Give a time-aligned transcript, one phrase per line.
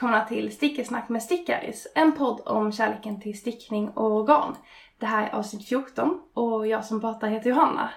[0.00, 4.54] Välkomna till Stickesnack med Stickaris, en podd om kärleken till stickning och garn.
[4.98, 7.90] Det här är avsnitt 14 och jag som pratar heter Johanna.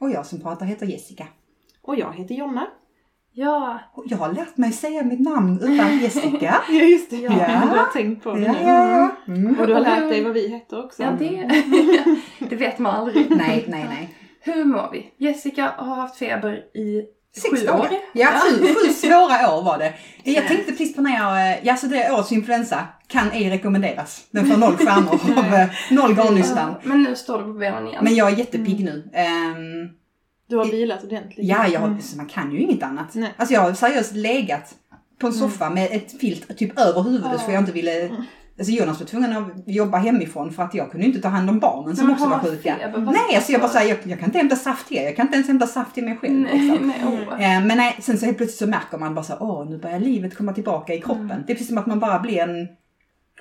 [0.00, 1.26] Och jag som pratar heter Jessica.
[1.82, 2.66] Och jag heter Jonna.
[3.32, 6.56] Ja, Och jag har lärt mig säga mitt namn utan Jessica.
[6.68, 7.30] Ja just det, Ja.
[7.62, 9.32] du har tänkt på det Ja, ja, ja.
[9.34, 9.60] Mm.
[9.60, 11.02] Och du har lärt dig vad vi heter också.
[11.02, 11.50] ja det,
[12.50, 13.30] det vet man aldrig.
[13.30, 14.14] Nej, nej, nej.
[14.40, 15.12] Hur mår vi?
[15.16, 17.04] Jessica har haft feber i
[17.36, 17.80] Sex sju dagar.
[17.80, 17.88] år.
[18.12, 19.94] Ja, sju, sju svåra år var det.
[20.24, 24.26] Jag tänkte precis på när jag, eh, ja så det årets influensa kan ej rekommenderas.
[24.30, 26.74] Den får noll stjärnor av eh, noll garnnystan.
[26.82, 28.04] Men nu står du på benen igen.
[28.04, 29.10] Men jag är jättepigg nu.
[29.14, 29.88] Ehm,
[30.48, 31.46] Du har vilat ordentligt.
[31.48, 31.98] ja, jag, Mm.
[32.16, 33.14] man kan ju inget annat.
[33.14, 33.34] Nej.
[33.36, 34.74] Alltså jag har seriöst legat
[35.20, 38.10] på en soffa med ett filt typ över huvudet för jag inte ville
[38.60, 41.58] Alltså Jonas var tvungen att jobba hemifrån för att jag kunde inte ta hand om
[41.58, 42.76] barnen som Men också var sjuka.
[42.76, 43.00] feber?
[43.00, 45.04] Nej, alltså jag bara säger jag, jag kan inte hämta saft till er.
[45.04, 46.34] Jag kan inte ens hämta saft till mig själv.
[46.40, 46.92] Nej, liksom.
[47.38, 47.56] nej.
[47.56, 49.78] Eh, Men nej, sen så helt plötsligt så märker man bara så här, åh nu
[49.78, 51.30] börjar livet komma tillbaka i kroppen.
[51.30, 51.42] Mm.
[51.46, 52.68] Det är precis som att man bara blir en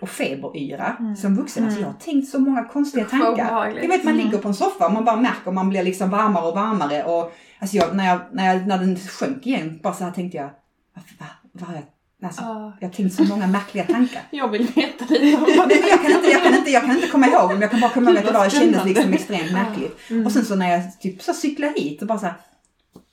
[0.02, 1.66] och feberyra som vuxen.
[1.66, 3.68] Alltså jag har tänkt så många konstiga Usch, tankar.
[3.82, 6.48] Jag vet man ligger på en soffa och man bara märker man blir liksom varmare
[6.48, 7.04] och varmare.
[7.04, 10.38] Och alltså jag, när, jag, när, jag, när den sjönk igen, bara så här tänkte
[10.38, 10.50] jag,
[10.96, 11.84] varför, har jag,
[12.24, 12.74] alltså, Ja.
[12.80, 14.22] jag har tänkt så många märkliga tankar.
[14.32, 16.96] Jag vill veta lite om vad men jag, kan inte, jag, kan inte, jag kan
[16.96, 20.10] inte komma ihåg dem, jag kan bara komma ihåg att det kändes liksom extremt märkligt.
[20.10, 20.26] Mm.
[20.26, 22.36] Och sen så när jag typ så cyklade hit och bara så här,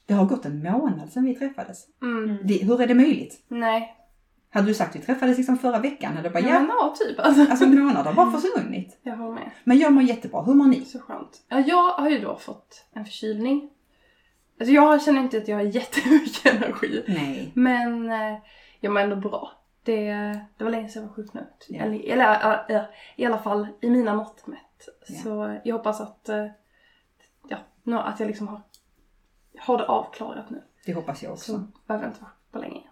[0.07, 1.79] det har gått en månad sedan vi träffades.
[2.03, 2.39] Mm.
[2.45, 3.45] Det, hur är det möjligt?
[3.49, 3.93] Nej.
[4.51, 6.69] Hade du sagt att vi träffades liksom förra veckan hade jag bara Ja, ja, men
[6.69, 7.21] ja, typ.
[7.21, 7.41] Alltså.
[7.51, 8.99] alltså en månad har bara försvunnit.
[9.03, 9.51] Jag håller med.
[9.65, 10.85] Men jag mår jättebra, hur mår ni?
[10.85, 11.43] Så skönt.
[11.49, 13.71] Ja, jag har ju då fått en förkylning.
[14.61, 17.05] Alltså jag känner inte att jag har jättemycket energi.
[17.09, 17.51] Nej.
[17.55, 18.39] Men eh,
[18.81, 19.53] jag mår ändå bra.
[19.83, 20.11] Det,
[20.57, 21.47] det var länge sedan jag var sjuk nu.
[21.69, 21.83] Ja.
[21.83, 22.85] Eller, eller äh, äh,
[23.17, 24.89] i alla fall i mina mått mätt.
[25.09, 25.19] Ja.
[25.23, 26.47] Så jag hoppas att, eh,
[27.49, 28.61] ja, nu, att jag liksom har,
[29.59, 30.63] har det avklarat nu.
[30.87, 31.53] Det hoppas jag också.
[31.53, 32.83] Så behöver jag inte vara på länge.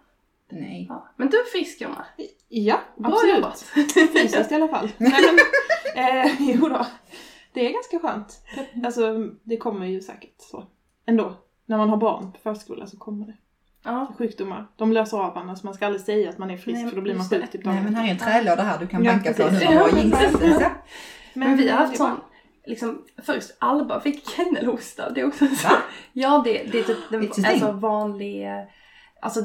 [0.49, 0.87] Nej.
[0.89, 1.09] Ja.
[1.17, 2.07] Men du är frisk Jonna.
[2.49, 3.35] Ja, Bra absolut.
[3.35, 3.61] jobbat.
[4.13, 4.91] Fysiskt i alla fall.
[4.99, 5.39] Nej, men,
[6.05, 6.87] eh, jo då.
[7.53, 8.43] Det är ganska skönt.
[8.85, 10.67] Alltså, det kommer ju säkert så.
[11.07, 11.35] Ändå.
[11.67, 13.37] När man har barn på förskola så kommer det
[13.85, 14.13] Ja.
[14.19, 14.67] sjukdomar.
[14.77, 15.63] De löser av annars.
[15.63, 17.65] Man ska aldrig säga att man är frisk Nej, för då blir man sjuk typ
[17.65, 19.69] Nej men här är en trälåda här du kan Ja, banka på precis.
[19.69, 20.59] nu när du har.
[20.61, 20.67] Så.
[21.35, 22.21] Men, vi har haft sån,
[22.67, 25.11] liksom, först Alba fick kennelhosta.
[25.11, 25.69] Det är också så.
[25.69, 25.75] Va?
[26.13, 28.47] Ja, det, det är typ den, alltså vanlig,
[29.23, 29.41] alltså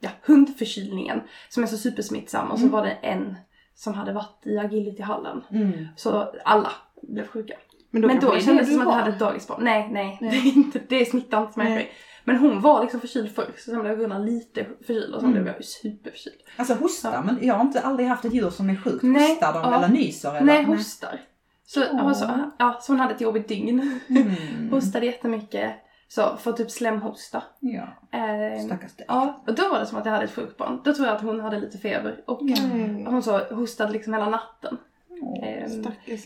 [0.00, 2.50] ja, hundförkylningen som är så supersmittsam.
[2.50, 2.72] Och så Mm.
[2.72, 3.36] var det en
[3.74, 5.44] som hade varit i agilityhallen.
[5.50, 5.86] Mm.
[5.96, 6.72] Så alla
[7.02, 7.54] blev sjuka.
[7.90, 9.64] Men då, Men då kändes det som att jag hade ett dagisbarn.
[9.64, 10.30] Nej, nej, Nej.
[10.30, 11.92] Det, är inte, det smittar inte mig.
[12.24, 15.42] Men hon var liksom förkyld först, så sen blev Gunnar lite förkyld och sen Mm.
[15.42, 16.36] blev jag ju superförkyld.
[16.56, 17.22] Alltså hosta, Ja.
[17.22, 19.02] men jag har inte aldrig haft ett djur som är sjukt.
[19.02, 19.76] Nej, Hostar de ja.
[19.78, 20.28] eller nyser?
[20.34, 20.46] Eller?
[20.46, 21.20] Nej, hostar.
[21.66, 22.06] Så, Åh.
[22.06, 24.00] alltså, ja, så hon hade ett jobbigt dygn.
[24.08, 24.70] Mm.
[24.70, 25.72] Hostade jättemycket.
[26.08, 27.42] Så för typ slemhosta.
[27.60, 27.82] Ja,
[28.18, 29.06] Eh, stackars dig.
[29.08, 30.80] ja, och då var det som att jag hade ett sjukt barn.
[30.84, 32.20] Då tror jag att hon hade lite feber.
[32.26, 33.06] Och Mm.
[33.06, 34.78] hon så hostade liksom hela natten.
[35.22, 35.48] Åh.
[35.48, 35.70] Eh,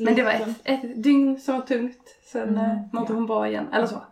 [0.00, 2.16] men det var ett, ett dygn som var tungt.
[2.32, 3.14] Sen Mm, mm, mådde ja.
[3.14, 3.66] hon bra igen.
[3.72, 4.02] Eller så.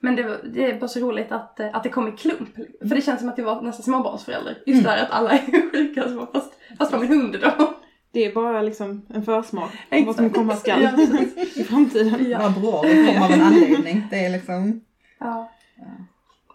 [0.00, 2.54] Men det, var, det är bara så roligt att, eh, att det kom i klump.
[2.80, 4.58] För det känns som att jag var nästan småbarnsförälder.
[4.66, 4.82] Just Mm.
[4.96, 6.08] där att alla är sjuka.
[6.08, 7.74] så Fast, fast var min hund då.
[8.12, 10.90] Det är bara liksom en försmak på vad som komma skall Ja,
[11.56, 12.30] i framtiden.
[12.30, 12.38] Ja.
[12.38, 14.02] Vad bra, det kommer av en anledning.
[14.10, 14.80] Det är liksom...
[15.18, 15.52] Ja.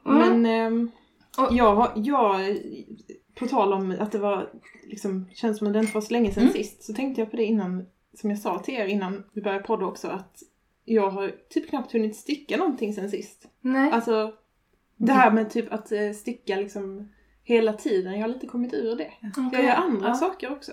[0.05, 0.41] Mm.
[0.41, 0.91] Men
[1.37, 2.57] Och- jag, har- jag,
[3.35, 4.49] på tal om att det var,
[4.87, 6.53] liksom, känns som att det inte var så länge sedan Mm.
[6.53, 7.85] sist, så tänkte jag på det innan,
[8.21, 10.37] som jag sa till er innan vi började podda också, att
[10.85, 13.47] jag har typ knappt hunnit sticka någonting sen sist.
[13.61, 13.91] Nej.
[13.91, 14.33] Alltså,
[14.97, 17.09] det här med typ att eh, sticka liksom
[17.43, 19.11] hela tiden, jag har lite kommit ur det.
[19.21, 19.65] Jag Okej.
[19.65, 20.13] gör andra Ja.
[20.13, 20.71] saker också.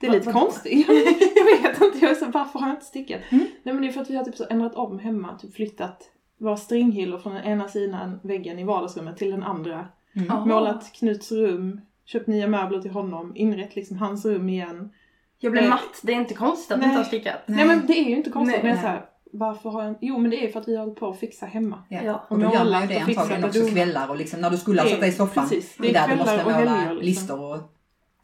[0.00, 0.40] Det är Vad- lite vadå?
[0.40, 0.88] konstigt.
[1.36, 3.20] jag vet inte, jag är så, varför har jag inte stickat?
[3.30, 3.44] Mm.
[3.62, 6.10] Nej men det är för att vi har typ så ändrat om hemma, typ flyttat
[6.40, 9.88] våra stringhyllor från den ena sidan väggen i vardagsrummet till den andra.
[10.16, 10.48] Mm.
[10.48, 14.90] Målat Knuts rum, köpt nya möbler till honom, inrett liksom hans rum igen.
[15.38, 15.70] Jag blev Nej.
[15.70, 16.00] matt.
[16.02, 16.88] Det är inte konstigt att du Nej.
[16.88, 17.42] inte har stickat.
[17.46, 18.62] Nej, men det är ju inte konstigt, Nej.
[18.62, 20.76] men jag är så här, varför har jag Jo men det är för att vi
[20.76, 21.78] har hållit på att fixa hemma.
[21.88, 22.00] Ja.
[22.04, 22.26] Ja.
[22.30, 24.56] Och då gör man ju det och antagligen och också kvällar och liksom när du
[24.56, 25.48] skulle Det är- sätta i soffan.
[25.48, 26.98] precis, det Det är är där du måste och måla liksom.
[27.00, 27.58] listor och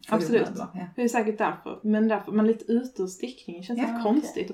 [0.09, 0.47] Absolut.
[0.47, 0.67] möbler.
[0.73, 0.87] Ja.
[0.95, 1.79] Det är säkert därför.
[1.83, 4.51] Men därför, man är lite ute ur stickningen, känns Ja, lite konstigt.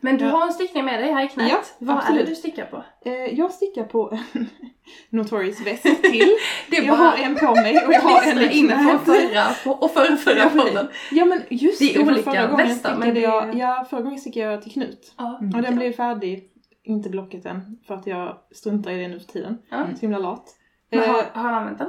[0.00, 0.30] Men du Ja.
[0.30, 1.48] har en stickning med dig här i knät.
[1.50, 2.24] Ja, Vad är absolut.
[2.24, 2.84] det du stickar på?
[3.04, 4.46] Eh, jag stickar på en
[5.10, 6.28] Notorious väst till.
[6.70, 8.68] Det är jag bara har en på mig och jag har en klistra i in
[8.68, 9.00] på knät.
[9.04, 10.86] förra och förra, förra Ja, podden.
[11.12, 14.18] Ja men just Det är olika förra gången västar, stickade det- jag, ja, förra gången
[14.18, 15.14] stickade jag till Knut.
[15.18, 15.38] Ja.
[15.40, 15.54] Mm.
[15.54, 16.50] Och den blev färdig,
[16.84, 19.58] inte blocket än, för att jag struntar i det nu för tiden.
[19.70, 19.86] Ja.
[19.94, 20.44] Så himla lat.
[20.90, 21.88] Men Eh, har, har han använt den?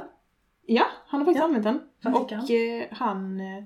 [0.66, 1.44] Ja, han har faktiskt Ja.
[1.44, 1.80] använt den.
[2.02, 2.40] Vad Och han?
[2.40, 2.80] han?
[2.80, 3.64] Eh, han, eh,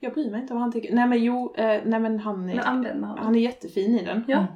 [0.00, 0.94] jag bryr mig inte vad han tycker.
[0.94, 4.24] Nej men jo, eh, nej men han, Men han är jättefin i den.
[4.28, 4.46] Ja.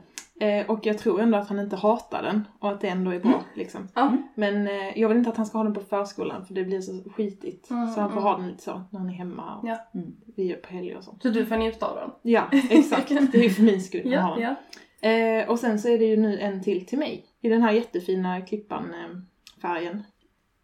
[0.40, 3.18] Eh, och jag tror ändå att han inte hatar den och att det ändå är
[3.20, 3.44] bra Mm.
[3.54, 3.88] liksom.
[3.94, 4.16] Ja.
[4.34, 6.80] Men eh, jag vill inte att han ska ha den på förskolan för det blir
[6.80, 7.70] så skitigt.
[7.70, 8.24] Mm, så han får mm.
[8.30, 9.76] ha den lite så när han är hemma och Ja.
[9.94, 10.12] Mm.
[10.36, 11.22] vi är på helger och sånt.
[11.22, 12.10] Så du får njuta av den?
[12.22, 13.08] Ja, exakt.
[13.32, 14.56] Det är ju för min skull han har Ja, den.
[15.00, 15.40] ja.
[15.42, 17.24] Eh, och sen så är det ju nu en till till mig.
[17.40, 19.16] I den här jättefina klippan eh,
[19.62, 20.02] färgen.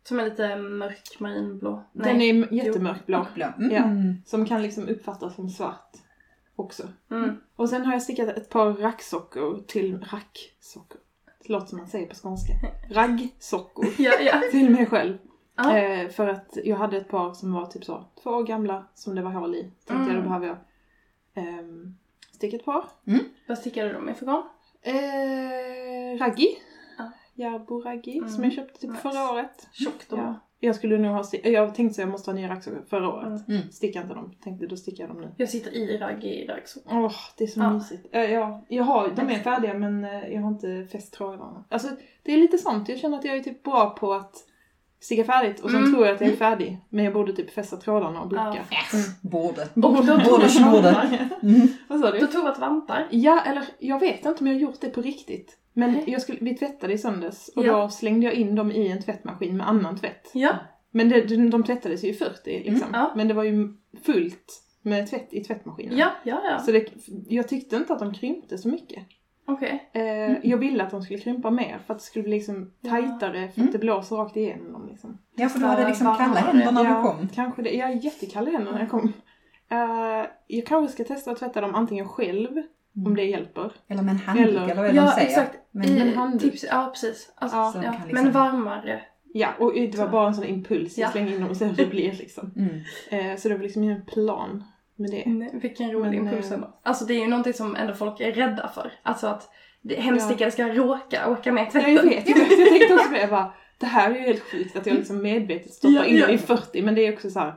[0.03, 1.85] Som är lite mörk marinblå.
[1.93, 3.27] Den är jättemörkblå.
[3.35, 3.47] Blå.
[3.59, 3.71] Mm.
[3.71, 3.85] Ja.
[4.27, 5.97] Som kan liksom uppfattas som svart
[6.57, 6.89] också.
[7.11, 7.37] Mm.
[7.57, 11.01] Och sen har jag stickat ett par racksockor till racksockor.
[11.43, 12.53] Det låter som man säger på skånska.
[12.91, 13.87] Raggsockor.
[13.99, 14.43] Ja, ja.
[14.51, 15.19] till mig själv.
[15.57, 15.77] Ja.
[15.79, 19.15] Eh, för att jag hade ett par som var typ så två år gamla som
[19.15, 19.63] det var hål i.
[19.63, 20.07] Tänkte Mm.
[20.09, 20.57] jag då behöver jag
[21.35, 21.95] ehm,
[22.33, 22.85] sticka ett par.
[23.49, 24.43] Vad stickade du dem i för garn?
[24.83, 26.59] Eh, raggi.
[27.45, 27.51] Ja.
[27.53, 28.29] Järbo raggi Mm.
[28.31, 29.03] som jag köpte typ Nice.
[29.03, 29.69] förra året.
[29.73, 30.35] Tjockt Ja.
[30.63, 33.27] Jag skulle nog ha jag tänkte så jag måste ha nya raggsockor förra året.
[33.49, 33.61] Mm.
[33.61, 33.71] Mm.
[33.73, 34.33] Stickade inte dem.
[34.45, 35.35] Tänkte då stickar jag dem nu.
[35.37, 36.83] Jag sitter i ragg i raggsock.
[36.87, 37.73] Åh, det är så Ja.
[37.73, 38.07] mysigt.
[38.13, 41.65] Ja, ja, jag har, de är färdiga men eh, jag har inte fäst trådarna.
[41.69, 41.89] Alltså
[42.23, 42.89] det är lite sånt.
[42.89, 44.35] Jag känner att jag är typ bra på att
[45.01, 45.93] sticka färdigt och sen Mm.
[45.93, 46.79] tror jag att jag är färdig.
[46.89, 48.57] Men jag borde typ fästa trådarna och blicka.
[48.71, 48.99] Ja.
[48.99, 49.63] Äh, Borde.
[49.63, 50.73] Och då tog Borde, att snorde.
[50.83, 51.29] vantar.
[51.43, 51.69] Mm.
[51.89, 52.27] Vad sa Du du?
[52.27, 53.09] tog att vantar.
[53.11, 55.57] Ja, eller jag vet inte om jag har gjort det på riktigt.
[55.73, 57.83] Men jag skulle, vi tvättade i söndags och Ja.
[57.83, 60.31] då slängde jag in dem i en tvättmaskin med annan tvätt.
[60.35, 60.53] Ja.
[60.91, 62.75] Men det, de, de tvättades ju i 40 liksom.
[62.89, 63.13] Mm, ja.
[63.17, 63.69] Men det var ju
[64.05, 65.99] fullt med tvätt i tvättmaskinen.
[65.99, 66.59] Ja, ja, ja.
[66.59, 66.87] Så det,
[67.29, 69.03] jag tyckte inte att de krympte så mycket.
[69.47, 69.91] Okej.
[69.93, 73.49] Eh, Jag ville att de skulle krympa mer för att det skulle bli liksom tajtare
[73.49, 73.69] för Mm.
[73.69, 74.87] att det blåser rakt igenom dem.
[74.91, 75.19] Liksom.
[75.37, 76.25] Ja, för du hade liksom Varmare.
[76.27, 77.29] kalla händer när ja, du kom.
[77.35, 77.71] kanske det.
[77.71, 79.13] Jag är jättekall i händerna när jag kom.
[79.71, 82.49] Eh, jag kanske ska testa att tvätta dem antingen själv,
[83.07, 83.73] om det hjälper.
[83.89, 85.27] Eller med en handduk Eller- eller, vad det de Ja, säger.
[85.29, 85.57] exakt.
[85.71, 86.41] Men, I, en handduk.
[86.53, 87.33] tips, ja, precis.
[87.35, 87.73] Alltså, Ja.
[87.85, 87.91] Ja.
[87.91, 89.03] liksom- Men varmare.
[89.33, 90.99] Ja, och det var bara en sån impuls.
[90.99, 91.11] Jag Ja.
[91.13, 92.53] slänger in dem och ser hur det blir liksom.
[92.57, 93.31] mm.
[93.31, 94.65] Eh, så det var liksom ingen plan
[94.97, 95.23] med det.
[95.27, 96.81] Nej, vilken rolig Men, impuls eh, ändå.
[96.83, 98.93] Alltså det är ju någonting som ändå folk är rädda för.
[99.03, 99.49] Alltså att
[99.97, 101.95] hemstickare ska råka åka med i Ja, tvätten.
[101.95, 102.29] jag vet.
[102.29, 102.59] Jag, vet.
[102.59, 103.21] jag tänkte också på det.
[103.21, 106.17] Jag bara, det här är ju helt sjukt att jag liksom medvetet stoppar Ja, in
[106.19, 106.29] ja.
[106.29, 106.83] i 40.
[106.83, 107.55] Men det är också så här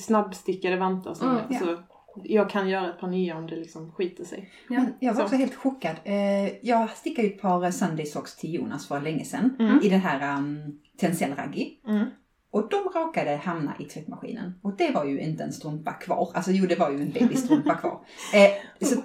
[0.00, 1.54] snabbstickade vantar som Mm, är.
[1.54, 1.82] Så
[2.24, 4.50] jag kan göra ett par nya om det liksom skiter sig.
[4.68, 4.80] Ja.
[4.80, 5.24] Men jag var Så.
[5.24, 5.96] också helt chockad.
[6.04, 9.56] Eh, jag stickade ju ett par Sunday socks till Jonas för länge sedan.
[9.58, 9.80] Mm.
[9.82, 11.80] I den här um, Tencel Raggi.
[11.88, 12.06] Mm.
[12.50, 14.52] Och de råkade hamna i tvättmaskinen.
[14.62, 16.32] Och det var ju inte en strumpa kvar.
[16.34, 18.00] Alltså jo, det var ju en babystrumpa kvar.
[18.34, 18.96] Eh, så,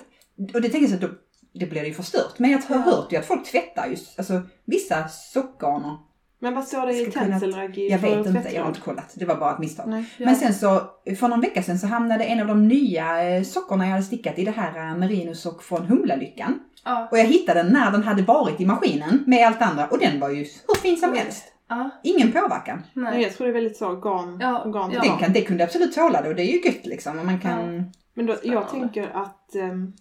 [0.54, 1.10] och det tänker jag så att då,
[1.54, 2.40] det blir ju förstört.
[2.40, 5.98] Men jag har hört ju att folk tvättar ju, alltså vissa sockgarner.
[6.46, 9.14] Men vad står det i tenselraggi Jag vet inte, jag har inte kollat.
[9.16, 9.90] Det var bara ett misstag.
[9.90, 10.06] Nej.
[10.18, 10.26] Ja.
[10.26, 10.82] Men sen så,
[11.20, 14.40] för någon vecka sedan så hamnade en av de nya eh, sockorna jag hade stickat
[14.40, 16.60] i det här eh, merinosock från Humlalyckan.
[16.84, 17.08] Ja.
[17.12, 20.20] Och jag hittade den när den hade varit i maskinen med allt andra och den
[20.20, 21.44] var ju hur fin som helst.
[21.68, 21.90] Ja.
[22.04, 22.84] Ingen påverkan.
[22.94, 23.24] Nej, Nej.
[23.24, 25.02] jag tror det är väldigt så garn, Ja, garn ja.
[25.02, 27.20] Den kan, det kunde absolut tåla det och det är ju gött liksom.
[27.20, 27.92] Och man kan...
[28.14, 29.94] Men då, jag tänker att ehm,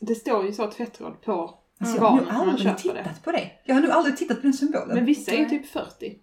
[0.00, 3.02] det står ju så tvättråd på Alltså, jag har man aldrig köper det.
[3.04, 3.50] tittat på det.
[3.64, 4.88] Jag har nog aldrig tittat på den symbolen.
[4.94, 6.18] Men vissa är ju typ 40.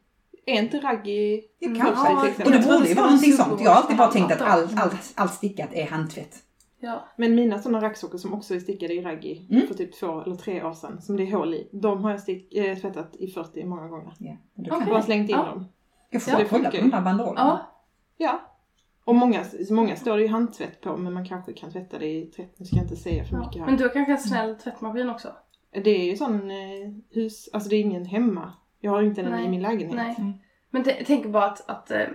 [0.46, 1.78] Är inte raggi det Mm.
[1.82, 2.08] kanske.
[2.12, 3.62] Ja, och jag det borde ju vara någonting sånt.
[3.62, 6.36] Jag har alltid bara tänkt att allt, allt, allt stickat är handtvätt.
[6.80, 7.08] Ja.
[7.18, 9.68] Men mina sådana raggsockor som också är stickade i raggi Mm.
[9.68, 12.20] för typ två eller tre år sedan, som det är hål i, de har jag
[12.22, 14.12] stick, äh, tvättat i 40 många gånger.
[14.20, 14.40] Okej.
[14.70, 15.44] kan Bara slängt in Ja.
[15.46, 15.66] dem.
[16.10, 17.42] jag får Ja, kolla på de där banderollerna.
[18.18, 18.26] Ja.
[18.26, 18.42] Ja.
[19.06, 22.26] Och många, många står det ju handtvätt på, men man kanske kan tvätta det i
[22.26, 22.54] tvätt.
[22.60, 23.66] Nu ska jag inte säga för mycket här.
[23.66, 25.28] Men du har kanske en snäll tvättmaskin också?
[25.72, 28.54] Det är ju sån eh, hus, alltså det är ingen hemma.
[28.80, 29.46] Jag har inte den Nej.
[29.46, 29.96] i min lägenhet.
[29.96, 30.16] Nej.
[30.18, 30.34] Mm.
[30.70, 32.08] Men t- tänk bara att, att eh,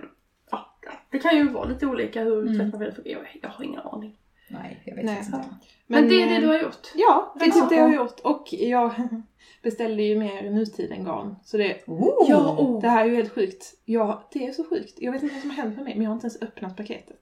[0.51, 0.75] ja,
[1.09, 2.55] det kan ju vara lite olika hur Mm.
[2.59, 3.11] tvättmaskin funkar.
[3.11, 4.17] Jag, jag har ingen aning.
[4.49, 5.17] Nej, jag vet Nej.
[5.25, 5.43] inte.
[5.87, 6.87] Men, det är eh, det du har gjort?
[6.95, 8.19] Ja, det är typ det jag har gjort.
[8.19, 8.91] Och jag
[9.63, 11.35] beställde ju mer nutiden garn.
[11.43, 12.25] Så det, Oh!
[12.29, 12.81] Ja, oh.
[12.81, 13.65] det här är ju helt sjukt.
[13.85, 14.93] Ja, det är så sjukt.
[14.97, 16.77] Jag vet inte vad som har hänt med mig, men jag har inte ens öppnat
[16.77, 17.19] paketet.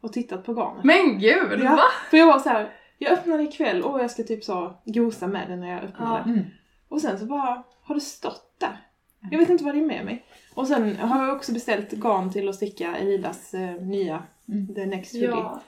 [0.00, 0.84] Och tittat på garnet.
[0.84, 1.70] Men gud, Ja.
[1.70, 1.82] va?
[2.10, 2.70] För jag var så här,
[3.02, 6.22] jag öppnade ikväll och jag ska typ så gosa med den när jag öppnar Ja.
[6.24, 6.30] det.
[6.30, 6.44] Mm.
[6.88, 8.80] Och sen så bara har det stått där.
[9.30, 10.24] Jag vet inte vad det är med mig.
[10.54, 14.74] Och sen har jag också beställt garn till att sticka Elidas eh, nya, Mm.
[14.74, 15.26] The Next Hoodie.
[15.28, 15.60] Ja.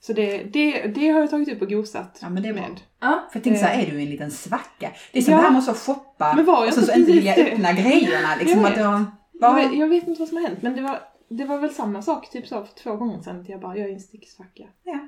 [0.00, 2.80] Så det, det, det har jag tagit upp och gosat Ja, men det är med.
[3.00, 3.24] Ja.
[3.32, 3.88] För jag tänkte såhär, Eh.
[3.88, 4.90] är du en liten svacka?
[5.12, 5.38] Det är som Ja.
[5.38, 7.52] det här med att shoppa Men var jag och så, inte så inte vilja det?
[7.52, 8.28] öppna grejerna.
[8.40, 9.04] Liksom Jag att jag,
[9.40, 11.70] Jag vet, jag vet inte vad som har hänt men det var, det var väl
[11.70, 13.40] samma sak typ så för två gånger sedan.
[13.40, 14.64] Att jag bara, jag är en sticksvacka.
[14.84, 14.98] Ja.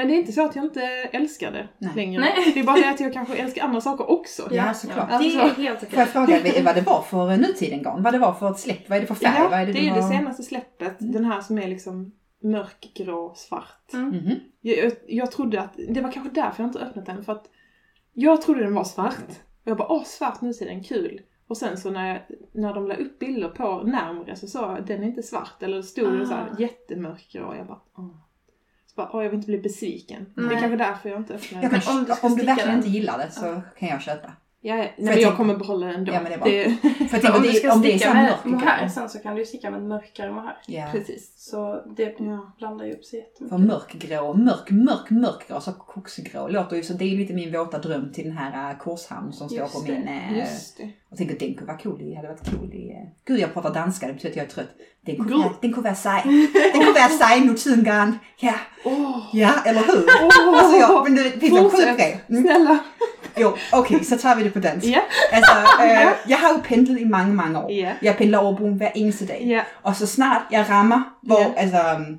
[0.00, 1.90] Men det är inte så att jag inte älskar det Nej.
[1.96, 2.20] längre.
[2.20, 2.50] Nej.
[2.54, 4.48] Det är bara det att jag kanske älskar andra saker också.
[4.50, 5.08] Ja, såklart.
[5.08, 5.60] Det är Alltså.
[5.62, 5.98] helt Får okej.
[5.98, 8.02] jag fråga vad det var för nutiden garn?
[8.02, 8.88] Vad det var för ett släpp?
[8.88, 9.34] Vad är det för färg?
[9.38, 11.00] Ja, vad är det, det, är ju du det har- senaste släppet.
[11.00, 11.12] Mm.
[11.12, 13.92] Den här som är liksom mörkgrå svart.
[13.92, 14.08] Mm.
[14.08, 14.34] Mhm.
[14.60, 17.24] Jag, jag, jag trodde att, det var kanske därför jag inte öppnat den.
[17.24, 17.46] För att
[18.12, 19.28] jag trodde den var svart.
[19.64, 21.20] Och jag bara, åh svart nu ser den kul.
[21.48, 22.18] Och sen så när, jag,
[22.52, 25.62] när de la upp bilder på närmre så sa jag, den är inte svart.
[25.62, 26.60] Eller stod det så här Ah.
[26.60, 27.46] jättemörkgrå.
[27.46, 28.16] Och jag bara, åh.
[28.96, 30.26] Bara, åh jag vill inte bli besviken.
[30.34, 30.60] Det är Nej.
[30.60, 31.80] kanske därför jag inte öppnar den.
[31.80, 34.32] kan, om om, du verkligen inte gillar det så kan jag köpa.
[34.62, 34.82] Ja, ja.
[34.82, 36.12] Nej, men jag kommer behålla den ändå.
[36.12, 36.72] Ja, men det är bra.
[36.98, 39.44] det, För jag om du det, ska om sticka med mohair sen så kan du
[39.44, 40.56] sticka med mörkare mohair.
[40.66, 40.86] Ja.
[40.92, 41.32] Precis.
[41.36, 42.52] Så det Ja.
[42.58, 43.48] blandar ju upp sig jättemycket.
[43.48, 47.78] För mörkgrå, mörk, mörk, mörkgrå, så koksgrå låter ju så det är lite min våta
[47.78, 50.08] dröm till den här uh, korshamn som står Just på det, min...
[50.08, 50.90] eh, Just det.
[51.08, 52.90] Jag tänker den kunde vara cool i, hade varit cool i...
[52.90, 54.68] eh, Gud jag pratar danska, det betyder att jag är trött.
[55.06, 55.42] Den kunde, Gud.
[55.42, 56.22] vara- den kunde vara sej.
[56.72, 58.18] Den kunde vara sej mot Sungan.
[58.40, 59.18] Ja, Åh!
[59.32, 60.04] ja, eller hur?
[60.22, 60.58] Åh!
[60.58, 62.20] Alltså jag, men det finns en sjuk grej.
[62.28, 62.42] Mm.
[62.42, 62.78] Snälla!
[63.40, 64.86] Jo, okej, så tar vi det på dansk.
[64.86, 64.98] Ja.
[65.32, 65.52] Altså,
[65.84, 65.88] øh,
[66.30, 67.70] jeg har jo pendlet i mange, mange år.
[67.72, 67.92] Ja.
[68.02, 69.44] Jeg pendler over broen hver eneste dag.
[69.46, 69.60] Ja.
[69.82, 71.62] Og så snart jeg rammer, hvor, Ja.
[71.62, 71.78] altså,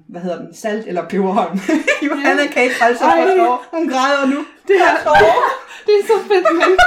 [0.10, 1.60] hvad hedder den, Salt eller Peberholm.
[2.08, 3.78] Johanna kan ikke holde sig for.
[3.78, 4.38] Hun græder nu.
[4.68, 5.14] Det er,
[5.86, 6.78] det er så fedt, men...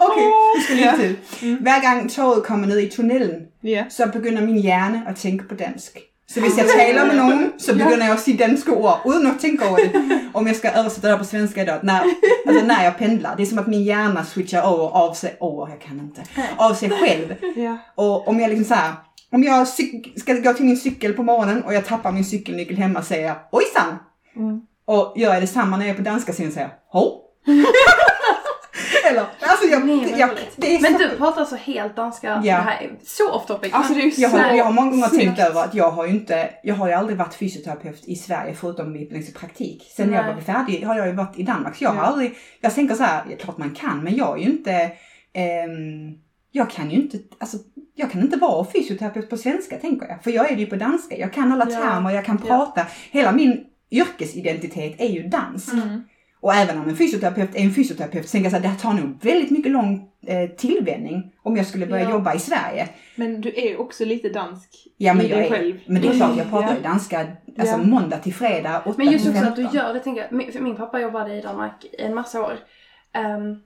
[0.00, 0.22] Okay,
[0.56, 0.96] vi skal lige ja.
[0.96, 1.56] til.
[1.60, 3.84] Hver gang toget kommer ned i tunnelen, Ja.
[3.88, 5.98] så begynder min hjerne at tænke på dansk.
[6.34, 9.32] Så hvis jeg taler med nogen, så begynder jeg at sige danske ord, uden at
[9.40, 9.92] tænke over det.
[10.34, 12.02] Om jag ska översätta det på svenska då, när,
[12.46, 13.36] alltså när jag pendlar.
[13.36, 16.22] Det är som att min hjärna switchar över av sig, åh jag kan inte,
[16.56, 17.34] av sig själv.
[17.94, 18.92] Och om jag liksom så här,
[19.32, 19.68] om jag
[20.16, 23.36] ska gå till min cykel på morgonen och jag tappar min cykelnyckel hemma säger jag
[23.52, 23.98] ojsan!
[24.36, 24.60] Mm.
[24.84, 27.20] Och gör jag detsamma när jag är på danska sidan säger jag ho!
[29.10, 32.28] Eller, alltså jag, Nej, jag, det är Men så, du pratar så helt danska.
[32.28, 32.40] Ja.
[32.42, 33.72] Det här är så off topic.
[33.72, 35.90] Alltså det är ju jag, har, så jag har många gånger tänkt över att jag
[35.90, 39.92] har ju inte, jag har ju aldrig varit fysioterapeut i Sverige förutom i, liksom, praktik.
[39.96, 42.02] Sen när jag var färdig har jag ju varit i Danmark så jag har Ja.
[42.02, 44.72] aldrig, jag tänker så här, klart man kan men jag är ju inte,
[45.32, 46.18] ehm,
[46.52, 47.56] jag kan ju inte, alltså
[47.94, 50.24] jag kan inte vara fysioterapeut på svenska tänker jag.
[50.24, 51.80] För jag är det ju på danska, jag kan alla Ja.
[51.80, 52.48] termer, jag kan Ja.
[52.48, 55.72] prata, hela min yrkesidentitet är ju dans.
[55.72, 56.04] Mm.
[56.40, 59.18] Och även om en fysioterapeut är en fysioterapeut så tänker jag här, det tar nog
[59.24, 62.10] väldigt mycket lång eh, tillvänjning om jag skulle börja Ja.
[62.10, 62.88] jobba i Sverige.
[63.16, 65.80] Men du är också lite dansk Ja men i jag dig är, själv.
[65.86, 66.74] men det är klart jag pratar Ja.
[66.76, 67.20] ju danska
[67.58, 67.82] alltså Ja.
[67.82, 69.76] måndag till fredag 8 Men just också att du 15.
[69.76, 70.32] gör det, tänker jag.
[70.32, 72.58] Min, för min pappa jobbade i Danmark i en massa år.
[73.12, 73.56] Ehm,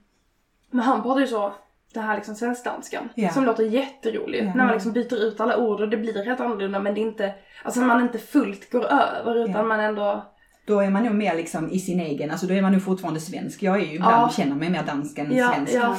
[0.71, 1.53] men han pratar ju så,
[1.93, 3.09] det här liksom svensk-danskan.
[3.15, 3.29] Ja.
[3.29, 4.39] Som låter jätterolig.
[4.43, 4.53] Ja.
[4.55, 7.05] När man liksom byter ut alla ord och det blir helt annorlunda men det är
[7.07, 9.63] inte, alltså man inte fullt går över utan Ja.
[9.63, 10.25] man ändå,
[10.65, 13.19] Då är man nog mer liksom i sin egen, alltså då är man nog fortfarande
[13.19, 13.63] svensk.
[13.63, 14.31] Jag är ju ibland, Ja.
[14.37, 15.73] känner mig mer dansk än ja, svensk.
[15.73, 15.95] ja.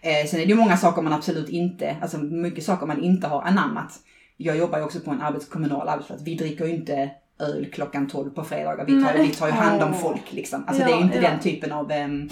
[0.00, 3.26] Eh, sen är det ju många saker man absolut inte, alltså mycket saker man inte
[3.26, 3.92] har anammat.
[4.36, 6.22] Jag jobbar ju också på en arbets, kommunal arbetsplats.
[6.22, 7.10] Vi dricker ju inte
[7.40, 8.84] öl klockan 12 på fredagar.
[8.86, 9.26] Vi tar, Nej.
[9.28, 10.64] vi tar ju hand om folk liksom.
[10.66, 11.90] Alltså Ja, det är ju inte den typen av...
[11.92, 12.28] ehm,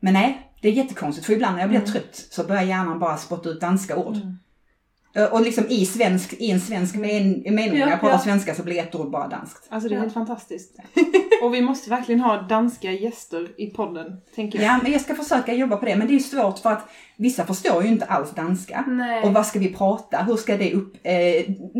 [0.00, 1.26] Men nej, det är jättekonstigt.
[1.26, 1.92] För ibland när jag blir Mm.
[1.92, 4.16] trött så börjar hjärnan bara spotta ut danska ord.
[4.16, 4.38] Mm.
[5.14, 7.02] Eh, Och liksom i, svensk, i en svensk men,
[7.54, 8.18] mening, Ja, jag pratar ja.
[8.18, 9.66] svenska så blir ett ord bara danskt.
[9.70, 10.02] Alltså det är Ja.
[10.02, 10.76] helt fantastiskt.
[11.42, 14.66] Och vi måste verkligen ha danska gäster i podden, tänker jag.
[14.68, 15.96] Ja, men jag ska försöka jobba på det.
[15.96, 18.84] Men det är svårt för att vissa förstår ju inte alls danska.
[18.88, 19.22] Nej.
[19.24, 20.16] Och vad ska vi prata?
[20.22, 20.94] Hur ska det upp...
[21.02, 21.12] Eh,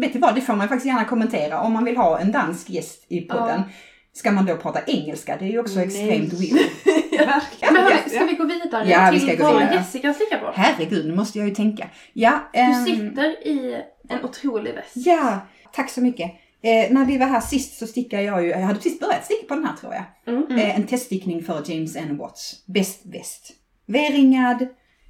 [0.00, 1.60] vet du vad, det får man faktiskt gärna kommentera.
[1.60, 3.62] Om man vill ha en dansk gäst i podden,
[4.14, 5.36] ska man då prata engelska?
[5.36, 5.86] Det är ju också Nej.
[5.86, 6.66] extremt weird.
[7.10, 7.74] Verkligen.
[7.74, 8.10] Men hörni, Ja.
[8.10, 9.74] ska vi gå vidare Ja, vi till ska gå vad vidare.
[9.74, 10.52] Jessica stickar på?
[10.54, 11.88] Herregud, nu måste jag ju tänka.
[12.12, 14.92] Ja, Du ehm, sitter i en otrolig väst.
[14.94, 15.40] ja
[15.72, 16.30] tack så mycket.
[16.64, 19.46] Eh, när vi var här sist så stickade jag ju, jag hade precis börjat sticka
[19.48, 20.34] på den här tror jag.
[20.34, 20.58] Mm.
[20.58, 22.16] Eh, en teststickning för James N.
[22.18, 22.66] Watts.
[22.66, 23.50] Bäst väst.
[23.86, 24.62] V-ringad,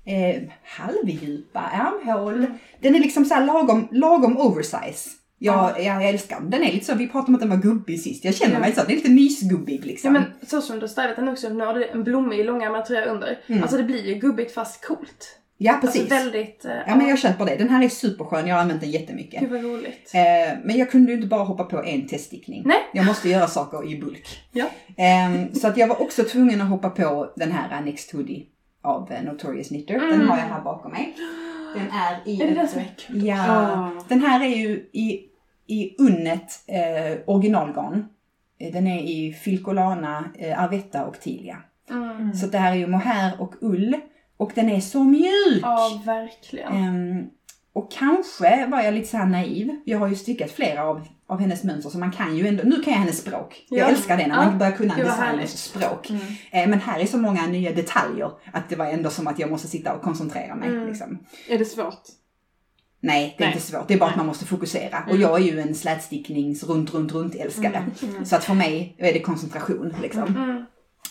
[0.06, 2.34] eh, halvdjupa ärmhål.
[2.38, 2.52] Mm.
[2.80, 5.08] Den är liksom så här lagom, lagom oversize.
[5.44, 6.50] Jag, jag älskar den.
[6.50, 8.24] Den är lite så, vi pratade om att den var gubbig sist.
[8.24, 8.60] Jag känner Ja.
[8.60, 10.12] mig så, den är lite mysgubbig Ja liksom.
[10.12, 13.04] men så som du har stylat den också, nu har du en blommig långärmad tröja
[13.04, 13.38] under.
[13.46, 13.62] Mm.
[13.62, 15.38] Alltså det blir ju gubbigt fast coolt.
[15.58, 16.00] ja, precis.
[16.02, 16.64] Alltså väldigt...
[16.64, 17.56] eh, Ja, men jag köper det.
[17.56, 19.40] Den här är superskön, jag har använt den jättemycket.
[19.40, 20.10] Gud vad roligt.
[20.14, 22.62] Eh, men jag kunde ju inte bara hoppa på en teststickning.
[22.66, 22.78] Nej.
[22.92, 24.26] Jag måste göra saker i bulk.
[24.52, 24.66] Ja.
[24.96, 28.46] Ehm, så att jag var också tvungen att hoppa på den här Next Hoodie
[28.82, 29.94] av uh, Notorious Knitter.
[29.94, 30.28] Den Mm.
[30.28, 31.16] har jag här bakom mig.
[31.74, 32.42] Den är i...
[32.42, 33.24] Är det den som är kul?
[33.26, 33.46] Ja.
[33.50, 33.90] Ah.
[34.08, 35.20] Den här är ju i,
[35.72, 38.06] i unnet eh, originalgarn.
[38.60, 41.56] Eh, Den är i Filcolana, eh, Arvetta och Tilia.
[41.90, 42.34] Mm.
[42.34, 43.96] Så det här är ju mohair och ull.
[44.36, 45.62] Och den är så mjuk!
[45.62, 46.72] Ja, verkligen.
[46.72, 47.26] Ehm,
[47.72, 49.70] och kanske var jag lite så här naiv.
[49.84, 52.82] Jag har ju stickat flera av, av hennes mönster så man kan ju ändå, nu
[52.82, 53.66] kan jag hennes språk.
[53.68, 53.84] Jag Ja.
[53.86, 54.44] älskar det när Ja.
[54.44, 56.10] man börjar kunna designers språk.
[56.10, 56.22] Mm.
[56.50, 59.50] Eh, men här är så många nya detaljer att det var ändå som att jag
[59.50, 60.68] måste sitta och koncentrera mig.
[60.68, 60.86] Mm.
[60.88, 61.18] Liksom.
[61.48, 62.02] Är det svårt?
[63.02, 63.56] Nej, det är Nej.
[63.56, 63.88] inte svårt.
[63.88, 64.16] Det är bara att Nej.
[64.18, 64.98] man måste fokusera.
[64.98, 65.20] Och Mm.
[65.20, 67.76] jag är ju en slätsticknings runt, runt, runt älskare.
[67.76, 67.92] Mm.
[68.14, 68.24] Mm.
[68.24, 70.22] Så att för mig är det koncentration liksom.
[70.36, 70.64] Mm.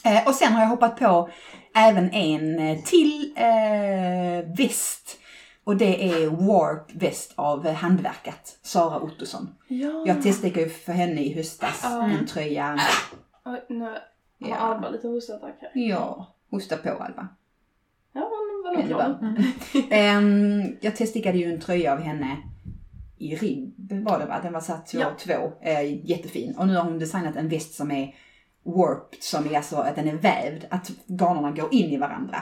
[0.05, 1.29] Eh, och sen har jag hoppat på
[1.75, 5.17] även en eh, till eh, väst.
[5.63, 9.49] Och det är Warp väst av Handverkat, Sara Ottosson.
[9.67, 10.03] Ja.
[10.07, 12.79] Jag testade ju för henne i höstas en tröja.
[13.45, 13.97] Oj, nu har
[14.37, 14.55] Ja.
[14.55, 15.71] Alba lite hostattack här.
[15.73, 17.27] Ja, hosta på Alva.
[18.13, 18.29] Ja,
[18.63, 19.17] var glad.
[19.21, 19.43] Mm.
[19.89, 22.37] Ehm, jag teststickade ju en tröja av henne
[23.17, 24.39] i ribb var det va?
[24.43, 25.11] Den var satt 2 Ja.
[25.19, 26.55] 2 eh, jättefin.
[26.57, 28.15] Och nu har hon designat en väst som är
[28.63, 32.37] warped, som är alltså att den är vävd, att garnerna går in i varandra.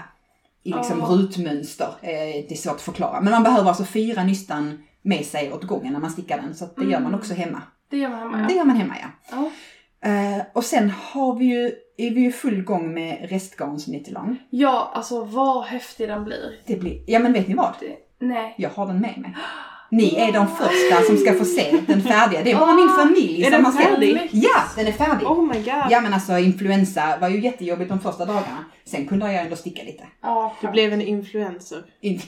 [0.63, 1.05] I liksom Ah.
[1.05, 1.87] rutmönster.
[2.01, 2.09] Eh,
[2.47, 3.21] det är svårt att förklara.
[3.21, 6.55] Men man behöver alltså fyra nystan med sig åt gången när man stickar den.
[6.55, 7.61] Så det gör man också hemma.
[7.89, 8.57] Det gör man hemma Det ja.
[8.57, 9.07] gör man hemma ja.
[9.31, 9.51] ja.
[10.05, 11.65] Eh, och sen har vi ju,
[11.97, 14.37] är vi ju full gång med restgarnsnyttelång.
[14.49, 16.59] Ja, alltså vad häftig den blir.
[16.65, 17.73] Det blir, ja men vet ni vad?
[17.79, 18.55] Det, nej.
[18.57, 19.35] Jag har den med mig.
[19.91, 22.43] Ni är de första som ska få se den färdiga.
[22.43, 24.29] Det är bara min familj Är som den har sett färdig?
[24.31, 25.27] Ja, den är färdig.
[25.27, 25.83] Oh my god.
[25.89, 28.65] Ja men alltså influensa var ju jättejobbigt de första dagarna.
[28.85, 30.03] Sen kunde jag ändå sticka lite.
[30.21, 31.83] Ja, Du blev en influencer.
[32.01, 32.21] In-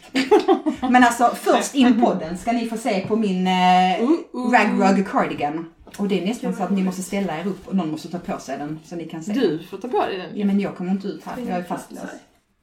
[0.90, 4.52] men alltså först in podden ska ni få se på min eh, Uh, uh.
[4.52, 5.66] ragrug cardigan.
[5.98, 8.20] Och det är nästan så att ni måste ställa er upp och någon måste ta
[8.20, 9.34] på sig den så ni kan se.
[9.34, 10.40] Du får ta på dig den.
[10.40, 12.04] Ja men jag kommer inte ut här, jag är fastlåst.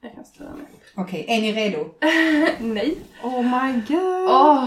[0.01, 0.23] Jag kan.
[0.95, 1.85] Okej, är ni redo?
[2.59, 2.97] Nej.
[3.23, 4.29] Oh my god.
[4.29, 4.65] Åh,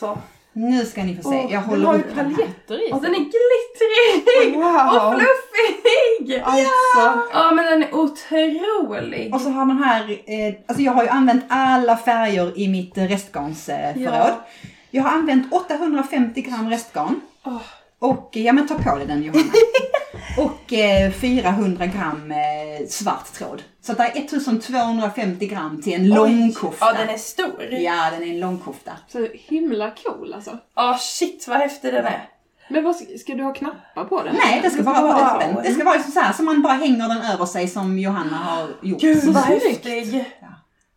[0.00, 0.18] så.
[0.52, 1.36] Nu ska ni få se.
[1.36, 2.34] Jag den håller har ju upp den här.
[2.34, 3.10] paljetter i Och sig.
[3.10, 4.56] den är glittrig!
[4.56, 5.10] Och Wow.
[5.18, 6.42] fluffig!
[6.44, 7.28] Alltså.
[7.32, 9.34] Ja men den är otrolig.
[9.34, 12.98] Och så har man här, eh, alltså jag har ju använt alla färger i mitt
[12.98, 13.96] eh, restgarnsförråd.
[14.14, 14.46] Ja.
[14.90, 17.20] Jag har använt 850 gram restgarn.
[17.44, 17.60] Åh.
[17.98, 19.52] Och, ja men ta på dig den Johanna.
[20.38, 23.62] och eh, 400 gram eh, svart tråd.
[23.80, 26.86] Så det är 1250 gram till en långkofta.
[26.86, 27.64] Ja den är stor.
[27.70, 28.92] Ja, den är en långkofta.
[29.08, 30.58] Så himla cool alltså.
[30.76, 32.28] Ja shit vad häftig den är.
[32.70, 34.36] Men vad, ska du ha knappar på den?
[34.44, 35.42] Nej, det ska bara vara Wow.
[35.42, 35.62] öppen.
[35.64, 38.68] Det ska vara så här som man bara hänger den över sig som Johanna har
[38.82, 39.00] gjort.
[39.00, 39.64] Gud vad snyggt.
[39.86, 40.24] häftig.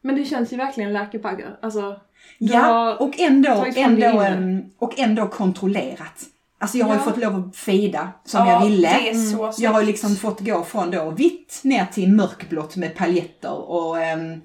[0.01, 1.60] Men det känns ju verkligen läkebaggar.
[1.62, 1.96] Alltså,
[2.38, 6.24] Ja, och ändå, ändå, em, och ändå kontrollerat.
[6.62, 7.03] Alltså jag har ju Ja.
[7.06, 8.88] fått lov att fejda som Ja, jag ville.
[8.88, 12.75] det är så Jag har ju liksom fått gå från då vitt ner till mörkblått
[12.75, 14.41] med paljetter och ehm,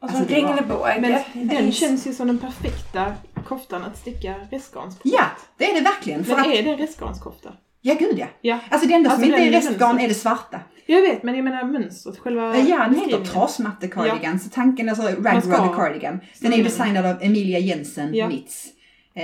[0.00, 0.96] Och så Alltså, regnbåge.
[1.34, 3.12] Men den känns ju som den perfekta
[3.48, 5.00] koftan att sticka restgarns på.
[5.08, 5.24] ja,
[5.58, 6.24] det är det verkligen.
[6.24, 7.52] För Men att, är det en restgarnskofta?
[7.80, 8.26] ja gud ja.
[8.40, 8.58] Ja.
[8.70, 10.60] Alltså det enda som Alltså, inte är restgarn är det svarta.
[10.86, 14.40] Jag vet, men jag menar mönstret, själva Ja, den heter trasmatte cardigan.
[14.40, 16.20] Så tanken är alltså rag cardigan.
[16.40, 16.64] Den är ju Mm.
[16.72, 18.28] designad av Emilia Jensen Ja.
[18.28, 18.66] Mitz.
[19.14, 19.22] Eh,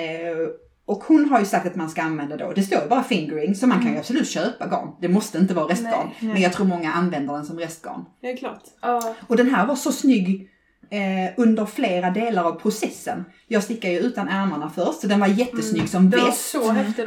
[0.87, 3.55] och hon har ju sagt att man ska använda då, det står ju bara fingering,
[3.55, 4.89] så man kan ju absolut köpa garn.
[5.01, 6.07] Det måste inte vara restgarn.
[6.07, 6.33] Nej, nej.
[6.33, 8.05] Men jag tror många använder den som restgarn.
[8.21, 8.63] Ja, det är klart.
[8.83, 9.15] Ja.
[9.29, 10.49] Och den här var så snygg
[10.91, 13.25] eh, under flera delar av processen.
[13.49, 16.57] Jag stickar ju utan ärmarna först, så den var jättesnygg som Den var väst.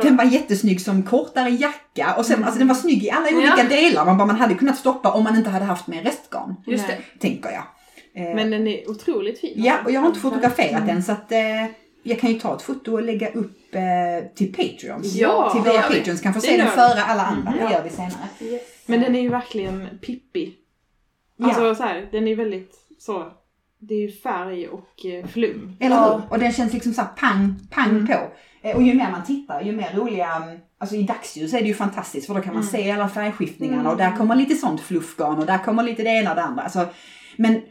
[0.02, 3.54] Den var jättesnygg som kortare jacka och sen, alltså den var snygg i alla olika
[3.58, 3.70] Ja.
[3.70, 4.06] delar.
[4.06, 6.98] Man, bara, man hade kunnat stoppa om man inte hade haft med restgarn, Just det.
[7.20, 7.64] tänker jag.
[8.24, 9.54] Eh, Men den är otroligt fin.
[9.56, 10.30] ja, och jag har inte Alltså.
[10.30, 11.38] fotograferat den så att eh,
[12.08, 15.16] jag kan ju ta ett foto och lägga upp eh, till Patreons.
[15.16, 15.82] Ja, till det våra.
[15.82, 17.52] Patreons kan få Det se den före alla andra.
[17.52, 17.58] Mm.
[17.66, 17.72] Det Ja.
[17.78, 18.28] gör vi senare.
[18.42, 18.62] Yes.
[18.86, 20.56] Men den är ju verkligen pippig.
[21.38, 21.46] Ja.
[21.48, 23.32] Alltså så här, den är väldigt så.
[23.80, 25.78] Det är ju färg och eh, flum.
[25.80, 26.14] Eller Ja.
[26.16, 26.32] hur?
[26.34, 28.08] Och den känns liksom såhär pang, pang Mm.
[28.08, 28.14] på.
[28.62, 31.68] Eh, Och ju mer man tittar, ju mer roliga, mm, alltså i dagsljus är det
[31.68, 32.72] ju fantastiskt för då kan man Mm.
[32.72, 33.92] se alla färgskiftningarna Mm.
[33.92, 36.64] och där kommer lite sånt fluffgarn och där kommer lite det ena och det andra.
[36.64, 36.88] Alltså,
[37.38, 37.62] men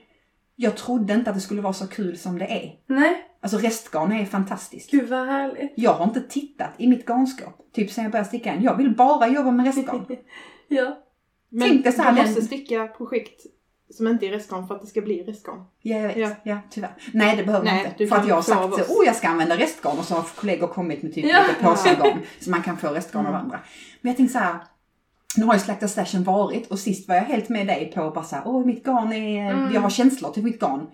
[0.57, 2.73] jag trodde inte att det skulle vara så kul som det är.
[2.87, 4.91] Nej, Alltså restgarn är fantastiskt.
[4.91, 5.73] gud vad härligt.
[5.77, 8.63] Jag har inte tittat i mitt garnskåp, typ sen jag började sticka en.
[8.63, 10.07] Jag vill bara jobba med restgarn.
[10.69, 10.99] Ja.
[11.49, 13.41] Men Tänk dig så här, du den- måste sticka projekt
[13.91, 15.65] som inte är restgarn för att det ska bli restgarn.
[15.83, 16.17] Ja, jag vet.
[16.19, 16.31] Ja.
[16.43, 16.59] Ja.
[16.71, 16.95] tyvärr.
[17.13, 18.07] Nej, det behöver Nej, inte.
[18.07, 20.23] För att jag har av sagt så, oh jag ska använda restgarn och så har
[20.23, 21.43] kollegor kommit med typ Ja.
[21.49, 23.45] lite påsar garn så man kan få restgarn av Mm.
[23.45, 23.61] andra.
[24.01, 24.57] Men jag tänkte så här,
[25.37, 28.25] nu har ju Slakta Stashen varit och sist var jag helt med dig på bara
[28.25, 29.75] så här, åh mitt garn är, Mm.
[29.75, 30.87] jag har känslor till mitt garn.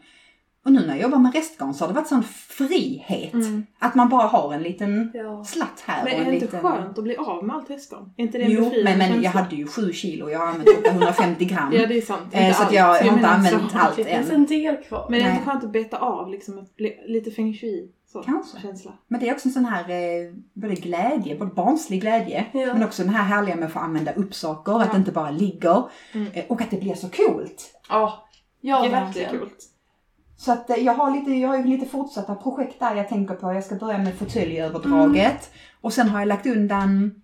[0.64, 3.32] Och nu när jag jobbar med restgarn så har det varit sån frihet.
[3.32, 3.66] Mm.
[3.78, 5.44] Att man bara har en liten Ja.
[5.44, 6.60] slatt här Men och är det inte liten...
[6.62, 8.12] skönt att bli av med allt restgarn?
[8.16, 10.68] Är inte det en Jo, men, men jag hade ju 7 kilo, jag har använt
[10.86, 11.72] 850 gram.
[11.72, 12.28] Ja, det är sant.
[12.34, 12.74] Eh, Inte så att allt.
[12.76, 13.78] jag har inte använt så.
[13.78, 14.34] allt Det finns än.
[14.34, 15.06] en del kvar.
[15.10, 17.90] Men är det inte skönt att beta av liksom, att bli lite feng shui?
[18.12, 18.60] Så, Kanske.
[18.60, 18.92] Känsla.
[19.08, 22.60] Men det är också en sån här eh, både glädje, både barnslig glädje, Ja.
[22.74, 24.92] men också den här härliga med att få använda upp saker, att Ja.
[24.92, 25.82] det inte bara ligger.
[26.12, 26.28] Mm.
[26.32, 27.80] Eh, och att det blir så coolt.
[27.88, 28.26] Ja.
[28.60, 29.26] Ja, det är verkligen.
[29.32, 29.66] jättekult.
[30.40, 33.34] Så att eh, jag har lite, jag har ju lite fortsatta projekt där jag tänker
[33.34, 33.52] på.
[33.52, 35.50] Jag ska börja med fåtöljöverdraget.
[35.80, 37.14] Och sen har jag lagt undan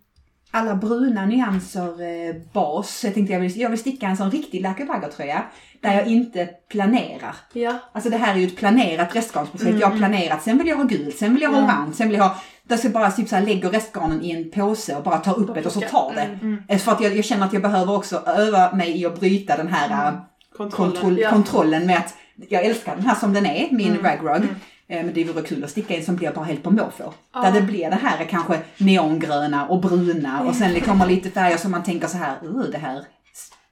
[0.50, 3.04] alla bruna nyanser eh, bas.
[3.04, 5.42] Jag tänkte jag vill, jag vill sticka en sån riktig läkerbaggertröja
[5.80, 7.36] där jag inte planerar.
[7.52, 7.78] Ja.
[7.92, 9.68] Alltså det här är ju ett planerat restgarnsprojekt.
[9.68, 11.64] Mm, Jag har planerat, sen vill jag ha gult, sen vill jag ha Ja.
[11.64, 12.36] orange, sen vill jag ha...
[12.68, 15.38] Där ska jag bara typ så här, lägger restgarnen i en påse och bara tar
[15.38, 16.20] upp det och så tar det.
[16.22, 16.40] Mm.
[16.40, 16.62] Mm.
[16.68, 19.56] Eh, För att jag, jag känner att jag behöver också öva mig i att bryta
[19.56, 20.14] den här Mm.
[20.14, 20.20] eh,
[20.56, 20.92] Kontrollen.
[20.94, 21.30] kontroll, Ja.
[21.30, 22.14] kontrollen med att
[22.48, 24.02] jag älskar den här som den är, min Mm.
[24.02, 24.36] ragrug.
[24.36, 24.54] Mm.
[24.88, 27.12] Eh, Men det vore kul att sticka en som blir bara helt på måfå.
[27.34, 27.40] Ja.
[27.42, 31.56] Där det blir det här kanske neongröna och bruna och sen det kommer lite färger
[31.56, 33.04] som man tänker så här, "Uh, det här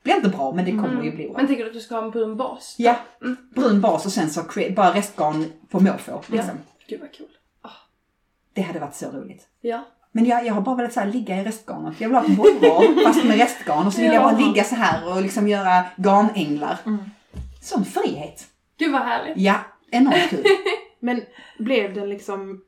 [0.03, 1.05] blir inte bra men det kommer Mm.
[1.05, 1.37] ju bli bra.
[1.37, 2.75] Men tänker du att du ska ha en brun bas?
[2.79, 3.37] Ja, Mm.
[3.55, 4.43] brun bas och sen så
[4.77, 6.23] bara restgarn på måfå.
[6.27, 6.55] Liksom.
[6.89, 7.27] Gud vad kul.
[8.55, 9.47] Det hade varit så roligt.
[9.61, 9.85] Ja.
[10.13, 11.95] Men jag, jag har bara velat så här, ligga i restgarnet.
[12.01, 14.47] Jag vill ha bollhår fast med restgarn och så vill jag bara Ja.
[14.47, 16.79] ligga så här och liksom göra garnänglar.
[16.87, 17.05] Mm.
[17.63, 18.47] Sån frihet.
[18.79, 19.37] Gud vad härligt.
[19.37, 19.61] Ja,
[19.91, 20.45] enormt kul.
[21.01, 21.23] Men
[21.59, 22.65] blev den liksom...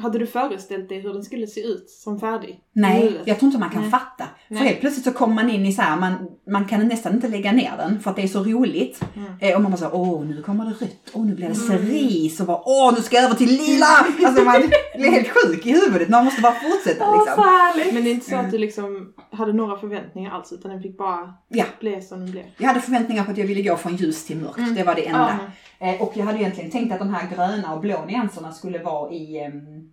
[0.00, 2.60] Hade du föreställt dig hur den skulle se ut som färdig?
[2.72, 3.90] Nej, jag tror inte man kan Nej.
[3.90, 4.24] fatta.
[4.48, 4.64] För Nej.
[4.64, 6.14] helt plötsligt så kommer man in i så här, man,
[6.50, 9.00] man kan nästan inte lägga ner den för att det är så roligt.
[9.16, 9.32] Mm.
[9.40, 12.42] Eh, och man bara så, åh nu kommer det rött, åh nu blir det cerise
[12.42, 13.86] och bara, åh nu ska jag över till lila!
[14.26, 14.62] Alltså man
[14.96, 17.42] blir helt sjuk i huvudet, man måste bara fortsätta Åh, så liksom.
[17.44, 17.94] härligt.
[17.94, 20.98] Men det är inte så att du liksom hade några förväntningar alls utan den fick
[20.98, 22.44] bara Ja, bli som den blev?
[22.58, 24.74] jag hade förväntningar på att jag ville gå från ljus till mörkt, Mm.
[24.74, 25.38] det var det enda.
[25.78, 25.86] Ja.
[25.86, 29.12] Eh, och jag hade egentligen tänkt att de här gröna och blå nyanserna skulle vara
[29.12, 29.89] i ehm,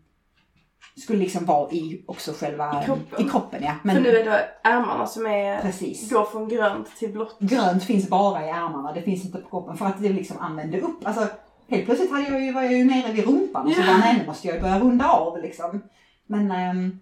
[0.97, 3.27] skulle liksom vara i också själva I kroppen.
[3.27, 3.91] i kroppen ja.
[3.93, 6.11] För nu är det ärmarna som är, precis.
[6.11, 7.39] går från grönt till blått.
[7.39, 10.81] Grönt finns bara i ärmarna, det finns inte på kroppen för att det liksom använde
[10.81, 11.07] upp.
[11.07, 11.27] Alltså
[11.67, 14.17] helt plötsligt hade jag ju, var jag ju nere vid rumpan och så bara nej
[14.19, 15.83] nu måste jag ju börja runda av liksom.
[16.27, 16.99] Men ehm,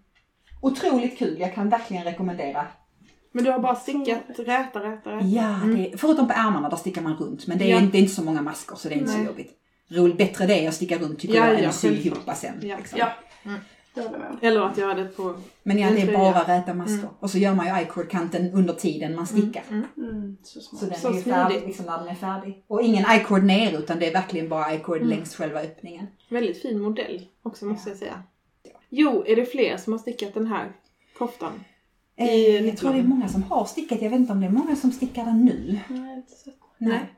[0.61, 2.65] otroligt kul, jag kan verkligen rekommendera.
[3.31, 5.25] Men du har bara stickat räta, räta, räta?
[5.25, 7.87] Ja, det, förutom på ärmarna där stickar man runt men det är, Ja.
[7.91, 9.21] det är inte så många maskor så det är inte Nej.
[9.21, 9.51] så jobbigt.
[9.89, 12.59] Roligt, bättre det är att sticka runt tycker Ja, jag än att sy ihop sen.
[12.61, 12.77] Ja.
[12.77, 12.99] Liksom.
[12.99, 13.07] Ja.
[13.45, 13.59] Mm.
[13.95, 14.37] Jag håller med.
[14.41, 15.35] Eller att göra det på...
[15.63, 17.09] Men ja, det är bara räta maskor.
[17.19, 19.63] Och så gör man ju i-cord-kanten under tiden man stickar.
[19.69, 19.85] Mm.
[19.97, 20.79] Mm, så smart.
[20.79, 22.63] Så den Så är ju färdig liksom när den är färdig.
[22.67, 25.09] Och ingen i-cord ner utan det är verkligen bara i-cord Mm.
[25.09, 26.07] längs själva öppningen.
[26.29, 28.23] Väldigt fin modell också måste jag säga.
[28.89, 30.71] Jo, är det fler som har stickat den här
[31.17, 31.51] koftan?
[32.17, 34.01] Eh, jag tror det är många som har stickat.
[34.01, 35.79] Jag vet inte om det är många som stickar den nu.
[35.87, 36.51] Nej, inte så.
[36.77, 37.14] Nej.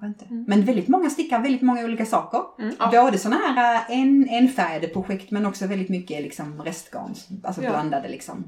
[0.00, 0.24] Kanske inte.
[0.24, 0.44] Mm.
[0.48, 2.40] Men väldigt många stickar väldigt många olika saker.
[2.58, 2.74] Mm.
[2.90, 7.14] Både sådana här eh, en, enfärgade projekt men också väldigt mycket liksom restgarn.
[7.44, 7.70] Alltså Ja.
[7.70, 8.44] blandade liksom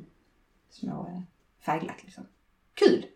[0.70, 1.20] små eh,
[1.66, 2.24] färglack liksom.
[2.74, 3.07] Kul!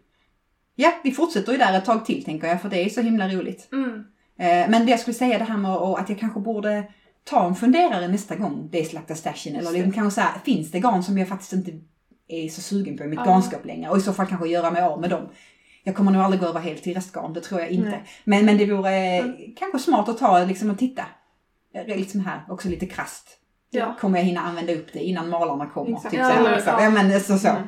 [0.75, 3.29] Ja, vi fortsätter ju där ett tag till tänker jag för det är så himla
[3.29, 3.69] roligt.
[3.73, 4.05] Mm.
[4.38, 6.85] Eh, Men det jag skulle säga det här med att att jag kanske borde
[7.25, 9.57] ta en funderare nästa gång det är slakta stashen.
[9.57, 11.73] Eller liksom kanske så här, finns det garn som jag faktiskt inte
[12.29, 13.25] är så sugen på i mitt Ja.
[13.33, 13.91] garnskap längre?
[13.91, 15.29] Och i så fall kanske göra mig av med dem.
[15.88, 17.88] Jag kommer nog aldrig gå över helt till restgarn, det tror jag inte.
[17.88, 18.05] Nej.
[18.24, 19.24] Men, men det vore eh,
[19.57, 21.05] kanske smart att ta liksom och titta.
[21.87, 23.29] Liksom här, också lite krasst.
[23.70, 23.96] Ja.
[24.01, 25.96] Kommer jag hinna använda upp det innan malarna kommer?
[25.96, 26.11] Exakt.
[26.11, 26.72] Typ Ja, så eller- liksom.
[26.79, 26.83] ja.
[26.85, 27.48] ja, men så, så.
[27.48, 27.62] Mm.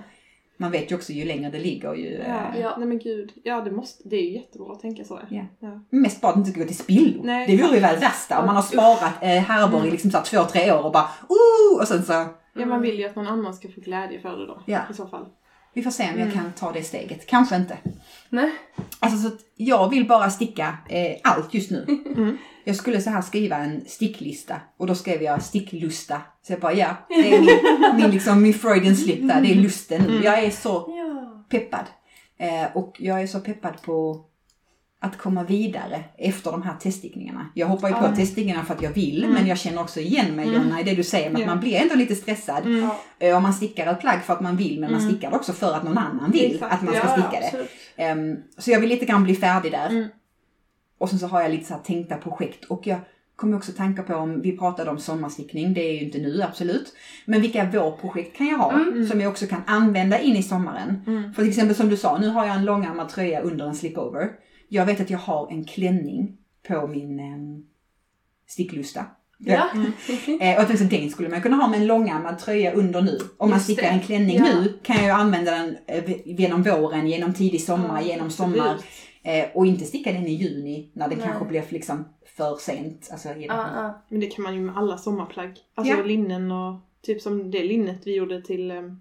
[0.56, 2.14] Man vet ju också ju längre det ligger ju...
[2.16, 2.61] eh, Ja.
[2.61, 2.74] Ja.
[2.78, 3.33] Nej men gud.
[3.44, 5.20] Ja, det, måste, det är ju jättebra att tänka så.
[5.30, 5.42] Ja.
[5.61, 5.80] Ja.
[5.90, 7.22] Mest bara att det inte ska gå till spillo.
[7.24, 7.46] Nej.
[7.46, 9.90] Det vore ju väl värsta om man har sparat eh, härvor i Mm.
[9.92, 11.80] liksom så här två, tre år och bara oh!
[11.80, 12.12] Och sen så,
[12.54, 14.62] ja, man vill ju att någon annan ska få glädje för det då.
[14.66, 14.80] Ja.
[14.90, 15.26] I så fall.
[15.74, 16.33] Vi får se om jag Mm.
[16.33, 17.26] kan ta det steget.
[17.26, 17.78] Kanske inte.
[18.28, 18.50] Nej.
[19.00, 21.87] Alltså så att jag vill bara sticka eh, allt just nu.
[22.16, 22.38] Mm.
[22.64, 26.22] Jag skulle så här skriva en sticklista och då skrev jag sticklusta.
[26.46, 29.54] Så jag bara ja, det är min, min, liksom, min Freudian slip där, det är
[29.54, 30.06] lusten.
[30.06, 30.22] Mm.
[30.22, 30.88] Jag är så
[31.50, 31.85] peppad.
[32.38, 34.24] Eh, och jag är så peppad på
[35.02, 37.46] att komma vidare efter de här teststickningarna.
[37.54, 38.16] Jag hoppar ju på Ja.
[38.16, 39.34] teststickningarna för att jag vill, Mm.
[39.34, 40.62] men jag känner också igen mig Mm.
[40.62, 41.46] Jonna i det du säger, att Ja.
[41.46, 42.66] man blir ändå lite stressad.
[42.66, 42.80] Mm.
[42.82, 43.00] Ja.
[43.26, 45.12] Eh, om man stickar ett plagg för att man vill, men man Mm.
[45.12, 46.74] stickar det också för att någon annan vill Exakt.
[46.74, 47.46] att man ska ja, sticka det.
[47.46, 47.70] absolut.
[47.96, 49.88] Ehm, så jag vill lite grann bli färdig där.
[49.90, 50.08] Mm.
[50.98, 52.98] Och sen så har jag lite så här tänkta projekt och jag
[53.36, 56.92] kommer också tänka på om, vi pratade om sommarstickning, det är ju inte nu absolut.
[57.24, 59.06] Men vilka vårprojekt kan jag ha Mm.
[59.06, 61.02] som jag också kan använda in i sommaren?
[61.06, 61.34] Mm.
[61.34, 64.28] För till exempel som du sa, nu har jag en långärmad tröja under en slipover.
[64.72, 66.37] Jag vet att jag har en klänning
[66.68, 67.64] på min eh,
[68.46, 69.04] sticklusta.
[69.38, 69.68] Ja.
[70.40, 73.18] Eh, och tänkte, den skulle man kunna ha med en långärmad tröja under nu.
[73.37, 74.44] Om man stickar en klänning Ja.
[74.44, 78.59] nu kan jag ju använda den eh, genom våren, genom tidig sommar, Ja, genom sommar.
[78.74, 78.85] Absolut.
[79.22, 81.24] Eh, och inte sticka den i juni när det Nej.
[81.26, 82.04] kanske blir liksom
[82.37, 83.09] för sent.
[83.12, 84.02] Alltså, genom, Ja, ja.
[84.09, 85.56] Men det kan man ju med alla sommarplagg.
[85.74, 86.02] Alltså Ja.
[86.02, 89.00] linnen och typ som det linnet vi gjorde till um,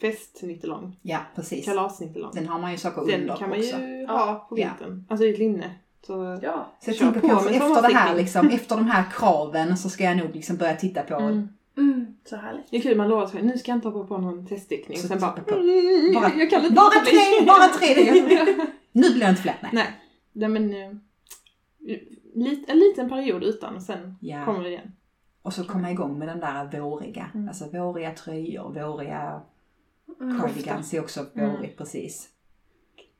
[0.00, 0.96] festnittelång.
[1.02, 1.64] ja, precis.
[1.64, 2.30] Kalasnittelång.
[2.34, 3.76] Den har man ju saker Den under kan man också.
[3.78, 4.12] ju Ja.
[4.12, 4.68] ha på Ja.
[4.68, 5.04] vintern.
[5.08, 5.70] Alltså i ett linne.
[6.06, 6.66] Så, ja.
[6.80, 10.04] Så jag tänker på kanske efter det här, liksom, efter de här kraven så ska
[10.04, 11.48] jag nog liksom börja titta på mm.
[11.76, 12.70] Mm, så härligt.
[12.70, 14.98] Det är kul, man lovar sig nu ska jag inte hoppa på någon teststickning.
[14.98, 18.12] Så Sen bara, mm, Bara- jag kan inte bara tre, bara tre,
[18.92, 19.56] Nu blir det inte fler.
[19.62, 19.70] Nej.
[19.72, 19.86] Nej,
[20.32, 20.90] Nej men eh,
[22.68, 24.44] en liten period utan och sen Ja.
[24.44, 24.92] kommer det igen.
[25.42, 27.26] Och så komma igång med den där våriga.
[27.34, 27.48] Mm.
[27.48, 29.40] Alltså våriga tröjor, våriga.
[30.18, 31.50] Cardigans är också Mm.
[31.50, 32.28] vårigt precis.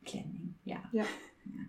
[0.07, 0.77] Klänning, ja.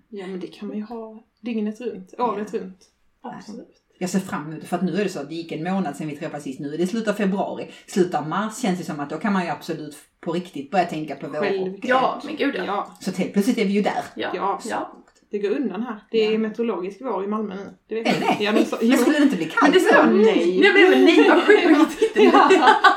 [0.10, 2.86] Ja men det kan man ju ha dygnet runt, året runt.
[3.22, 3.84] Absolut.
[4.02, 5.64] Jag ser fram emot det, för att nu är det så att det gick en
[5.64, 6.60] månad sedan vi träffades sist.
[6.60, 7.72] Nu är det slutet av februari.
[7.88, 10.86] Slutet av mars känns det som att då kan man ju absolut på riktigt börja
[10.86, 11.82] tänka på vår Självklart.
[11.84, 12.64] Ja, men gud ja.
[12.66, 14.04] Ja, Så helt plötsligt är vi ju där.
[14.16, 14.60] Ja.
[14.70, 14.99] Ja.
[15.30, 15.40] Ja.
[15.40, 16.00] det går undan här.
[16.12, 16.38] Det är Ja.
[16.38, 17.74] meteorologisk vår i Malmö nu.
[17.88, 18.44] Det vet Är det?
[18.44, 20.60] Ja, men så, Men skulle det inte bli Men kallt det sa nej.
[20.64, 22.08] Jag blev nej, vad sjukt.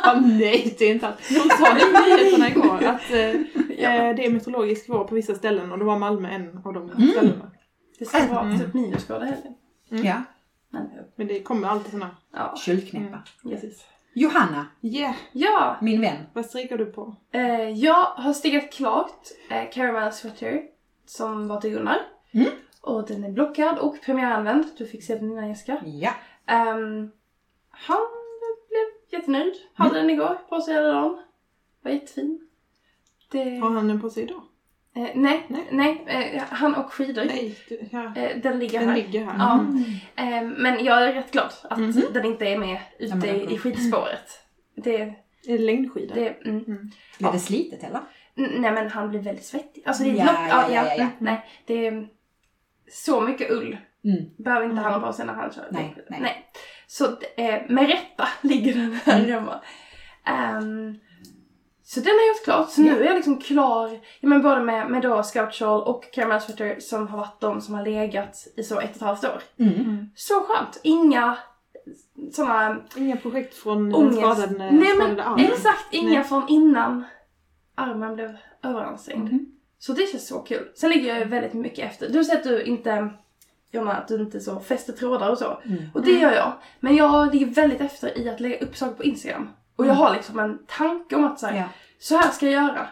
[0.04, 1.28] ja, nej, det är inte alls.
[1.28, 5.34] De sa det i nyheterna igår att eh, eh, det är meteorologisk vår på vissa
[5.34, 7.08] ställen och då var Malmö en av de Mm.
[7.08, 7.50] ställena.
[7.98, 8.58] Det ska vara Mm.
[8.58, 9.54] typ minusgrader helgen.
[9.90, 10.04] Mm.
[10.04, 10.22] Ja.
[10.70, 12.10] Men Men det kommer alltid såna.
[12.34, 12.54] ja.
[12.66, 13.22] Köldknäppa.
[13.42, 13.84] Precis.
[14.14, 16.16] Johanna, Yeah, Ja, min vän.
[16.32, 17.16] vad strikar du på?
[17.32, 20.62] eh, jag har stickat klart eh, Caramel Sweater
[21.06, 21.98] som var till Gunnar.
[22.34, 22.48] Mm.
[22.80, 24.64] Och den är blockad och premiäranvänd.
[24.78, 25.82] Du fick se den innan Jessica.
[25.84, 26.10] Ja.
[26.46, 27.10] Ehm,
[27.70, 28.00] han
[28.68, 29.54] blev jättenöjd.
[29.74, 31.18] Hade den igår på sig hela dagen.
[31.82, 32.48] Var jättefin.
[33.30, 33.58] Det...
[33.58, 34.42] Har han den på sig idag?
[34.96, 35.66] Eh, nej, Nej.
[35.70, 36.32] nej.
[36.36, 37.24] eh, han och skidor.
[37.24, 38.12] Nej, du, ja.
[38.16, 38.96] Eh, den ligger den här.
[38.96, 39.34] ligger här.
[39.38, 39.60] Ja.
[39.60, 40.52] Mm.
[40.52, 42.02] Eh, men jag är rätt glad att Mhm.
[42.12, 44.28] den inte är med ute Ja, i, skidspåret.
[44.76, 45.12] Det, Är
[45.46, 46.14] det längdskida?
[46.14, 46.90] det, mm.
[47.18, 48.00] Blev det slitet eller?
[48.36, 49.82] N- Nej men han blir väldigt svettig.
[49.86, 51.02] Alltså det är Ja, lock, ja, ja, ja, ja.
[51.02, 52.08] mm, Nej, det är
[52.92, 53.76] så mycket ull.
[54.04, 54.24] Mm.
[54.38, 54.84] Behöver inte Mm.
[54.84, 55.66] han ha på sig när han kör.
[55.70, 56.46] Nej, Det- nej.
[56.86, 57.04] Så
[57.36, 59.30] eh, med rätta ligger den här Mm.
[59.30, 59.60] hemma.
[60.24, 60.98] Ehm,
[61.84, 62.70] så den har jag gjort klart.
[62.70, 66.12] Så nu är jag liksom klar, ja, men både med, med då Scout Shawl och
[66.12, 69.24] Caramel Sweater som har varit de som har legat i så ett och ett halvt
[69.24, 69.42] år.
[69.58, 70.06] Mm.
[70.14, 70.80] Så skönt!
[70.82, 71.38] Inga
[72.32, 74.18] sådana Inga projekt från den ångest.
[74.18, 75.44] skadade, Nej men skadade armen?
[75.44, 76.24] exakt, inga Nej.
[76.24, 77.04] från innan
[77.74, 79.32] armen blev överansträngd.
[79.32, 79.46] Mhm.
[79.82, 80.68] Så det känns så kul.
[80.74, 82.08] Sen ligger jag ju väldigt mycket efter.
[82.08, 83.08] Du säger att du inte,
[83.70, 85.60] Jonna, att du inte så fäster trådar och så.
[85.64, 85.82] Mm.
[85.94, 86.52] Och det gör jag.
[86.80, 89.48] Men jag ligger väldigt efter i att lägga upp saker på Instagram.
[89.76, 90.02] Och jag Mm.
[90.06, 91.64] har liksom en tanke om att så här, Ja.
[91.98, 92.86] så här ska jag göra.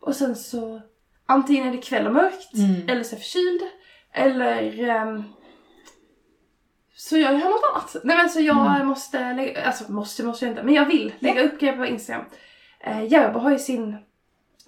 [0.00, 0.80] Och sen så,
[1.26, 2.88] antingen är det kväll och mörkt, Mm.
[2.88, 3.60] eller så är jag förkyld,
[4.12, 5.22] eller ehm,
[6.96, 7.96] så gör jag något annat.
[8.04, 8.86] Nej men så jag Mm.
[8.88, 12.24] måste lägga, alltså måste, måste jag inte, men jag vill lägga upp grejer på Instagram.
[12.80, 13.96] Eh, Järbo har ju sin,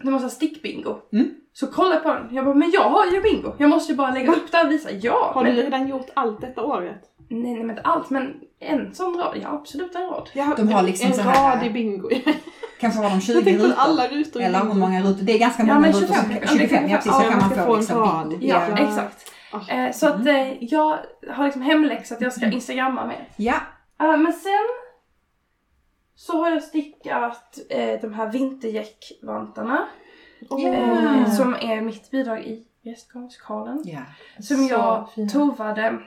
[0.03, 0.97] de har stickbingo.
[1.13, 1.31] Mm.
[1.53, 2.29] Så kolla på den.
[2.35, 3.53] Jag bara, men jag har ju bingo.
[3.59, 4.89] Jag måste ju bara lägga upp det och visa.
[4.91, 5.31] Ja!
[5.35, 7.03] Har men, du redan gjort allt detta året?
[7.33, 9.39] nej, nej men inte allt, men en sån rad.
[9.43, 10.29] Ja absolut en rad.
[10.33, 12.09] Jag De har liksom en så här- rad i bingo.
[12.81, 13.75] Kanske har de 20 Jag tänkte rutor.
[13.79, 15.23] alla rutor Eller hur många rutor?
[15.25, 16.07] Det är ganska Ja, många men rutor.
[16.15, 16.23] 25.
[16.25, 17.13] som- Ja, det 25 kan ja, precis.
[17.13, 18.29] ja, Så kan man få få en liksom rad.
[18.29, 18.47] bingo.
[18.47, 18.85] Ja, Ja.
[18.89, 19.33] exakt.
[19.71, 20.99] Eh, så att eh, jag
[21.31, 23.29] har liksom hemläxa att jag ska instagramma mer.
[23.37, 23.55] Ja.
[24.03, 24.67] Eh, men sen
[26.21, 29.89] så har jag stickat eh, de här vintergäckvantarna.
[30.61, 31.23] Yeah.
[31.23, 33.83] Eh, som är mitt bidrag i gästgarnskalen.
[33.85, 34.01] ja.
[34.43, 35.29] Som Så jag fina.
[35.29, 35.99] tovade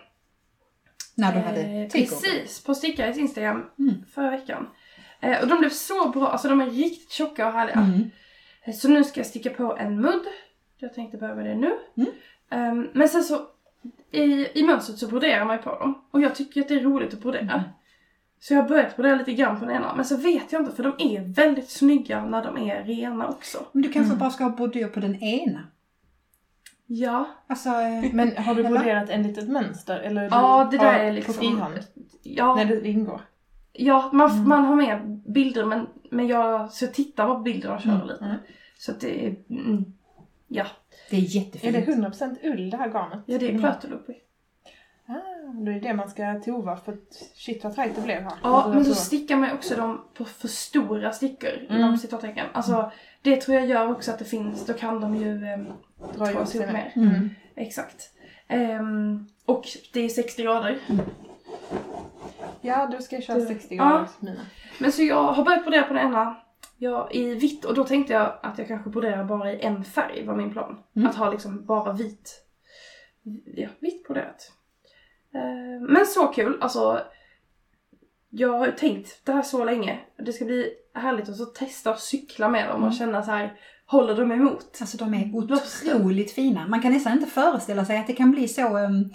[1.15, 3.93] När du hade eh, precis på Stickares Instagram Mm.
[4.13, 4.67] förra veckan.
[5.19, 7.75] Eh, och de blev så bra, alltså de är riktigt tjocka och härliga.
[7.79, 8.09] Mm.
[8.63, 10.25] Eh, Så nu ska jag sticka på en mudd.
[10.77, 11.77] Jag tänkte börja med det nu.
[11.97, 12.11] Mm.
[12.49, 13.41] Ehm, men sen så
[14.11, 16.01] i, i mönstret så broderar man ju på dem.
[16.11, 17.63] Och jag tycker att det är roligt att brodera.
[18.43, 19.95] Så jag har börjat brodera lite grann på den ena.
[19.95, 23.57] Men så vet jag inte för de är väldigt snygga när de är rena också.
[23.71, 24.19] Men du kanske Mm.
[24.19, 25.59] bara ska ha brodyr på den ena?
[26.87, 27.25] Ja.
[27.47, 29.99] Alltså, eh, Men har du broderat en litet mönster?
[29.99, 31.33] Eller Ja, det där är liksom...
[31.33, 31.73] På frihand?
[32.23, 33.21] Ja, När det ingår?
[33.73, 34.49] ja man, Mm.
[34.49, 38.07] man har med bilder men, men jag, så jag tittar på bilderna och kör Mm,
[38.07, 38.25] lite.
[38.25, 38.37] mm.
[38.77, 39.35] Så att det är...
[39.49, 39.85] Mm,
[40.47, 40.65] ja.
[41.09, 41.73] det är Är jättefint.
[41.85, 43.19] det 100% ull det här garnet?
[43.25, 43.61] ja, det är Mm.
[43.61, 44.13] plötelupi.
[45.05, 45.13] Ah,
[45.53, 48.33] då är det det man ska tova för att shit vad tajt det blev här.
[48.43, 51.77] Ja, men så stickar man också dem på för stora stickor Mm.
[51.77, 52.45] inom citattecken.
[52.53, 55.59] Alltså det tror jag gör också att det finns, då kan de ju eh,
[56.17, 56.91] dra åt sig ihop mer.
[56.95, 57.29] Mm.
[57.55, 58.09] Exakt.
[58.47, 60.79] Ehm, och det är 60 grader.
[62.61, 63.83] Ja, du ska köra Du- 60 Ja.
[63.89, 64.41] grader mina.
[64.79, 66.35] Men så jag har börjat brodera på den ena
[66.77, 70.25] ja, i vitt och då tänkte jag att jag kanske broderar bara i en färg
[70.25, 70.83] var min plan.
[70.95, 71.07] Mm.
[71.09, 72.45] Att ha liksom bara vit,
[73.55, 74.51] ja, vitt broderat.
[75.33, 77.01] Ehm, men så kul, alltså.
[78.29, 79.99] Jag har ju tänkt det här så länge.
[80.17, 82.93] Det ska bli härligt att så testa att cykla med dem och Mm.
[82.93, 83.53] känna så här,
[83.85, 84.77] håller de emot?
[84.81, 86.67] Alltså de är otroligt fina.
[86.67, 89.13] Man kan nästan inte föreställa sig att det kan bli så, um,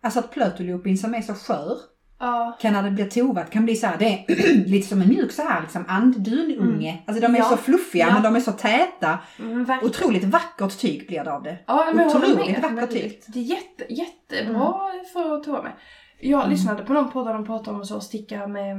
[0.00, 1.76] alltså att plötolopin som är så skör,
[2.20, 5.08] Ja, kan när det blir tovat kan bli så här, det är lite som en
[5.08, 7.02] mjuk så här liksom anddununge.
[7.06, 7.44] Alltså de är Ja.
[7.44, 8.12] så fluffiga Ja.
[8.14, 9.18] men de är så täta.
[9.38, 9.84] verkligen.
[9.84, 11.58] Otroligt vackert tyg blir det av det.
[11.66, 13.20] Ja, men Otroligt vackert tyg.
[13.26, 14.74] Det är jätte, jättebra
[15.12, 15.72] för att tova med.
[16.20, 16.50] Jag Mm.
[16.50, 18.76] lyssnade på någon podd där de pratade om att så sticka med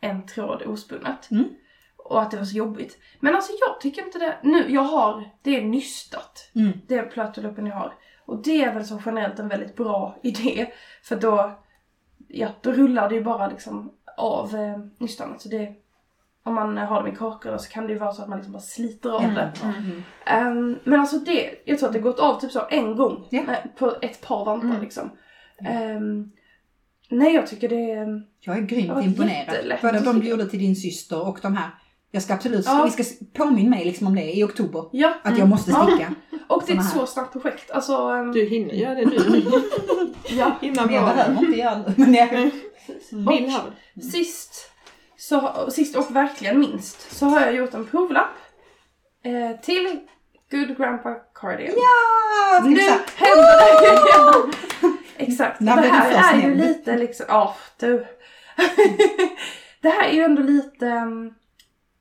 [0.00, 1.30] en tråd ospunnet.
[1.30, 1.44] Mm.
[1.96, 2.98] Och att det var så jobbigt.
[3.20, 4.36] Men alltså jag tycker inte det.
[4.42, 6.50] Nu, jag har, det är nystat.
[6.54, 6.72] Mm.
[6.88, 7.92] Det är plötoluppen jag har.
[8.26, 10.66] Och det är väl så generellt en väldigt bra idé.
[11.02, 11.58] För då,
[12.38, 15.40] ja, då rullar det ju bara liksom av eh, nystanet.
[15.40, 15.74] Så det,
[16.42, 18.52] om man har dem i kakor så kan det ju vara så att man liksom
[18.52, 19.52] bara sliter av det.
[19.64, 20.02] Mm.
[20.26, 23.40] Ehm, men alltså det, jag tror att det gått av typ så en gång Ja.
[23.42, 24.80] eh, på ett par vantar Mm.
[24.80, 25.10] liksom.
[25.64, 26.30] Ehm,
[27.10, 28.22] nej jag tycker det är...
[28.40, 29.78] Jag är grymt imponerad.
[29.82, 31.70] Både de du gjorde till din syster och de här.
[32.16, 32.88] Jag ska absolut, Ja.
[32.96, 34.84] vi ska påminna mig liksom om det i oktober.
[34.92, 35.86] Ja, Att jag måste Ja.
[35.86, 36.14] sticka.
[36.48, 36.90] och det är ett här.
[36.90, 37.70] så snabbt projekt.
[37.70, 39.42] Alltså, ehm, Du hinner göra det nu.
[40.28, 40.52] ja.
[40.60, 41.94] Innan Jag behöver inte göra det.
[41.96, 42.50] Men jag,
[43.10, 43.60] Vill ha
[43.94, 44.02] det.
[44.02, 44.70] Sist,
[45.16, 48.34] så, sist och verkligen minst, så har jag gjort en provlapp
[49.24, 49.98] eh, till
[50.50, 51.74] Good Grandpa Cardigan.
[51.76, 52.60] ja!
[52.64, 52.80] Nu
[53.16, 54.56] händer det!
[55.24, 55.56] Exakt.
[55.60, 56.60] Det här är ju nämnd?
[56.60, 58.06] lite liksom, ja du.
[59.82, 61.34] det här är ju ändå lite um,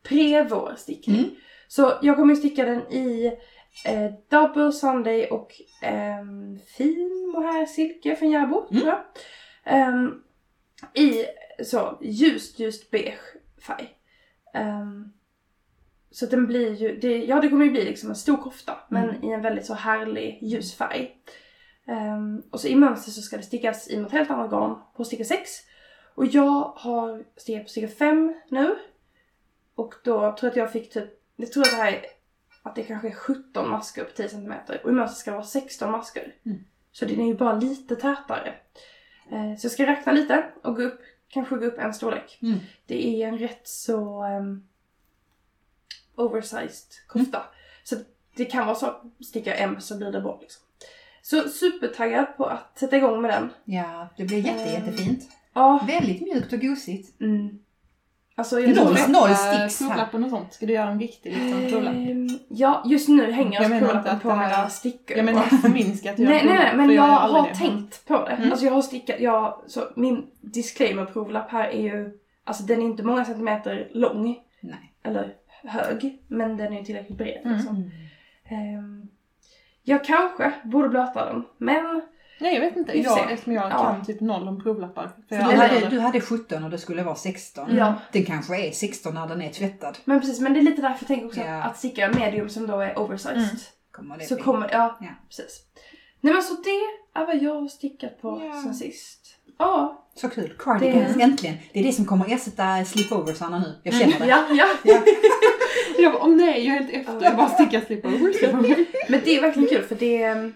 [0.10, 1.18] pre-vårstickning.
[1.20, 1.36] Mm.
[1.68, 3.26] Så jag kommer ju sticka den i
[3.86, 5.52] eh, Double Sunday och
[6.22, 8.82] um, fin mohair silke från Järbo, Mm.
[8.82, 9.02] tror jag.
[9.64, 10.22] Ehm,
[10.94, 11.26] I
[11.64, 13.20] så ljust, ljust beige
[13.68, 13.90] färg.
[14.54, 15.12] Ehm,
[16.12, 19.10] så den blir ju, det, ja det kommer ju bli liksom en stor kofta men
[19.10, 19.24] Mm.
[19.24, 21.16] i en väldigt så härlig ljus färg.
[21.88, 25.04] Ehm, och så i mönster så ska det stickas i något helt annat garn på
[25.04, 25.50] sticka 6.
[26.16, 28.76] Och jag har stickat på sticka 5 nu.
[29.76, 32.06] Och då tror jag att jag fick typ, jag tror att det här är,
[32.64, 34.54] att det kanske är 17 masker på 10 cm.
[34.84, 36.36] Och i mönster ska det vara 16 masker.
[36.46, 36.58] Mm.
[36.92, 38.54] Så den är ju bara lite tätare.
[39.32, 42.40] Eh, så jag ska räkna lite och gå upp, kanske gå upp en storlek.
[42.42, 42.60] Mm.
[42.86, 44.68] Det är en rätt så ehm,
[46.16, 47.44] oversized kofta.
[47.84, 47.96] Så
[48.36, 50.62] det kan vara så att stickar M så blir det bra liksom.
[51.22, 53.50] Så supertaggad på att sätta igång med den.
[53.66, 54.86] Ja, det blir jätte, Mm.
[54.86, 55.30] jättefint.
[55.54, 55.86] Ja.
[55.88, 57.22] Väldigt mjukt och gosigt.
[57.22, 57.60] Mm.
[58.38, 59.88] Alltså jag Noll- noll sticks här.
[59.88, 60.54] Provlappen och sånt.
[60.54, 61.94] Ska du göra en riktig liksom provlapp?
[61.96, 65.18] Ehm, Ja, just nu hänger Jag jag provlappen att på mina stickor.
[65.18, 67.56] Jag menar inte förminska att du Nej, nej, nej, men jag aldrig har det.
[67.56, 68.32] tänkt på det.
[68.32, 68.52] Mm.
[68.52, 72.86] Alltså jag har stickat, jag, så min disclaimer provlapp här är ju, alltså den är
[72.86, 74.94] inte många centimeter lång, Nej.
[75.04, 77.76] eller hög, men den är ju tillräckligt bred liksom.
[77.76, 77.90] Mm.
[78.78, 79.08] Ehm,
[79.84, 82.02] jag kanske borde blöta den, men
[82.40, 83.84] Nej jag vet inte, jag, eftersom jag Ja.
[83.84, 85.12] kan typ noll om provlappar.
[85.30, 87.76] För jag du, hade, du hade 17 och det skulle vara 16.
[87.76, 87.94] Ja.
[88.12, 89.98] Den kanske är 16 när den är tvättad.
[90.06, 91.64] Men precis, men det är lite därför jag tänker också Ja.
[91.64, 93.38] att sticka en medium som då är oversized.
[93.38, 93.50] Mm.
[93.92, 94.44] Kommer Så bli.
[94.44, 95.08] kommer, ja, Ja.
[95.30, 95.60] precis.
[96.22, 96.70] Nej men så det
[97.20, 98.62] är vad jag har stickat på Ja.
[98.64, 99.22] sen sist.
[99.60, 100.54] Ja, Så kul.
[100.60, 101.56] Cardigans, Det- äntligen.
[101.74, 103.80] Det är det som kommer ersätta slipoversarna nu.
[103.84, 104.26] Jag känner det.
[104.28, 104.68] ja, ja.
[104.84, 105.02] Ja.
[106.00, 107.24] Jag bara, åh nej, jag är helt efter.
[107.24, 108.36] Jag bara stickar slipovers.
[109.10, 110.52] Men det är verkligen kul för det...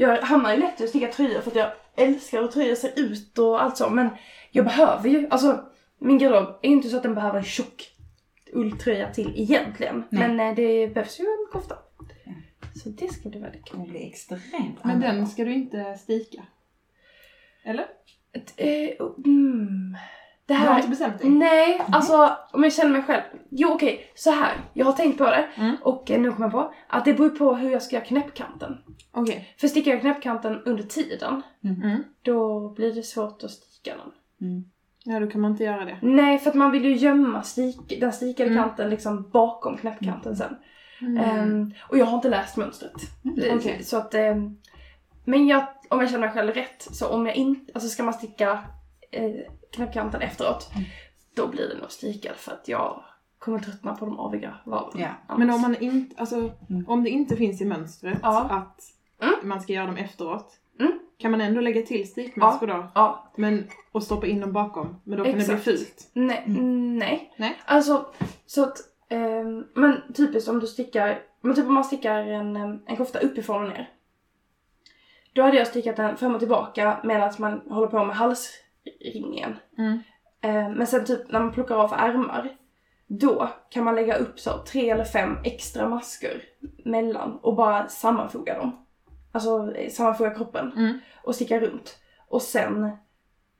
[0.00, 2.92] Jag hamnar ju lätt i att sticka tröjor för att jag älskar hur tröjor ser
[3.00, 3.90] ut och allt så.
[3.90, 4.08] Men
[4.50, 5.64] jag behöver ju, alltså
[5.98, 7.90] min garderob är inte så att den behöver en tjock
[8.52, 10.04] ulltröja till egentligen.
[10.10, 10.28] Nej.
[10.28, 11.78] Men eh, det behövs ju en kofta.
[12.24, 12.32] Ja.
[12.82, 13.76] Så det ska bli väldigt Det kul.
[13.78, 16.42] kommer bli extremt Men den ska du inte stika?
[17.64, 17.86] Eller?
[18.32, 19.96] Ett, eh, mm,
[20.50, 20.76] det Du har här...
[20.76, 21.30] inte bestämt dig?
[21.30, 23.22] Nej, alltså om jag känner mig själv.
[23.50, 24.52] Jo okej, så här.
[24.72, 25.48] Jag har tänkt på det.
[25.54, 25.76] Mm.
[25.82, 28.78] Och eh, nu kommer jag på att det beror på hur jag ska göra knäppkanten.
[29.12, 29.54] Okej.
[29.60, 32.02] För stickar jag knäppkanten under tiden, Mm.
[32.22, 34.48] då blir det svårt att sticka den.
[34.50, 34.64] Mm.
[35.04, 35.98] Ja, då kan man inte göra det.
[36.02, 38.62] Nej, för att man vill ju gömma stik, den stikade Mm.
[38.62, 40.56] kanten liksom bakom knäppkanten sen.
[41.00, 41.16] Mm.
[41.16, 42.92] Ehm, och jag har inte läst mönstret.
[43.44, 43.82] Eh, okej.
[43.84, 44.56] Så att, ehm,
[45.24, 48.14] men jag, om jag känner mig själv rätt, så om jag inte, alltså ska man
[48.14, 48.58] sticka
[49.10, 49.30] eh,
[49.72, 50.84] knäppkanten efteråt, Mm.
[51.34, 53.04] då blir det nog stikad för att jag
[53.38, 55.00] kommer tröttna på de aviga varven.
[55.28, 55.36] Ja.
[55.36, 56.36] Men om man inte, alltså
[56.70, 56.84] Mm.
[56.88, 58.40] om det inte finns i mönstret Ja.
[58.50, 58.80] att
[59.22, 59.48] Mm.
[59.48, 60.56] man ska göra dem efteråt.
[60.80, 60.98] Mm.
[61.18, 62.86] Kan man ändå lägga till stikmaskor då?
[62.94, 65.00] Ja, Men, och stoppa in dem bakom?
[65.04, 65.64] Men då kan Exakt.
[65.64, 66.10] det bli fult?
[66.12, 66.96] nej, Mm.
[66.98, 67.34] nej.
[67.36, 67.56] Nej.
[67.64, 68.06] Alltså,
[68.46, 68.76] så att,
[69.08, 73.18] ehm, men typiskt om du stickar, men typ om man stickar en, em, en kofta
[73.18, 73.90] uppifrån och ner.
[75.32, 78.16] Då hade jag stickat den fram och tillbaka medan man håller på med
[78.98, 79.56] halsringen.
[79.78, 79.98] Mm.
[80.40, 82.56] Eh, Men sen typ när man plockar av ärmar,
[83.06, 86.42] då kan man lägga upp så tre eller fem extra masker
[86.84, 88.86] mellan och bara sammanfoga dem.
[89.32, 90.98] Alltså eh, sammanfoga kroppen Mm.
[91.24, 91.98] och sticka runt.
[92.28, 92.90] Och sen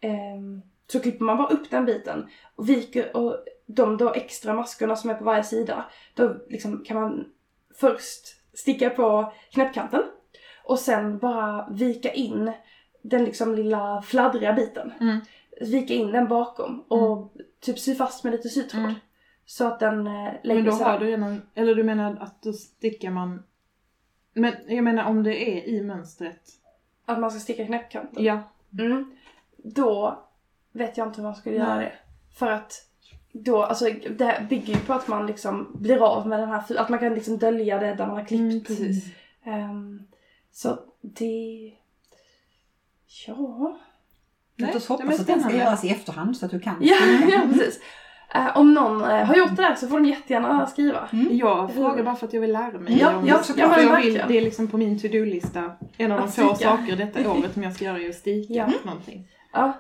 [0.01, 4.97] ehm, så klipper man bara upp den biten och viker och de då extra maskerna
[4.97, 7.25] som är på varje sida, då liksom kan man
[7.81, 10.03] först sticka på knäppkanten
[10.65, 12.53] och sen bara vika in
[13.03, 15.21] den liksom lilla fladdriga biten Mm.
[15.61, 18.83] vika in den bakom och typ sy fast med lite sytråd.
[18.83, 18.95] Mm.
[19.47, 22.43] Så att den eh, lägger Men då sig har du redan, eller du menar att
[22.43, 23.43] då stickar man
[24.33, 26.41] men jag menar om det är i mönstret.
[27.05, 28.25] Att man ska sticka knäppkanten.
[28.25, 28.43] Ja.
[28.79, 29.17] Mm.
[29.57, 30.19] Då
[30.73, 31.93] vet jag inte hur man skulle göra det.
[32.35, 32.87] För att
[33.33, 36.77] då, alltså det här bygger ju på att man liksom blir av med den här,
[36.79, 38.41] att man kan liksom dölja det där man har klippt.
[38.43, 39.05] Mm, precis.
[39.45, 40.03] Ehm,
[40.51, 41.73] så det...
[43.27, 43.79] Ja.
[44.57, 46.97] Låt oss hoppas att den ska göras i efterhand så att du kan Ja,
[47.31, 47.81] ja precis.
[48.35, 51.09] Eh, om någon eh, har gjort det där så får de jättegärna skriva.
[51.13, 51.37] Mm.
[51.37, 52.99] Jag frågar bara för att jag vill lära mig.
[53.01, 55.73] Ja, om- ja, jag vill, det är liksom på min to-do-lista.
[55.97, 58.69] En av de få saker detta året som jag ska göra är att sticka Ja.
[58.85, 59.29] någonting.
[59.53, 59.73] Ja.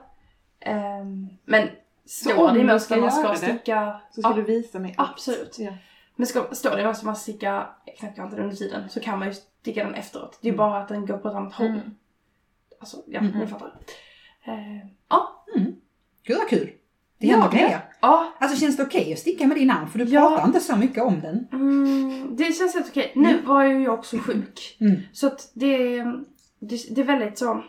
[0.60, 1.68] Ehm, men
[2.06, 4.00] Så står om det i mönstret ska man ska det, sticka...
[4.14, 5.10] Så ska Ja, du visa mig allt.
[5.10, 5.56] absolut.
[5.58, 5.72] Ja.
[6.16, 7.66] Men ska, står det i mönstret man ska sticka
[7.98, 10.38] knäppkanten under tiden så kan man ju sticka den efteråt.
[10.42, 10.70] Det är ju Mm.
[10.70, 11.66] bara att den går på ett annat håll.
[11.66, 11.94] Mm.
[12.80, 13.38] Alltså, ja, Mm.
[13.38, 13.74] ni fattar.
[14.44, 15.44] Eh, ja.
[16.26, 16.70] Gud vad kul!
[17.18, 17.52] Det händer ja.
[17.58, 17.80] grejer.
[18.00, 19.88] Ja, Alltså känns det okej att sticka med din arm?
[19.88, 20.28] För du Ja.
[20.28, 21.48] pratar inte så mycket om den.
[21.52, 23.12] mm, det känns helt okej.
[23.16, 24.76] Nu var ju jag också sjuk.
[24.80, 25.00] Mm.
[25.12, 26.02] Så att det,
[26.58, 27.64] det, det är väldigt så...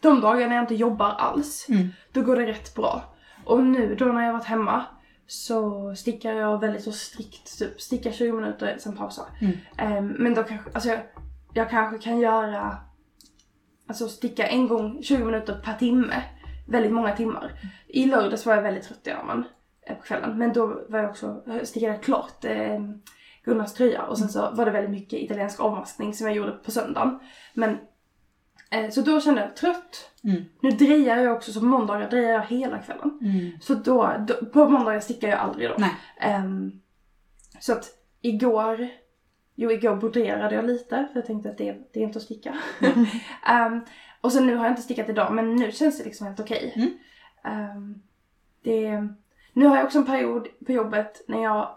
[0.00, 1.88] de dagarna jag inte jobbar alls, Mm.
[2.12, 3.14] då går det rätt bra.
[3.44, 4.84] Och nu då när jag varit hemma
[5.26, 9.26] så stickar jag väldigt så strikt, typ stickar 20 minuter, sen pausar.
[9.40, 9.56] Mm.
[9.78, 11.00] Ehm, men då kanske, alltså jag,
[11.54, 12.76] jag kanske kan göra,
[13.86, 16.22] alltså sticka en gång 20 minuter per timme.
[16.68, 17.52] Väldigt många timmar.
[17.88, 19.44] I lördags var jag väldigt trött i armen
[19.86, 20.38] eh, på kvällen.
[20.38, 22.80] Men då var jag också, stickade jag klart eh,
[23.44, 26.70] Gunnars tröja och sen så var det väldigt mycket italiensk avmaskning som jag gjorde på
[26.70, 27.18] söndagen.
[27.54, 27.78] Men
[28.70, 30.10] eh, så då kände jag trött.
[30.24, 30.44] Mm.
[30.60, 33.18] Nu drejar jag också, så på måndagar drejar jag hela kvällen.
[33.22, 33.50] Mm.
[33.60, 35.76] Så då, då på måndagar stickar jag aldrig då.
[36.20, 36.80] Ehm,
[37.60, 37.84] så att
[38.20, 38.88] igår,
[39.56, 42.54] jo igår broderade jag lite för jag tänkte att det, det är inte att sticka.
[43.46, 43.80] Ehm,
[44.20, 46.72] och sen nu har jag inte stickat idag men nu känns det liksom helt okej.
[46.76, 46.90] Mm.
[47.44, 47.94] Ehm,
[48.62, 49.08] det,
[49.52, 51.76] nu har jag också en period på jobbet när jag,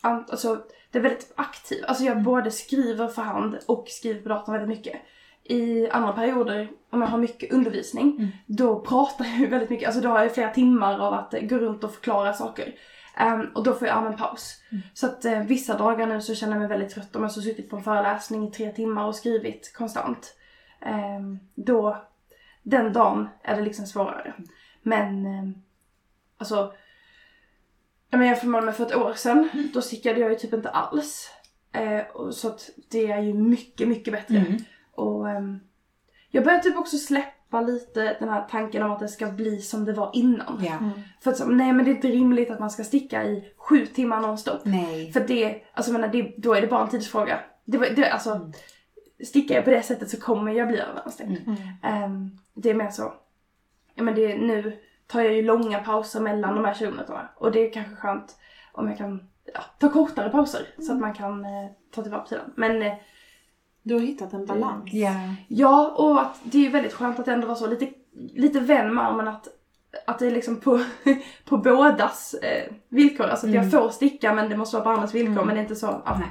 [0.00, 1.84] alltså det är väldigt aktiv.
[1.88, 5.00] Alltså jag både skriver för hand och skriver på datorn väldigt mycket.
[5.44, 8.28] I andra perioder, om jag har mycket undervisning, Mm.
[8.46, 9.86] då pratar jag väldigt mycket.
[9.86, 12.74] Alltså då har jag flera timmar av att gå runt och förklara saker.
[13.16, 14.62] Ehm, och då får jag en paus.
[14.94, 17.42] Så att eh, vissa dagar nu så känner jag mig väldigt trött om jag så
[17.42, 20.34] suttit på en föreläsning i tre timmar och skrivit konstant.
[20.80, 22.06] Ehm, då,
[22.62, 24.34] den dagen är det liksom svårare.
[24.82, 25.54] Men, ehm,
[26.38, 26.72] alltså,
[28.10, 31.30] ja, jag jämför med för ett år sedan, då stickade jag ju typ inte alls.
[32.12, 34.36] Och så att det är ju mycket, mycket bättre.
[34.36, 34.56] Mm.
[34.92, 35.60] Och ehm,
[36.30, 39.84] jag börjar typ också släppa lite den här tanken om att det ska bli som
[39.84, 40.64] det var innan.
[40.64, 40.78] Ja.
[41.20, 43.86] För att så, nej men det är inte rimligt att man ska sticka i sju
[43.86, 44.60] timmar nonstop.
[44.64, 45.12] Nej.
[45.12, 47.40] För det, alltså menar, det, då är det bara en tidsfråga.
[47.64, 48.52] Det, det, alltså,
[49.24, 51.38] stickar jag på det sättet så kommer jag bli överansträngd.
[51.46, 51.58] Mm.
[51.82, 53.12] Ehm, det är mer så,
[53.94, 57.28] ja men det, nu tar jag ju långa pauser mellan de här 20 minuterna.
[57.36, 58.36] Och det är kanske skönt
[58.72, 62.52] om jag kan ja, ta kortare pauser så att man kan eh, ta tillvara tiden.
[62.54, 62.94] Men eh,
[63.86, 64.92] Du har hittat en balans.
[64.92, 65.12] Ja.
[65.48, 67.88] Ja, och att det är ju väldigt skönt att det ändå var så lite,
[68.34, 69.48] lite vän med armen att,
[70.06, 70.80] att det är liksom på,
[71.44, 73.26] på bådas eh, villkor.
[73.26, 75.62] Alltså att jag får sticka men det måste vara på andras villkor men det är
[75.62, 76.02] inte så.
[76.04, 76.28] Ja, Nej.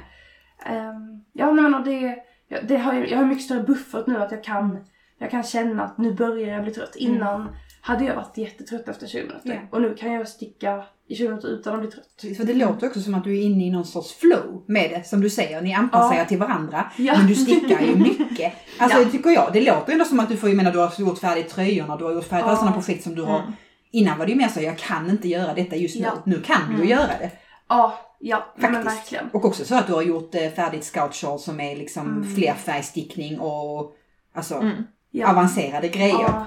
[0.76, 2.22] Ehm, ja nej, men det,
[2.62, 4.84] det har, jag har mycket större buffert nu att jag kan,
[5.18, 6.96] jag kan känna att nu börjar jag bli trött.
[6.96, 7.48] Innan
[7.86, 9.40] hade jag varit jättetrött efter 20 minuter.
[9.54, 9.60] Ja.
[9.70, 12.36] Och nu kan jag sticka i 20 minuter utan att bli trött.
[12.36, 15.04] För det låter också som att du är inne i någon sorts flow med det.
[15.08, 16.20] Som du säger, ni anpassar Ja.
[16.20, 16.92] er till varandra.
[16.96, 17.18] Ja.
[17.18, 18.52] Men du stickar ju mycket.
[18.78, 19.04] Alltså Ja.
[19.04, 19.50] det tycker jag.
[19.52, 22.04] Det låter ändå som att du får, jag menar du har gjort färdigt tröjorna, du
[22.04, 23.38] har gjort färdigt alla sådana projekt som du har.
[23.40, 23.52] Mm.
[23.90, 26.08] Innan var det ju mer så, jag kan inte göra detta just nu.
[26.24, 26.88] Nu kan du Mm.
[26.88, 27.30] göra det.
[27.68, 28.96] Ja, ja men Faktiskt.
[28.96, 29.30] verkligen.
[29.32, 32.34] Och också så att du har gjort eh, färdigt scout shawl som är liksom Mm.
[32.34, 33.92] flerfärgstickning och
[34.34, 34.72] alltså Mm.
[35.10, 35.30] Ja.
[35.30, 36.12] avancerade grejer.
[36.22, 36.46] Ja.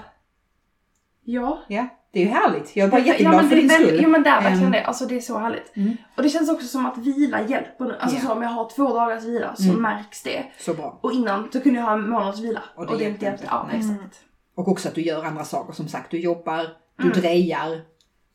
[1.32, 1.60] Ja.
[1.68, 2.76] Ja, det är ju härligt.
[2.76, 4.00] Jag är bara Ja, jätteglad men för det din skull.
[4.04, 4.84] Jo men det är verkligen Ehm, det.
[4.84, 5.76] Alltså det är så härligt.
[5.78, 5.98] Mm.
[6.18, 7.98] Och det känns också som att vila hjälper nu.
[8.00, 8.22] Alltså Ja.
[8.24, 9.82] så om jag har två dagars vila så Mm.
[9.82, 10.46] märks det.
[10.60, 11.00] Så bra.
[11.02, 12.64] Och innan så kunde jag ha en månads vila.
[12.76, 13.44] Och Och det det, hjälpte inte.
[13.48, 13.78] Ja, Nej.
[13.80, 14.24] exakt.
[14.56, 15.74] Och också att du gör andra saker.
[15.74, 17.20] Som sagt, du jobbar, du Mm.
[17.22, 17.82] drejar,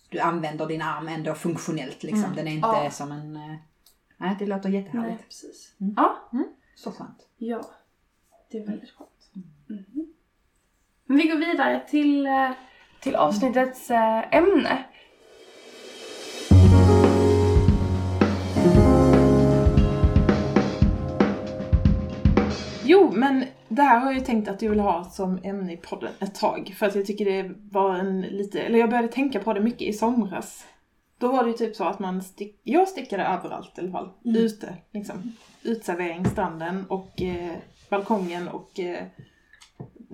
[0.09, 2.03] du använder din arm ändå funktionellt.
[2.03, 2.25] Liksom.
[2.25, 2.37] Mm.
[2.37, 2.91] Den är inte Ja.
[2.91, 3.37] som en...
[3.37, 3.55] eh,
[4.17, 5.15] Nej, det låter jättehärligt.
[5.19, 5.73] Nej, precis.
[5.81, 5.95] Mm.
[5.97, 6.19] Ja,
[6.77, 7.19] Så skönt.
[7.37, 7.61] ja.
[8.51, 9.11] Det är väldigt skönt.
[11.07, 12.51] Men vi går vidare till, eh,
[13.05, 14.85] till avsnittets eh, ämne.
[22.85, 25.77] Jo, men det här har jag ju tänkt att jag vill ha som ämne i
[25.77, 26.75] podden ett tag.
[26.79, 29.83] För att jag tycker det var en lite, eller jag började tänka på det mycket
[29.83, 30.67] i somras.
[31.19, 34.09] Då var det ju typ så att man stick, jag stickade överallt i alla fall.
[34.25, 34.37] Mm.
[34.37, 35.33] Ute liksom.
[35.63, 37.53] Utservering, stranden och eh,
[37.91, 39.07] balkongen och eh,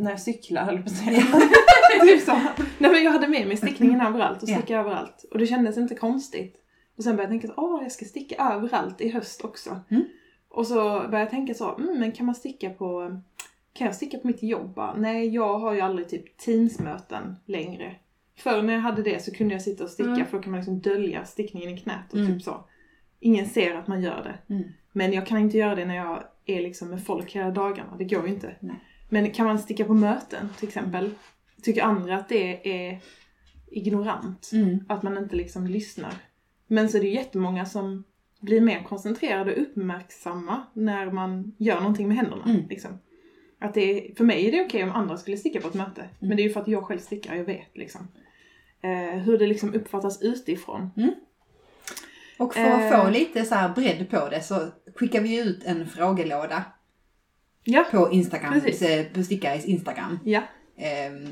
[0.00, 0.90] när jag cyklar höll jag på
[2.06, 2.32] typ så.
[2.78, 5.24] Nej men jag hade med mig stickningen överallt och stickade överallt.
[5.30, 6.56] Och det kändes inte konstigt.
[6.96, 9.80] Och sen började jag tänka att åh, jag ska sticka överallt i höst också.
[9.90, 10.04] Mm.
[10.48, 13.20] Och så började jag tänka så, mm, men kan man sticka på,
[13.72, 14.74] kan jag sticka på mitt jobb?
[14.74, 17.94] Bara, Nej, jag har ju aldrig typ teamsmöten längre.
[18.36, 20.26] Förr när jag hade det så kunde jag sitta och sticka Mm.
[20.26, 22.32] för då kan man liksom dölja stickningen i knät och Mm.
[22.32, 22.64] typ så.
[23.20, 24.54] Ingen ser att man gör det.
[24.54, 24.68] Mm.
[24.92, 28.04] Men jag kan inte göra det när jag är liksom med folk hela dagarna, det
[28.04, 28.56] går ju inte.
[28.60, 28.76] Nej.
[29.12, 31.10] Men kan man sticka på möten till exempel?
[31.62, 33.00] Tycker andra att det är
[33.70, 34.50] ignorant?
[34.52, 34.84] Mm.
[34.88, 36.14] Att man inte liksom lyssnar.
[36.66, 38.04] Men så är det ju jättemånga som
[38.40, 42.44] blir mer koncentrerade och uppmärksamma när man gör någonting med händerna.
[42.46, 42.68] Mm.
[42.68, 42.98] Liksom.
[43.58, 46.08] Att det är, för mig är det okej om andra skulle sticka på ett möte.
[46.18, 48.08] Men det är ju för att jag själv stickar, jag vet liksom.
[48.82, 50.90] Eh, hur det liksom uppfattas utifrån.
[52.38, 53.02] Och för att Eh.
[53.04, 56.64] få lite så här bredd på det så skickar vi ut en frågelåda
[57.64, 58.82] Ja, på Instagram, Precis.
[58.82, 60.18] eh, på Stickares Instagram.
[60.24, 60.40] ja.
[60.78, 61.28] Ehm,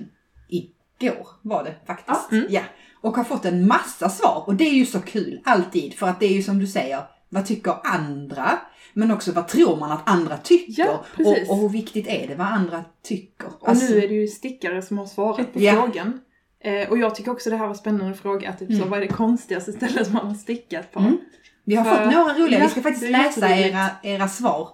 [0.49, 2.21] igår var det faktiskt.
[2.31, 2.47] Ja, mm.
[2.51, 2.61] Ja.
[3.01, 6.21] Och har fått en massa svar och det är ju så kul alltid för att
[6.21, 8.59] det är ju som du säger, vad tycker andra?
[8.93, 10.83] Men också vad tror man att andra tycker?
[10.85, 13.49] Ja, och, och hur viktigt är det vad andra tycker?
[13.61, 15.73] Och Alltså, nu är det ju stickare som har svarat på Ja.
[15.73, 16.21] frågan.
[16.61, 18.53] Eh, och jag tycker också det här var spännande fråga.
[18.53, 18.91] Typ så, Mm.
[18.91, 21.01] vad är det konstigaste stället man har stickat på?
[21.01, 21.17] Mm.
[21.65, 24.69] Vi har För- fått några roliga, Ja, vi ska faktiskt läsa era, era svar.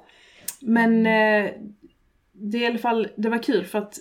[0.66, 1.52] Men eh,
[2.32, 3.98] det är i alla fall, det var kul för att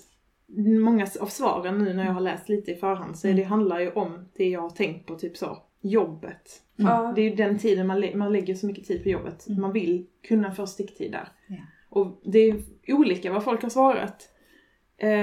[0.81, 3.79] många av svaren nu när jag har läst lite i förhand så är det handlar
[3.79, 6.61] ju om det jag har tänkt på, typ så, jobbet.
[6.75, 7.13] Ja.
[7.15, 9.47] Det är ju den tiden man, lä- man lägger så mycket tid på jobbet.
[9.47, 11.27] Man vill kunna få sticktid där.
[11.47, 11.57] Ja.
[11.89, 14.29] Och det är olika vad folk har svarat.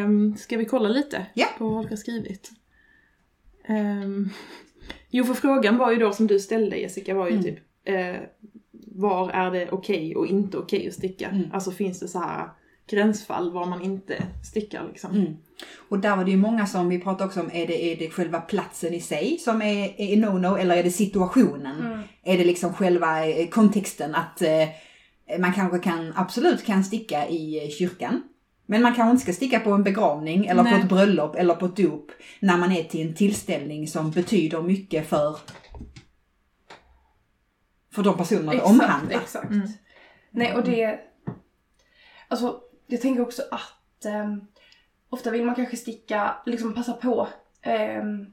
[0.05, 1.47] Um, ska vi kolla lite Ja.
[1.59, 2.51] på vad folk har skrivit?
[3.65, 4.29] Ehm,
[5.11, 7.45] jo, för frågan var ju då som du ställde Jessica var ju Mm.
[7.45, 8.17] typ eh,
[8.87, 11.29] var är det okej och inte okej att sticka?
[11.29, 11.51] Mm.
[11.53, 12.49] Alltså finns det så här
[12.91, 15.11] gränsfall var man inte stickar liksom?
[15.11, 15.37] Mm.
[15.89, 18.11] Och där var det ju många som, vi pratade också om, är det, är det
[18.11, 21.81] själva platsen i sig som är, är no-no eller är det situationen?
[21.81, 22.01] Mm.
[22.25, 24.69] Är det liksom själva eh, kontexten att eh,
[25.39, 28.23] man kanske kan, absolut kan sticka i eh, kyrkan.
[28.67, 30.73] Men man kanske inte ska sticka på en begravning eller Nej.
[30.73, 32.11] på ett bröllop eller på ett dop
[32.41, 35.37] när man är till en tillställning som betyder mycket för
[37.93, 39.17] för de personerna det omhandlar.
[39.21, 39.51] Exakt.
[39.51, 39.69] Mm.
[40.31, 41.01] Nej, och det...
[42.29, 44.41] Alltså, jag tänker också att ehm,
[45.11, 47.29] ofta vill man kanske sticka, liksom passa på
[47.63, 48.27] ehm,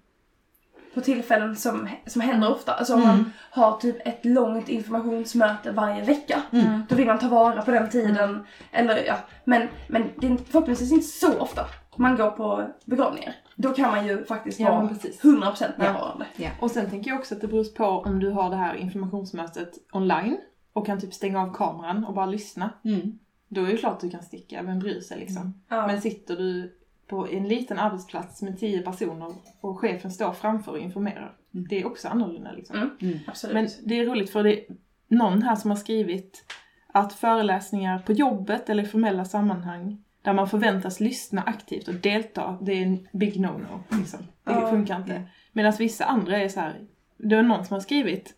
[0.94, 2.74] på tillfällen som, som händer ofta.
[2.74, 3.16] Alltså om Mm.
[3.16, 6.42] man har typ ett långt informationsmöte varje vecka.
[6.52, 6.82] Mm.
[6.90, 8.48] Då vill man ta vara på den tiden.
[8.72, 13.36] Eller ja, men, men det är förhoppningsvis inte så ofta man går på begravningar.
[13.60, 15.22] Då kan man ju faktiskt Ja, vara precis.
[15.22, 16.26] 100% närvarande.
[16.62, 19.74] Och sen tänker jag också att det beror på om du har det här informationsmötet
[19.92, 20.38] online
[20.74, 22.70] och kan typ stänga av kameran och bara lyssna.
[22.86, 23.20] Mm.
[23.48, 25.62] Då är det klart att du kan sticka, vem bryr sig liksom?
[25.68, 25.88] Ja.
[25.88, 26.78] Men sitter du
[27.08, 31.36] på en liten arbetsplats med tio personer och chefen står framför och informerar.
[31.54, 31.68] Mm.
[31.70, 32.78] Det är också annorlunda liksom.
[32.78, 32.92] Mm.
[33.02, 33.20] Mm.
[33.54, 34.66] Men det är roligt för det är
[35.08, 36.46] någon här som har skrivit
[36.88, 42.58] att föreläsningar på jobbet eller i formella sammanhang där man förväntas lyssna aktivt och delta,
[42.62, 43.98] det är en big no-no.
[44.00, 44.20] Liksom.
[44.44, 44.70] Det Ja.
[44.70, 45.24] funkar inte.
[45.52, 46.82] Medan vissa andra är så här,
[47.18, 48.34] det är någon som har skrivit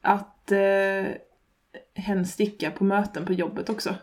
[0.00, 1.06] att eh,
[1.94, 3.94] hen stickar på möten på jobbet också.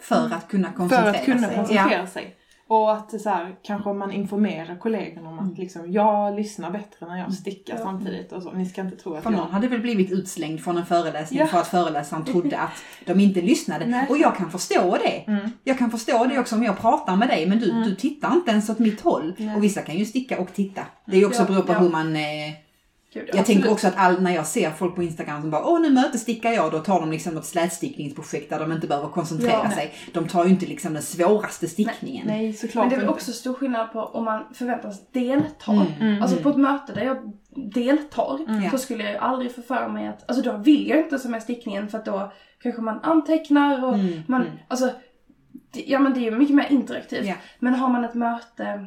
[0.00, 1.56] För att kunna För koncentrera att kunna sig.
[1.56, 2.36] koncentrera sig.
[2.68, 7.18] Och att så här, kanske man informerar kollegorna om att liksom, jag lyssnar bättre när
[7.18, 7.82] jag stickar Ja.
[7.82, 8.52] samtidigt och så.
[8.52, 9.38] Ni ska inte tro att För jag...
[9.38, 11.46] någon hade väl blivit utslängd från en föreläsning Ja.
[11.46, 12.70] för att föreläsaren trodde att
[13.06, 13.86] de inte lyssnade.
[13.86, 14.06] Nej.
[14.10, 15.32] Och jag kan förstå det.
[15.32, 15.50] Mm.
[15.64, 17.82] Jag kan förstå det också om jag pratar med dig men du, Mm.
[17.88, 19.34] du tittar inte ens åt mitt håll.
[19.38, 19.56] Nej.
[19.56, 20.82] Och vissa kan ju sticka och titta.
[21.04, 22.16] Det är ju också Ja, beror på hur man...
[22.16, 22.22] Eh,
[23.20, 23.46] Gud, jag absolut.
[23.46, 26.50] tänker också att all, när jag ser folk på Instagram som bara åh nu mötesstickar
[26.52, 29.70] jag, då tar de liksom något slätstickningsprojekt där de inte behöver koncentrera Ja.
[29.70, 29.94] sig.
[30.12, 32.26] De tar ju inte liksom den svåraste stickningen.
[32.26, 33.14] Nej, såklart Men det är väl inte.
[33.14, 35.72] också stor skillnad på om man förväntas delta.
[35.72, 35.86] Mm.
[36.00, 36.22] Mm.
[36.22, 37.32] Alltså på ett möte där jag
[37.72, 38.70] deltar Ja.
[38.70, 41.30] så skulle jag ju aldrig få för mig att, alltså då vill jag inte som
[41.30, 44.52] med stickningen för att då kanske man antecknar och Mm, man, mm.
[44.68, 44.90] alltså,
[45.72, 47.26] det, ja men det är ju mycket mer interaktivt.
[47.26, 47.34] Ja.
[47.58, 48.86] Men har man ett möte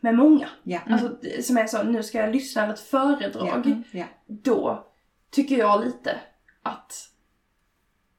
[0.00, 0.80] med många, Ja.
[0.90, 3.74] alltså det- som är så, nu ska jag lyssna eller ett föredrag, Ja.
[4.00, 4.04] Ja.
[4.26, 4.86] då
[5.30, 6.16] tycker jag lite
[6.62, 6.92] att,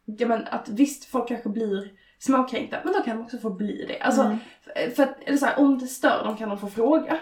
[0.05, 3.85] ja men att visst folk kanske blir småkränkta, men då kan de också få bli
[3.87, 3.99] det.
[3.99, 4.37] Alltså, Mm.
[4.95, 7.17] för- att, eller så här, om det stör dem kan de få fråga.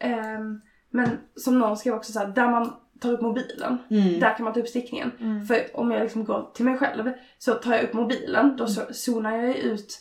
[0.00, 4.20] Ehm, men som någon skrev också så här, där man tar upp mobilen, Mm.
[4.20, 5.10] där kan man ta upp stickningen.
[5.20, 5.46] Mm.
[5.46, 8.80] För om jag liksom går till mig själv så tar jag upp mobilen, då så
[8.92, 9.98] zonar jag ut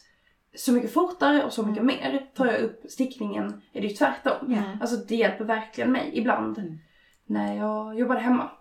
[0.55, 2.29] så mycket fortare och så mycket mer.
[2.35, 4.45] Tar jag upp stickningen är det ju tvärtom.
[4.53, 4.63] Mm.
[4.81, 6.77] Alltså det hjälper verkligen mig ibland Mm.
[7.25, 8.51] när jag jobbade hemma.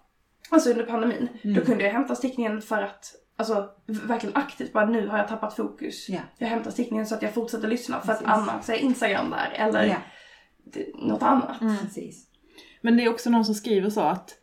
[0.51, 1.29] Alltså under pandemin.
[1.43, 1.57] Mm.
[1.57, 5.57] Då kunde jag hämta stickningen för att, alltså verkligen aktivt bara nu har jag tappat
[5.57, 6.09] fokus.
[6.09, 6.21] Ja.
[6.39, 8.27] Jag hämtar stickningen så att jag fortsätter lyssna för Precis.
[8.27, 9.99] att annars är Instagram där eller
[10.65, 11.61] det- något annat.
[11.61, 11.77] Mm.
[11.77, 12.27] Precis.
[12.81, 14.37] Men det är också någon som skriver så att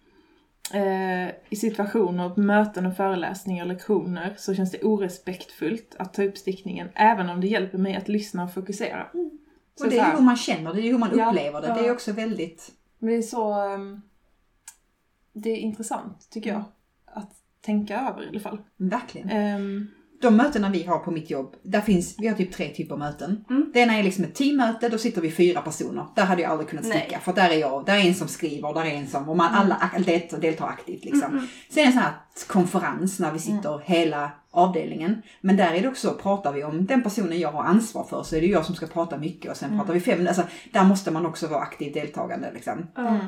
[0.73, 6.23] eh, i situationer, på möten och föreläsningar och lektioner så känns det orespektfullt att ta
[6.23, 9.07] upp stickningen även om det hjälper mig att lyssna och fokusera.
[9.75, 11.61] Så Och det så är här, hur man känner det, det är hur man upplever
[11.61, 11.67] det.
[11.67, 11.73] Ja.
[11.73, 12.71] Det är också väldigt...
[12.99, 13.53] Men det är så...
[13.53, 14.01] ehm,
[15.33, 16.63] det är intressant tycker jag.
[17.05, 18.61] Att tänka över i alla fall.
[18.77, 19.29] Verkligen.
[19.29, 19.87] Ehm,
[20.21, 22.99] De mötena vi har på mitt jobb, där finns, vi har typ tre typer av
[22.99, 23.45] möten.
[23.49, 23.71] Mm.
[23.73, 26.05] Det ena är liksom ett teammöte, då sitter vi fyra personer.
[26.15, 27.01] Där hade jag aldrig kunnat Nej.
[27.01, 29.37] sticka, för där är jag, där är en som skriver, där är en som, och
[29.37, 31.21] man alla ak- deltar, deltar aktivt liksom.
[31.23, 31.47] Mm, mm.
[31.69, 32.13] Sen är det en sån här
[32.47, 35.21] konferens när vi sitter hela avdelningen.
[35.41, 38.35] Men där är det också, pratar vi om den personen jag har ansvar för så
[38.35, 40.43] är det jag som ska prata mycket och sen pratar vi fem, alltså
[40.73, 42.87] där måste man också vara aktivt deltagande liksom.
[42.95, 43.07] Ja.
[43.07, 43.25] mm.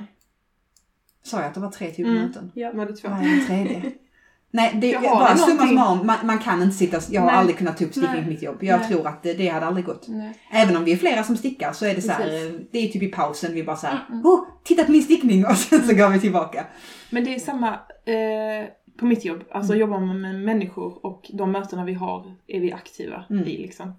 [1.23, 2.27] Sa jag att det var tre typer av Mm.
[2.27, 2.51] möten?
[2.55, 2.71] Ja.
[2.73, 3.07] Var det två?
[3.07, 3.81] Är den tredje?
[4.51, 7.35] Nej, det är har bara summa summarum, man, man kan inte sitta, jag har Nej.
[7.35, 8.57] aldrig kunnat ta upp stickning på mitt jobb.
[8.63, 8.87] Jag Nej.
[8.89, 10.07] tror att det, det hade aldrig gått.
[10.07, 10.33] Nej.
[10.51, 13.03] Även om vi är flera som stickar så är det så här, det är typ
[13.03, 15.95] i pausen vi bara så här, Mm, oh, titta på min stickning och sen så
[15.95, 16.65] går vi tillbaka.
[17.09, 17.67] Men det är samma,
[18.05, 18.69] eh,
[18.99, 19.81] på mitt jobb, alltså Mm.
[19.81, 23.43] jobbar man med människor och de mötena vi har är vi aktiva Mm.
[23.47, 23.93] i liksom.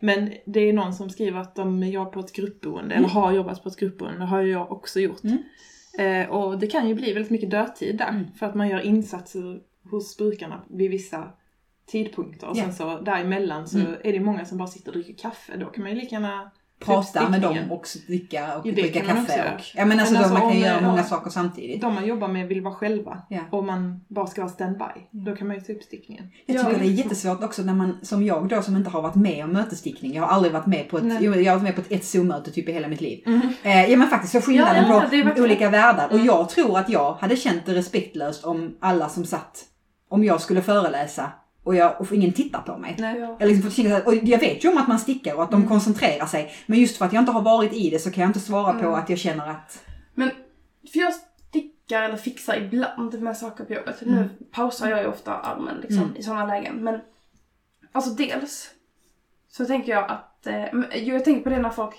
[0.00, 3.04] Men det är någon som skriver att de jobbar på ett gruppboende, Mm.
[3.04, 5.22] eller har jobbat på ett gruppboende, det har ju jag också gjort.
[5.24, 5.38] Mm.
[5.98, 8.24] Eh, och det kan ju bli väldigt mycket dödtid där, Mm.
[8.38, 9.58] för att man gör insatser
[9.90, 11.28] hos brukarna vid vissa
[11.86, 12.46] tidpunkter.
[12.48, 12.62] Och Ja.
[12.64, 13.92] sen så däremellan så Mm.
[14.04, 15.56] är det många som bara sitter och dricker kaffe.
[15.56, 19.52] Då kan man ju lika gärna Prata med dem och dricka och Ja, dricka kaffe.
[19.54, 21.04] Och, ja men alltså, Men då, alltså, man kan göra många ja.
[21.04, 21.80] saker samtidigt.
[21.80, 23.22] de man jobbar med vill vara själva.
[23.30, 23.40] Ja.
[23.50, 24.84] Och man bara ska vara standby.
[25.10, 26.30] Då kan man ju ta upp stickningen.
[26.46, 29.02] Jag Ja, tycker det är jättesvårt också när man, som jag då som inte har
[29.02, 30.14] varit med om mötesstickning.
[30.14, 31.24] Jag har aldrig varit med på ett, Nej.
[31.24, 33.22] jag har varit med på ett, ett Zoom-möte typ i hela mitt liv.
[33.26, 33.40] Mm.
[33.62, 36.06] Eh, ja men faktiskt så skillnaden Ja, ja, på olika världar.
[36.06, 36.26] Och Mm.
[36.26, 39.64] jag tror att jag hade känt det respektlöst om alla som satt,
[40.14, 41.32] om jag skulle föreläsa
[41.64, 42.96] och, jag, och ingen tittar på mig.
[42.98, 43.18] Nej.
[43.20, 43.36] Ja.
[43.40, 45.68] Jag, liksom får och jag vet ju om att man stickar och att de Mm.
[45.68, 46.52] koncentrerar sig.
[46.66, 48.72] Men just för att jag inte har varit i det så kan jag inte svara
[48.72, 48.94] på Mm.
[48.94, 49.84] att jag känner att...
[50.14, 50.30] Men,
[50.92, 54.02] för jag stickar eller fixar ibland med saker på jobbet.
[54.02, 54.14] Mm.
[54.14, 56.16] Nu pausar jag ju ofta armen liksom, Mm.
[56.16, 56.84] i sådana lägen.
[56.84, 57.00] Men
[57.92, 58.70] alltså dels
[59.50, 61.94] så tänker jag att, eh, jag tänker på det när folk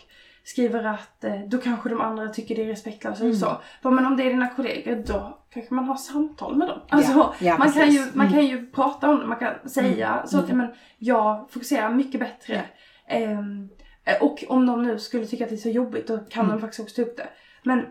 [0.46, 3.40] skriver att eh, då kanske de andra tycker det är respektlöst eller Mm.
[3.82, 3.90] så.
[3.90, 6.80] Men om det är dina kollegor då kanske man har samtal med dem.
[6.90, 8.34] Alltså, ja, ja, man, kan ju, man Mm.
[8.34, 10.68] kan ju prata om det, man kan säga så att men,
[10.98, 12.62] jag fokuserar mycket bättre.
[13.08, 13.70] Ehm,
[14.06, 16.56] eh, och om de nu skulle tycka att det är så jobbigt då kan Mm.
[16.56, 17.28] de faktiskt också ta upp det.
[17.64, 17.86] Men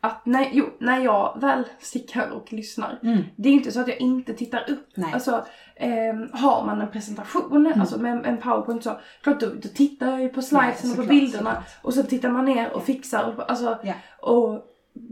[0.00, 3.22] att när, jo, när jag väl stickar och lyssnar, Mm.
[3.36, 4.88] det är inte så att jag inte tittar upp.
[4.94, 5.12] Nej.
[5.12, 5.44] Alltså,
[5.76, 7.80] ehm, har man en presentation, Mm.
[7.80, 10.96] alltså med en- en powerpoint så, klart då, då tittar jag ju på slidesen och
[10.96, 11.50] på bilderna.
[11.50, 11.64] såklart.
[11.82, 13.34] Och så tittar man ner och fixar.
[13.36, 13.92] Och, alltså, Ja.
[14.20, 14.64] och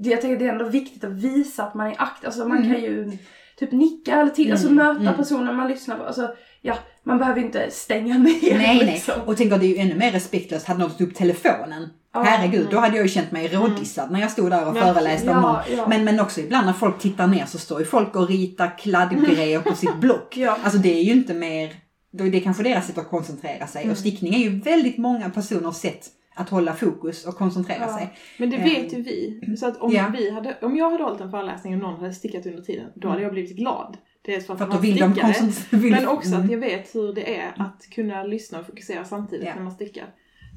[0.03, 2.27] jag tänker det är ändå viktigt att visa att man är aktiv.
[2.27, 2.73] Alltså man Mm.
[2.73, 3.19] kan ju
[3.59, 5.15] typ nicka eller titta, alltså Mm, möta mm.
[5.17, 6.05] personen man lyssnar på.
[6.05, 8.87] Alltså, ja, man behöver inte stänga ner Nej, nej.
[8.87, 9.15] liksom.
[9.27, 11.89] Och tänker det är ju ännu mer respektlöst hade någon tagit upp telefonen.
[12.15, 12.83] Ja, Herregud, då mm.
[12.83, 14.95] hade jag ju känt mig rådissad när jag stod där och Verkligen.
[14.95, 15.55] föreläste om någon.
[15.55, 15.87] Ja, ja.
[15.89, 19.61] Men, men också ibland när folk tittar ner så står ju folk och ritar kladdgrejer
[19.61, 20.37] på sitt block.
[20.37, 20.59] Ja.
[20.63, 21.73] Alltså det är ju inte mer,
[22.13, 23.83] då är det kanske deras sätt att koncentrera sig.
[23.83, 23.93] Mm.
[23.93, 27.99] Och stickning är ju väldigt många personers sätt att hålla fokus och koncentrera Ja.
[27.99, 28.13] sig.
[28.39, 29.41] Men det Ehm, vet ju vi.
[29.59, 30.13] Så att om, ja.
[30.19, 33.09] vi hade, om jag hade hållit en föreläsning och någon hade stickat under tiden, då
[33.09, 33.23] hade Mm.
[33.25, 33.97] jag blivit glad.
[34.25, 36.45] Dels för att, För att man då vill stickare, koncentrera men också mm.
[36.45, 39.55] att jag vet hur det är att kunna lyssna och fokusera samtidigt Ja.
[39.55, 40.05] när man stickar.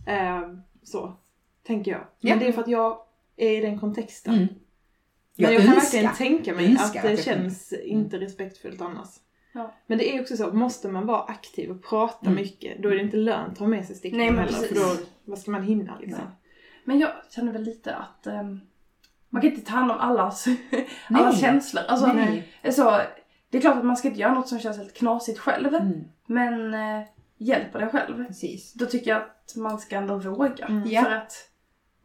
[0.08, 1.14] Ehm, så,
[1.66, 2.02] tänker jag.
[2.20, 2.30] Ja.
[2.30, 2.98] Men det är för att jag
[3.38, 4.34] är i den kontexten.
[4.34, 4.48] Mm.
[4.48, 4.56] Men
[5.36, 9.10] Jag, jag, kan verkligen tänka mig att det jag känns inte respektfullt annars.
[9.54, 9.74] Ja.
[9.88, 12.36] Men det är också så, måste man vara aktiv och prata Mm.
[12.36, 14.52] mycket, då är det inte lönt att ha med sig men heller.
[14.52, 16.24] För då, vad ska man hinna liksom?
[16.26, 16.34] Nej.
[16.84, 18.60] Men jag känner väl lite att ehm,
[19.30, 20.46] man kan inte ta hand om allas,
[21.10, 21.84] allas känslor.
[21.88, 22.48] Alltså, Nej.
[22.72, 23.02] så,
[23.50, 25.76] det är klart att man ska inte göra något som känns helt knasigt själv.
[25.76, 27.08] Mm, Men eh,
[27.38, 28.74] hjälper det själv, precis.
[28.74, 30.66] då tycker jag att man ska ändå våga.
[30.66, 30.90] Mm.
[30.90, 31.04] Ja.
[31.04, 31.34] För att,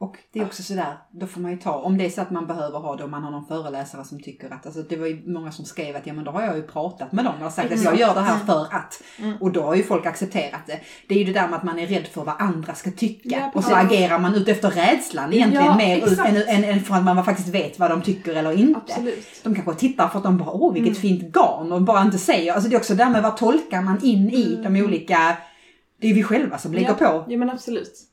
[0.00, 2.30] Och det är också sådär, då får man ju ta, om det är så att
[2.30, 5.06] man behöver ha det, om man har någon föreläsare som tycker att, alltså det var
[5.06, 7.52] ju många som skrev att ja men då har jag ju pratat med dem och
[7.52, 7.98] sagt att jag Exakt.
[8.00, 9.02] gör det här för att.
[9.18, 9.36] Mm.
[9.40, 10.80] Och då har ju folk accepterat det.
[11.08, 13.28] Det är ju det där med att man är rädd för vad andra ska tycka.
[13.28, 16.80] Ja, och så agerar man ut efter rädslan egentligen Ja, mer ut än, än, än
[16.80, 18.80] för att man faktiskt vet vad de tycker eller inte.
[18.86, 19.26] Absolut.
[19.42, 21.00] De kanske tittar för att de bara, åh vilket Mm.
[21.00, 22.52] fint garn och bara inte säger.
[22.52, 24.72] Alltså det är också det där med vad tolkar man in i Mm.
[24.74, 25.36] de olika,
[26.00, 26.94] det är ju vi själva som lägger ja.
[26.94, 28.06] på Ja men absolut.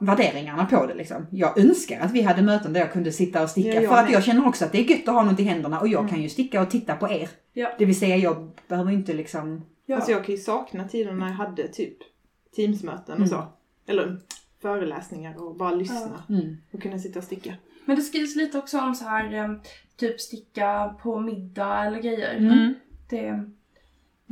[0.00, 1.26] Värderingarna på det liksom.
[1.30, 3.68] Jag önskar att vi hade möten där jag kunde sitta och sticka.
[3.74, 4.14] Ja, jag för att med.
[4.14, 6.10] jag känner också att det är gött att ha något i händerna och jag Mm.
[6.12, 7.28] kan ju sticka och titta på er.
[7.52, 7.70] Ja.
[7.78, 9.64] Det vill säga jag behöver inte liksom...
[9.86, 9.96] ja.
[9.96, 11.96] Alltså jag kan ju sakna tiden när jag hade typ
[12.56, 13.28] teamsmöten och Mm.
[13.28, 13.44] så.
[13.86, 14.18] Eller
[14.62, 16.22] föreläsningar och bara lyssna.
[16.28, 16.56] Mm.
[16.72, 17.54] Och kunna sitta och sticka.
[17.84, 19.50] Men det skrivs lite också om så här eh,
[19.96, 22.36] typ sticka på middag eller grejer.
[22.36, 22.74] Mm.
[23.10, 23.44] Det,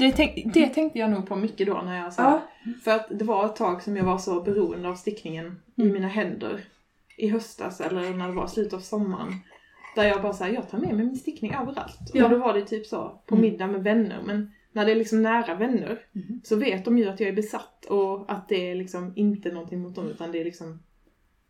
[0.03, 2.42] Det, tänk, det tänkte jag nog på mycket då när jag så ja,
[2.84, 5.92] För att det var ett tag som jag var så beroende av stickningen i Mm.
[5.94, 6.61] mina händer.
[7.18, 9.32] I höstas eller när det var slutet av sommaren.
[9.94, 11.98] Där jag bara såhär, jag tar med mig min stickning överallt.
[12.14, 12.24] Ja.
[12.24, 13.50] Och då var det typ så, på Mm.
[13.50, 14.20] middag med vänner.
[14.26, 16.40] Men när det är liksom nära vänner Mhm.
[16.44, 19.80] så vet de ju att jag är besatt och att det är liksom inte någonting
[19.80, 20.82] mot dem utan det är liksom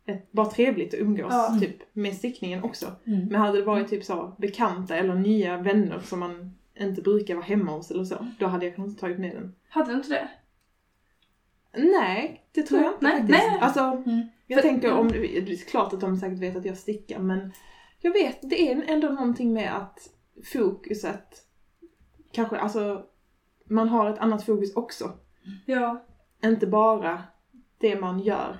[0.05, 1.57] ett, bara trevligt att umgås Ja.
[1.61, 2.85] typ med stickningen också.
[3.05, 3.25] Mm.
[3.27, 7.45] Men hade det varit typ så bekanta eller nya vänner som man inte brukar vara
[7.45, 9.55] hemma hos eller så, då hade jag kanske inte tagit med den.
[9.69, 10.27] hade du inte det?
[11.77, 13.39] Nej, det tror jag inte Nej, faktiskt.
[13.39, 13.57] nej.
[13.61, 14.21] Alltså, Mm.
[14.47, 17.51] jag För- tänker om, det är klart att de säkert vet att jag stickar men
[17.99, 19.99] jag vet, det är ändå någonting med att
[20.53, 21.27] fokuset
[22.31, 23.05] kanske, alltså
[23.65, 25.11] man har ett annat fokus också.
[25.65, 26.05] Ja.
[26.43, 27.23] Inte bara
[27.77, 28.57] det man gör.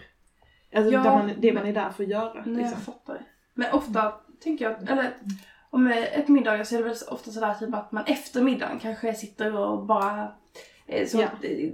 [0.76, 2.34] Alltså Ja, man, det man är där för att göra.
[2.46, 2.64] Nej, Liksom.
[2.74, 3.26] jag fattar.
[3.54, 5.14] Men ofta tänker jag, eller
[5.74, 9.14] om ett middag så är det väl ofta sådär typ att man efter middagen kanske
[9.14, 10.32] sitter och bara
[10.88, 11.24] eh, så, Ja.
[11.48, 11.70] eh,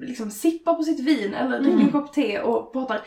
[0.00, 1.92] liksom sippar på sitt vin eller dricker en Mm.
[1.92, 3.00] kopp te och pratar.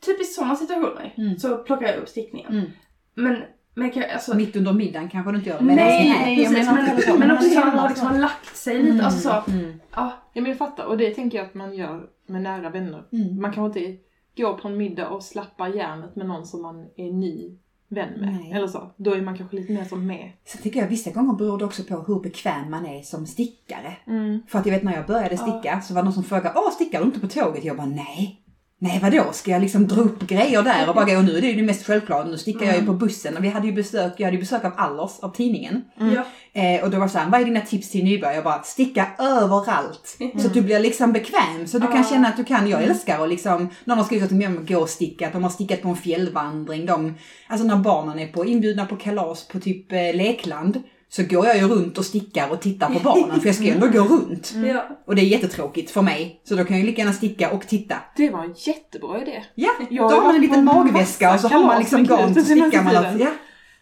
[0.00, 1.38] Typ i sådana situationer Mm.
[1.38, 2.52] så plockar jag upp stickningen.
[2.52, 2.70] Mm.
[3.14, 3.42] Men
[3.78, 5.64] Men kan, alltså, Mitt under middagen kanske du inte gör det.
[5.64, 6.44] nej, ni nej, äter.
[6.44, 7.18] jag precis, menar inte men, så.
[7.18, 9.50] men också Men så hemma har liksom lagt sig lite, alltså så.
[9.52, 9.80] Mm.
[9.94, 13.04] Ja, Ja men jag fattar och det tänker jag att man gör med nära vänner.
[13.12, 13.40] Mm.
[13.40, 14.02] Man kanske inte
[14.36, 17.58] går på en middag och slappar hjärnet med någon som man är ny
[17.88, 18.32] vän med.
[18.32, 18.52] Nej.
[18.52, 18.90] Eller så.
[18.96, 20.32] Då är man kanske lite mer som med.
[20.44, 23.96] Sen tycker jag vissa gånger beror det också på hur bekväm man är som stickare.
[24.06, 24.40] Mm.
[24.48, 26.70] För att jag vet när jag började sticka så var det någon som frågade Åh,
[26.70, 27.64] stickar du inte på tåget?
[27.64, 28.42] Jag bara nej.
[28.78, 31.16] Nej vadå, ska jag liksom dra upp grejer där och bara gå?
[31.16, 32.24] Och nu är det ju det mest självklara.
[32.24, 34.64] Nu stickar jag ju på bussen och vi hade ju besök, jag hade ju besök
[34.64, 35.84] av Allers, av tidningen.
[35.96, 36.24] ja.
[36.60, 38.34] Eh, och då var det såhär, vad är dina tips till nybörjare?
[38.34, 40.18] Jag bara, sticka överallt.
[40.38, 41.66] Så att du blir liksom bekväm.
[41.66, 44.36] Så du kan känna att du kan, jag älskar och liksom, någon har skrivit till
[44.36, 46.86] mig om att gå och sticka, att de har stickat på en fjällvandring.
[46.86, 47.14] De,
[47.48, 50.82] alltså när barnen är på, inbjudna på kalas på typ eh, lekland.
[51.08, 53.70] Så går jag ju runt och stickar och tittar på barnen för jag ska ju
[53.70, 54.54] ändå gå runt.
[54.66, 54.88] ja.
[55.04, 56.40] Och det är jättetråkigt för mig.
[56.44, 57.96] Så då kan jag ju lika gärna sticka och titta.
[58.16, 59.44] Det var en jättebra idé.
[59.54, 62.40] Ja, Jag då har man en liten magväska och så har man liksom garn så
[62.40, 62.96] stickar man.
[62.96, 63.28] Att, ja.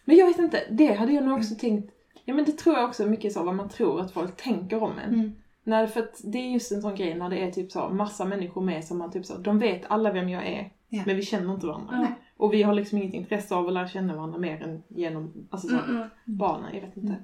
[0.05, 1.91] Men jag vet inte, det hade jag nog också tänkt.
[2.25, 4.99] Ja men det tror jag också mycket så vad man tror att folk tänker om
[4.99, 5.13] en.
[5.13, 5.31] Mm.
[5.63, 8.25] När, för att det är just en sån grej när det är typ så massa
[8.25, 10.69] människor med som man typ så, de vet alla vem jag är.
[10.89, 11.03] Ja.
[11.05, 11.93] Men vi känner inte varandra.
[12.01, 12.07] Ja.
[12.37, 15.67] Och vi har liksom inget intresse av att lära känna varandra mer än genom alltså
[15.67, 16.09] så, Mm, mm.
[16.25, 16.73] barnen.
[16.73, 17.15] Jag vet inte.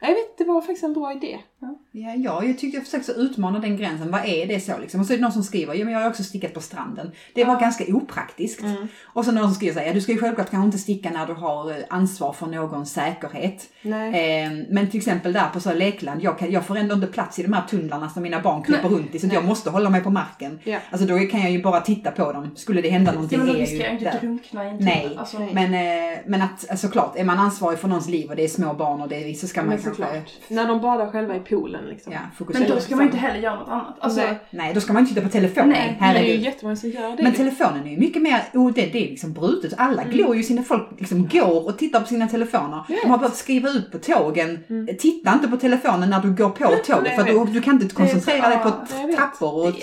[0.00, 1.38] Jag vet, det var faktiskt en bra idé.
[1.92, 4.10] Ja, ja, jag tyckte jag försökte utmana den gränsen.
[4.10, 5.00] Vad är det så liksom?
[5.00, 7.10] Och så är det någon som skriver, ja men jag har också stickat på stranden.
[7.34, 7.60] Det var Ja.
[7.60, 8.62] ganska opraktiskt.
[8.62, 8.88] Mm.
[9.04, 11.10] Och så någon som skriver så här, ja du ska ju självklart kanske inte sticka
[11.10, 13.68] när du har eh, ansvar för någons säkerhet.
[13.82, 14.42] Nej.
[14.44, 17.38] Eh, men till exempel där på så lekland, jag, kan, jag får ändå inte plats
[17.38, 19.18] i de här tunnlarna som mina barn kryper runt i.
[19.18, 20.58] Så jag måste hålla mig på marken.
[20.64, 20.78] Ja.
[20.90, 22.50] Alltså då kan jag ju bara titta på dem.
[22.56, 24.20] Skulle det hända någonting Ja, men är riskerar jag ju inte där.
[24.20, 25.02] drunkna i en Nej.
[25.02, 25.18] tunnel.
[25.18, 25.50] Alltså, Nej.
[25.54, 28.48] Men, eh, men att eh, såklart, är man ansvarig för någons liv och det är
[28.48, 29.78] små barn och det är, så ska man.
[29.90, 30.32] Såklart.
[30.48, 32.12] När de badar själva i poolen liksom.
[32.12, 32.62] Ja, fokusera.
[32.66, 33.96] Men då ska man inte heller göra något annat.
[34.00, 34.38] Alltså, Nej.
[34.50, 35.68] Nej, då ska man inte titta på telefonen.
[35.68, 36.40] Nej, Det är ju Herregud.
[36.44, 37.22] jättemånga som gör det.
[37.22, 39.72] Men telefonen är ju mycket mer, oh, det, det är liksom brutet.
[39.76, 42.84] Alla glor ju sina, folk liksom går och tittar på sina telefoner.
[42.88, 44.96] Jag De har börjat skriva ut på tågen, Mm.
[44.98, 47.94] titta inte på telefonen när du går på tåget Nej, för du, du kan inte
[47.94, 48.70] koncentrera dig på
[49.16, 49.74] trappor och...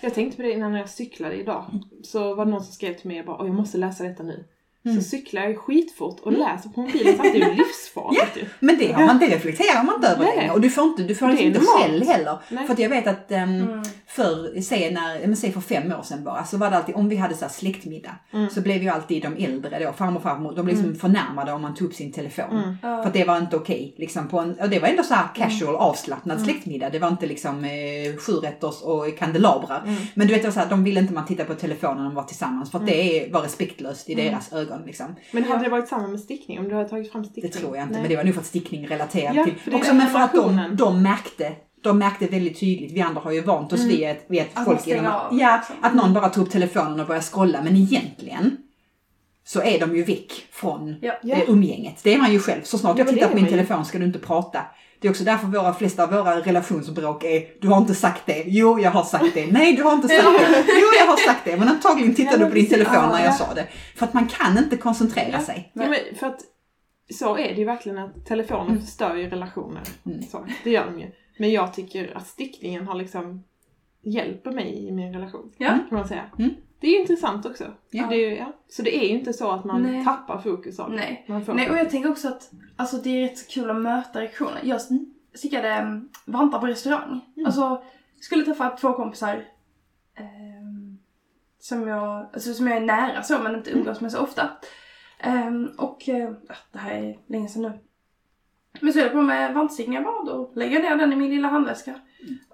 [0.00, 1.64] Jag tänkte på det innan jag cyklade idag.
[2.02, 4.22] Så var det någon som skrev till mig jag bara, "Åh, jag måste läsa detta
[4.22, 4.44] nu.
[4.90, 5.02] Mm.
[5.02, 7.40] Så cyklar jag skitfort och läser på mobilen samtidigt.
[7.40, 8.44] Det är ju livsfarligt ju.
[8.60, 10.36] Men det, har man, det reflekterar man inte över Nej.
[10.36, 10.52] längre.
[10.52, 12.38] Och du får inte, du får Det liksom inte skäll heller.
[12.48, 12.66] Nej.
[12.66, 13.82] För att jag vet att um, Mm.
[14.08, 17.08] Förr, säg, när, men säg för fem år sedan bara, så var det alltid, om
[17.08, 18.50] vi hade så här släktmiddag, Mm.
[18.50, 21.62] så blev ju alltid de äldre då, farmor och farmor, de blev liksom förnärmade om
[21.62, 22.44] man tog upp sin telefon.
[22.58, 22.76] Mm.
[22.80, 23.94] För att det var inte okej.
[23.98, 25.80] liksom på en, och det var ändå så här casual Mm.
[25.80, 26.90] avslappnad släktmiddag.
[26.90, 29.82] Det var inte liksom eh, sjurätters och kandelabrar.
[29.86, 29.96] Mm.
[30.14, 32.04] Men du vet, det var så här, de ville inte man titta på telefonen när
[32.04, 32.70] de var tillsammans.
[32.70, 32.94] För att det
[33.26, 34.24] är- var respektlöst i Mm.
[34.26, 34.82] deras ögon.
[34.86, 35.06] Liksom.
[35.32, 36.58] Men hade det varit samma med stickning?
[36.58, 37.52] Om du hade tagit fram Det stickning?
[37.52, 37.92] tror jag inte.
[37.92, 38.02] Nej.
[38.02, 39.54] Men det var nog för att stickning relaterad Ja, till.
[39.64, 41.52] det Också men för att de, de märkte.
[41.82, 43.96] De märkte väldigt tydligt, vi andra har ju vant oss Mm.
[43.96, 45.76] vid att, vid att Att folk genom- av, ja, liksom.
[45.80, 47.62] att någon bara tog upp telefonen och började scrolla.
[47.62, 48.56] Men egentligen
[49.44, 51.12] så är de ju väck från Ja.
[51.22, 51.36] Ja.
[51.36, 52.00] eh, umgänget.
[52.02, 52.62] Det är man ju själv.
[52.62, 53.50] Så snart Ja, jag tittar på min ju.
[53.50, 54.60] telefon ska du inte prata.
[55.00, 58.44] Det är också därför våra flesta av våra relationsbråk är du har inte sagt det.
[58.46, 59.46] Jo, jag har sagt det.
[59.46, 60.64] Nej, du har inte sagt det.
[60.68, 61.56] Jo, jag har sagt det.
[61.56, 63.32] Men antagligen tittar Ja, du på din telefon när Ja, jag ja.
[63.32, 63.66] sa det.
[63.96, 65.40] För att man kan inte koncentrera Ja.
[65.40, 65.70] sig.
[65.74, 66.40] Ja, men för att
[67.14, 69.82] så är det ju verkligen att telefonen förstör ju relationer.
[70.06, 70.22] Mm.
[70.22, 71.06] Så, det gör de ju.
[71.38, 73.44] Men jag tycker att stickningen har liksom
[74.02, 75.52] hjälper mig i min relation.
[75.58, 75.68] Ja.
[75.68, 76.30] Kan man säga.
[76.38, 76.50] Mm.
[76.80, 77.64] Det är ju intressant också.
[77.90, 78.06] Ja.
[78.10, 78.52] Det är, ja.
[78.68, 80.04] Så det är ju inte så att man Nej.
[80.04, 80.96] tappar fokus av det.
[80.96, 81.24] Nej.
[81.54, 84.60] Nej, och jag tänker också att alltså, det är rätt så kul att möta reaktioner.
[84.62, 84.80] Jag
[85.34, 87.20] stickade um, vantar på restaurang.
[87.36, 87.46] Mm.
[87.46, 87.82] Alltså,
[88.20, 89.44] skulle träffa två kompisar
[90.14, 90.98] ehm,
[91.60, 94.50] som, jag, alltså, som jag är nära så, men inte umgås med så ofta.
[95.18, 96.32] Ehm, och eh,
[96.72, 97.72] det här är länge sedan nu.
[98.80, 99.54] Men så är jag på med
[100.04, 101.94] bara då lägger jag ner den i min lilla handväska.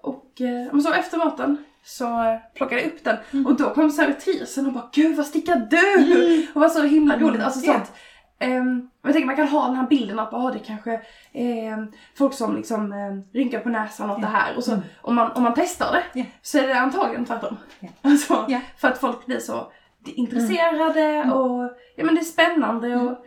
[0.03, 4.67] Och eh, så efter maten så eh, plockade jag upp den och då kom servitrisen
[4.67, 6.47] och bara Gud vad stickar du?
[6.55, 7.43] Och var så himla roligt.
[7.43, 7.75] Alltså så Ja.
[7.77, 7.93] att
[8.39, 11.01] ehm, jag tänker man kan ha den här bilden att ah, det kanske
[11.33, 14.27] är folk som liksom eh, rynkar på näsan åt Ja.
[14.27, 14.57] det här.
[14.57, 14.85] Och så Mm.
[15.03, 16.25] om, man, om man testar det Ja.
[16.43, 17.57] så är det antagligen tvärtom.
[17.81, 17.89] Ja.
[18.03, 18.61] Alltså, Ja.
[18.79, 19.73] För att folk blir så
[20.07, 23.27] intresserade och ja men det är spännande och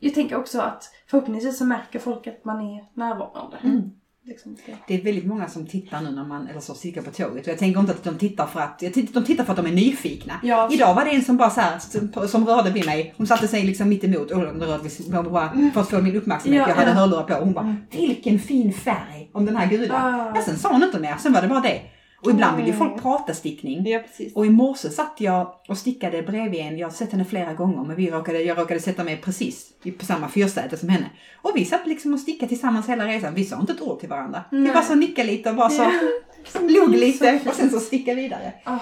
[0.00, 3.56] jag tänker också att förhoppningsvis så märker folk att man är närvarande.
[3.62, 3.90] Mm.
[4.26, 4.76] Liksom, det.
[4.86, 7.46] Det är väldigt många som tittar nu när man, eller så stickar på tåget.
[7.46, 9.56] Och jag tänker inte att de tittar för att, jag tittar, de tittar för att
[9.56, 10.40] de är nyfikna.
[10.42, 10.68] Ja.
[10.72, 13.14] Idag var det en som bara så här, som, som rörde vid mig.
[13.16, 16.16] Hon satte sig liksom mitt emot och hon rörde vid bara för att få min
[16.16, 16.60] uppmärksamhet.
[16.60, 16.94] Ja, jag hade ja.
[16.94, 20.14] hörlurar på hon bara, vilken fin färg om den här gudan.
[20.14, 20.32] Ah.
[20.34, 21.80] Ja, sen sa hon inte mer, sen var det bara det.
[22.24, 22.88] Och ibland vill ju Mm.
[22.88, 23.86] folk prata stickning.
[23.88, 24.00] Ja.
[24.34, 27.84] Och i morse satt jag och stickade bredvid en, jag har sett henne flera gånger,
[27.84, 29.68] men vi råkade, jag råkade sätta mig precis
[29.98, 31.10] på samma fyrsäte som henne.
[31.42, 33.34] Och vi satt liksom och stickade tillsammans hela resan.
[33.34, 34.44] Vi sa inte ett ord till varandra.
[34.50, 34.72] Vi Nej.
[34.72, 36.60] bara så nickade lite och bara så Ja.
[36.60, 38.52] log lite och sen så stickade vidare.
[38.64, 38.78] Ah.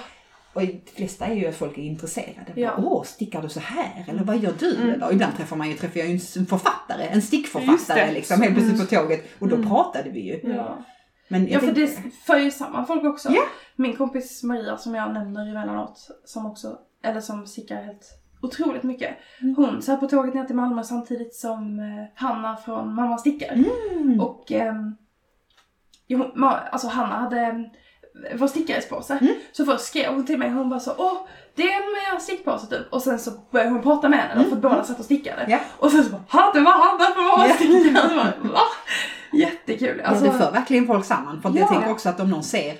[0.55, 2.53] Och de flesta är ju att folk är intresserade.
[2.55, 2.70] Ja.
[2.76, 4.05] Bara, Åh, stickar du så här?
[4.09, 4.76] Eller vad gör du?
[4.76, 4.88] Mm.
[4.90, 8.86] Eller, ibland träffar man ju, träffar jag en författare, en stickförfattare liksom, helt plötsligt Mm.
[8.86, 9.24] på tåget.
[9.38, 9.68] Och då Mm.
[9.68, 10.40] pratade vi ju.
[10.55, 10.84] Ja.
[11.33, 13.33] Men Ja för det för ju samman folk också.
[13.33, 13.43] Ja.
[13.76, 19.16] Min kompis Maria som jag nämner emellanåt, som också, eller som stickar helt otroligt mycket.
[19.41, 19.55] Mm.
[19.57, 23.53] Hon satt på tåget ner till Malmö samtidigt som eh, Hanna från Mamma stickar.
[23.53, 24.20] Mm.
[24.20, 24.53] Och
[26.07, 27.41] jo, ma- alltså Hanna hade
[28.30, 29.18] eh, var stickarespåse.
[29.20, 29.35] Mm.
[29.53, 31.18] Så först skrev hon till mig hon bara så åh
[31.55, 32.93] det är med stickpåse typ.
[32.93, 35.45] Och sen så började hon prata med henne för båda satt och stickade.
[35.49, 35.59] Ja.
[35.78, 37.55] Och sen så bara det var Hanna från Mamma Ja.
[37.55, 38.01] stickar.
[38.09, 38.61] Så bara, Va?
[39.67, 40.01] Jättekul.
[40.01, 41.43] Alltså, Alltså, det för verkligen folk samman.
[41.43, 41.61] För att Ja.
[41.61, 42.77] jag tänker också att om någon ser,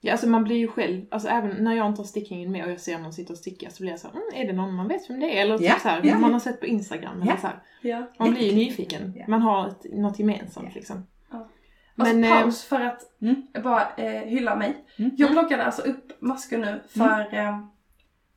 [0.00, 2.70] Ja, alltså man blir ju själv, alltså även när jag inte har stickningen med och
[2.70, 4.74] jag ser någon sitta och sticka så blir jag så här, mm, är det någon
[4.74, 5.42] man vet vem det är?
[5.42, 6.34] Eller typ Ja, så här, ja, man ja.
[6.34, 7.30] har sett på Instagram Ja.
[7.30, 7.62] eller så här.
[7.82, 8.06] ja.
[8.18, 9.12] Man blir ju nyfiken.
[9.16, 9.24] Ja.
[9.28, 10.74] Man har ett, något gemensamt Ja.
[10.74, 11.06] liksom.
[11.32, 11.48] Ja.
[11.94, 13.42] Men, alltså eh, paus för att Mm.
[13.64, 14.84] bara eh, hylla mig.
[14.98, 15.10] Mm.
[15.16, 17.58] Jag plockade alltså upp masker nu för, eh,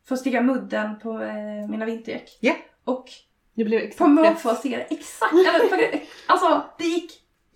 [0.08, 2.38] för att sticka mudden på eh, mina vinterjack.
[2.40, 2.54] Ja.
[2.84, 3.06] Och
[3.54, 4.58] det blev på exakt måfå rätt.
[4.58, 7.12] stickade exakt, eller, alltså det gick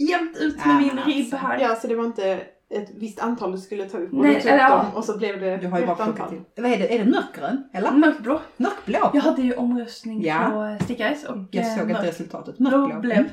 [0.09, 1.35] jämnt ut med min men ribb alltså.
[1.35, 1.59] här.
[1.59, 2.39] Ja, så det var inte
[2.73, 4.75] ett visst antal du skulle ta upp och Nej, du tog eller ja.
[4.77, 6.29] dem och så blev det du har ju bara antal.
[6.29, 6.41] till.
[6.57, 6.95] Vad är det?
[6.95, 7.63] Är det mörkgrön?
[7.73, 7.91] Eller?
[7.91, 8.39] Mörkblå.
[8.57, 9.11] Mörkblå?
[9.13, 10.49] Jag hade ju omröstning Ja.
[10.53, 12.57] på eh, Stickares och Jag eh, såg inte mörk- resultatet.
[12.57, 12.99] blå Mörkblå.
[12.99, 13.29] blev.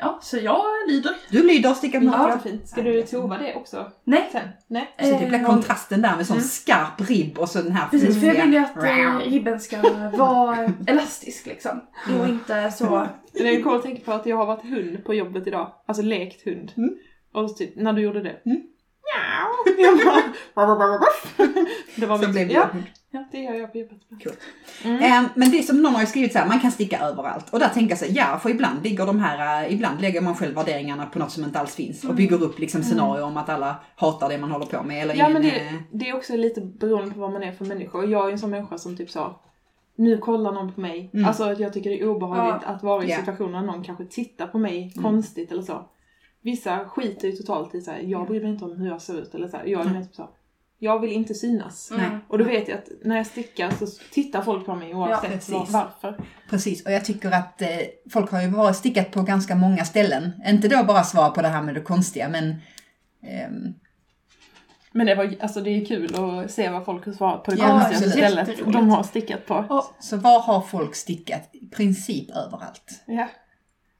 [0.00, 0.12] Mm.
[0.12, 1.12] Ja, så jag lyder.
[1.30, 2.50] Du lyder sticka Ja, mörkblå.
[2.50, 2.68] fint.
[2.68, 4.28] Ska du tova det också Nej.
[4.32, 4.48] sen?
[4.66, 4.94] Nej?
[5.02, 6.48] Så det blir Eh, kontrasten där med sån Mm.
[6.48, 9.76] skarp ribb och så den här Precis, för jag vill ju att eh, ribben ska
[10.18, 11.80] vara elastisk liksom.
[12.20, 13.06] Och inte så...
[13.32, 15.72] Det är coolt att tänka på att jag har varit hund på jobbet idag.
[15.86, 16.72] Alltså lekt hund.
[16.76, 16.90] Mm.
[17.34, 18.36] Och så typ, när du gjorde det.
[18.46, 18.62] Mm.
[20.54, 20.98] Bara...
[21.96, 22.30] Det var Så mitt...
[22.32, 22.68] blev ja,
[23.10, 23.98] ja, det gör jag på jobbet.
[24.24, 24.32] Cool.
[24.84, 25.02] Mm.
[25.24, 27.46] Eh, Men det som någon har skrivit så här, man kan sticka överallt.
[27.50, 30.20] Och där tänker jag så här, ja, för ibland ligger de här, eh, ibland lägger
[30.20, 32.04] man själv värderingarna på något som inte alls finns.
[32.04, 35.02] Och bygger upp liksom scenarier om att alla hatar det man håller på med.
[35.02, 37.52] Eller Ja ingen, men det, eh, det är också lite beroende på vad man är
[37.52, 38.04] för människa.
[38.04, 39.40] Jag är en sån människa som typ sa
[39.96, 41.10] nu kollar någon på mig.
[41.14, 41.26] Mm.
[41.28, 43.16] Alltså att jag tycker det är obehagligt att vara i Ja.
[43.18, 45.04] situationer när någon kanske tittar på mig Mm.
[45.04, 45.88] konstigt eller så.
[46.42, 49.34] Vissa skiter ju totalt i såhär, jag bryr mig inte om hur jag ser ut
[49.34, 49.64] eller så här.
[49.66, 49.96] Jag är Mm.
[49.98, 50.28] mer typ så.
[50.80, 51.90] Jag vill inte synas.
[51.90, 52.18] Mm.
[52.28, 55.50] Och då vet jag att när jag stickar så tittar folk på mig oavsett precis.
[55.54, 56.20] var, varför.
[56.50, 57.68] Precis, och jag tycker att eh,
[58.12, 60.30] folk har ju varit stickat på ganska många ställen.
[60.46, 62.54] Inte då bara svar på det här med det konstiga, men
[63.22, 63.74] ehm,
[64.92, 67.56] Men det, var, alltså det är kul att se vad folk har svarat på det
[67.56, 68.12] Ja, absolut.
[68.12, 69.64] stället de har stickat på.
[69.68, 69.90] Ja.
[70.00, 71.48] så var har folk stickat?
[71.52, 73.02] I princip överallt.
[73.06, 73.28] Ja.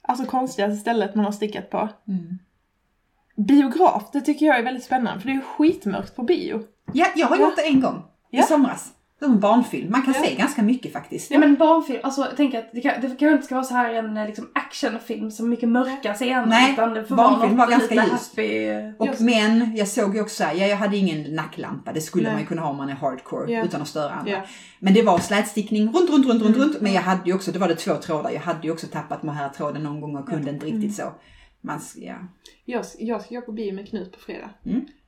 [0.08, 1.88] Alltså konstigaste stället man har stickat på.
[2.08, 2.38] Mm.
[3.36, 6.60] Biograf, det tycker jag är väldigt spännande för det är skitmörkt på bio.
[6.92, 7.96] Ja, jag har gjort det en gång.
[8.30, 8.42] I Ja.
[8.42, 8.92] somras.
[9.22, 9.90] Som en barnfilm.
[9.90, 10.22] Man kan Ja.
[10.22, 11.30] se ganska mycket faktiskt.
[11.30, 13.74] Ja men barnfilm, alltså jag tänker att det, kan, det kanske inte ska vara så
[13.74, 16.46] här en eh, liksom, actionfilm som mycket mörka scener.
[16.46, 18.30] Nej, utan det får barnfilm var ganska ljust.
[18.36, 18.68] happy.
[18.98, 22.32] Och Just- men jag såg ju också, ja jag hade ingen nacklampa, det skulle Nej.
[22.32, 23.64] man ju kunna ha om man är hardcore Ja.
[23.64, 24.30] utan att störa andra.
[24.32, 24.38] Ja.
[24.78, 26.60] Men det var slätstickning runt, runt, runt, runt, Mm.
[26.68, 26.80] runt.
[26.80, 29.22] Men jag hade ju också, det var det två trådar, jag hade ju också tappat
[29.22, 31.12] mohairtråden någon gång och kunde inte riktigt så.
[31.60, 32.14] Man, ja.
[32.64, 34.50] Jag, jag ska gå på bio med Knut på fredag.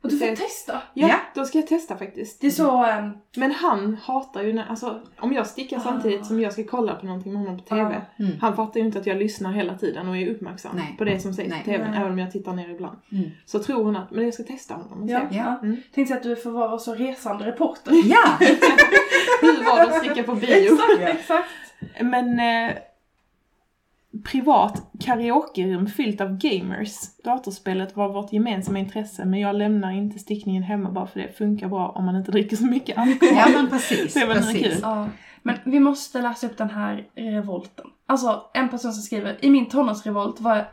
[0.03, 0.83] Och du får testa.
[0.95, 1.15] Ja, Ja.
[1.35, 2.41] då ska jag testa faktiskt.
[2.41, 2.85] Det är så...
[2.85, 5.81] ehm, Men han hatar ju när, alltså om jag stickar Ah.
[5.81, 7.83] samtidigt som jag ska kolla på någonting med honom på TV.
[8.19, 8.23] Ah.
[8.23, 8.33] Mm.
[8.41, 10.95] Han fattar ju inte att jag lyssnar hela tiden och är uppmärksam Nej.
[10.99, 11.59] på det som sägs Nej.
[11.59, 11.99] på TV, Nej.
[12.01, 12.99] även om jag tittar ner ibland.
[13.13, 13.31] Mm.
[13.47, 15.13] Så tror hon att, men jag ska testa honom och se.
[15.15, 15.37] ja, Ja.
[15.37, 15.59] ja.
[15.63, 15.77] Mm.
[15.95, 17.93] Tänkte att du får vara så resande reporter.
[18.05, 18.39] Ja!
[19.41, 20.73] Hur var det att sticka på bio?
[20.75, 21.49] exakt, exakt.
[22.01, 22.77] Men eh,
[24.25, 27.17] privat karaokerum fyllt av gamers.
[27.25, 31.69] Datorspelet var vårt gemensamma intresse men jag lämnar inte stickningen hemma bara för det funkar
[31.69, 33.37] bra om man inte dricker så mycket alkohol.
[33.37, 34.15] Ja men precis.
[34.21, 34.79] Det var precis.
[34.83, 35.09] Ja.
[35.43, 37.87] Men vi måste läsa upp den här revolten.
[38.07, 40.65] Alltså en person som skriver, i min tonårsrevolt var eh,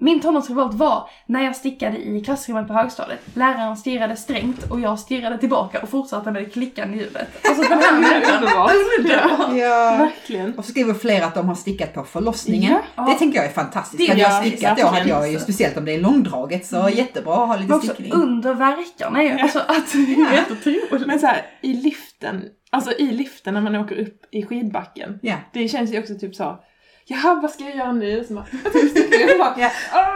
[0.00, 3.20] min tonårsrevolt var när jag stickade i klassrummet på högstadiet.
[3.34, 7.28] Läraren stirrade strängt och jag stirrade tillbaka och fortsatte med det klickande ljudet.
[7.48, 8.70] Alltså den här människan, Underbart.
[8.98, 9.56] underbar!
[9.56, 9.96] Ja.
[9.98, 10.58] Verkligen.
[10.58, 12.78] Och så skriver flera att de har stickat på förlossningen.
[12.94, 13.02] Ja.
[13.02, 13.98] Det tänker jag är fantastiskt.
[13.98, 17.34] Det Hade jag stickat då hade jag ju, speciellt om det är långdraget, så jättebra
[17.34, 18.12] att ha lite Men också stickning.
[18.12, 21.06] under verkarna är ju, alltså att det är helt otroligt.
[21.06, 25.18] Men så här, i liften, alltså i liften när man åker upp i skidbacken.
[25.22, 25.34] Ja.
[25.52, 26.58] Det känns ju också typ så.
[27.10, 28.24] Jaha, vad ska jag göra nu?
[28.24, 29.70] Så bara, jag och bara, Ja.
[29.92, 30.14] "Ah,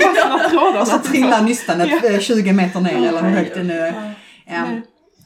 [0.00, 3.54] jag fastnar trådarna." Och så trillar nystanet eh, 20 meter ner Ja, eller hur högt
[3.54, 4.14] det nu är.
[4.46, 4.52] Ja.
[4.54, 4.80] Ehm.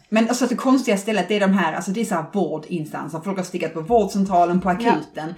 [0.08, 3.20] Men alltså det konstiga stället det är de här, alltså det är så här vårdinstanser.
[3.20, 5.34] Folk har stickat på vårdcentralen, på akuten.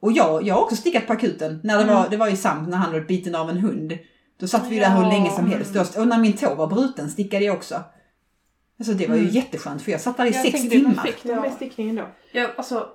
[0.00, 1.60] Och jag, jag har också stickat på akuten.
[1.64, 1.94] När det, Mm.
[1.96, 3.98] var, det var ju Sam när han blev biten av en hund.
[4.40, 4.88] Då satt vi där Ja.
[4.90, 5.96] hur länge som helst.
[5.96, 7.74] Och när min tå var bruten stickade jag också.
[8.78, 9.34] Alltså det var ju Mm.
[9.34, 10.94] jätteskönt för jag satt där i Jag sex tänker det är timmar.
[10.94, 11.50] perfekt med Ja.
[11.56, 12.08] stickningen då.
[12.32, 12.86] Ja, alltså,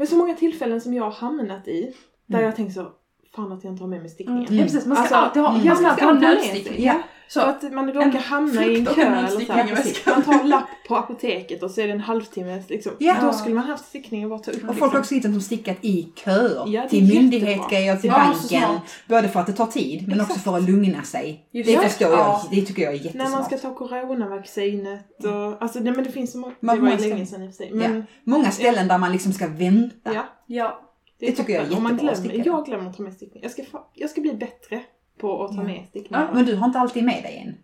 [0.00, 1.94] Men så många tillfällen som jag har hamnat i,
[2.26, 2.46] där Mm.
[2.46, 2.92] jag tänker så,
[3.36, 4.46] fan att jag inte har med mig stickningen.
[4.56, 5.66] Ja precis, man ska Alltså, alltid ha, mm.
[5.66, 6.84] man ska alltid ha nödstickning.
[6.84, 7.02] Ja.
[7.28, 9.64] Så, Så att man råkar en hamna i en kö en eller så stickning här,
[9.72, 9.92] i precis.
[9.96, 10.12] väskan.
[10.16, 12.92] Man tar en lapp på apoteket och så är det en halvtimme liksom.
[12.98, 13.16] Ja.
[13.22, 14.90] Då skulle man haft stickning och bara ta upp Och folk liksom.
[14.92, 16.64] har också hittat som stickat i köer.
[16.66, 18.78] Ja, till myndighetsgrejer, till banken.
[19.08, 20.44] Både för att det tar tid men också Exakt.
[20.44, 21.48] för att lugna sig.
[21.52, 22.42] Just det förstår jag, Ja.
[22.50, 23.30] det tycker jag är När jättesmart.
[23.30, 26.98] man ska ta coronavaccinet och alltså nej men det finns så många, Man det var
[26.98, 27.70] länge sedan i och för sig.
[27.72, 30.14] Men Många ställen där man liksom ska vänta.
[30.14, 30.80] ja, ja.
[31.20, 32.42] Det, Det tycker jag är jättebra glömmer, stickare.
[32.46, 33.42] Jag glömmer att ta med stickning.
[33.42, 33.62] Jag ska,
[33.94, 34.82] jag ska bli bättre
[35.18, 35.62] på att ta Ja.
[35.62, 36.20] med stickning.
[36.20, 37.54] Ja, Men du har inte alltid med dig en?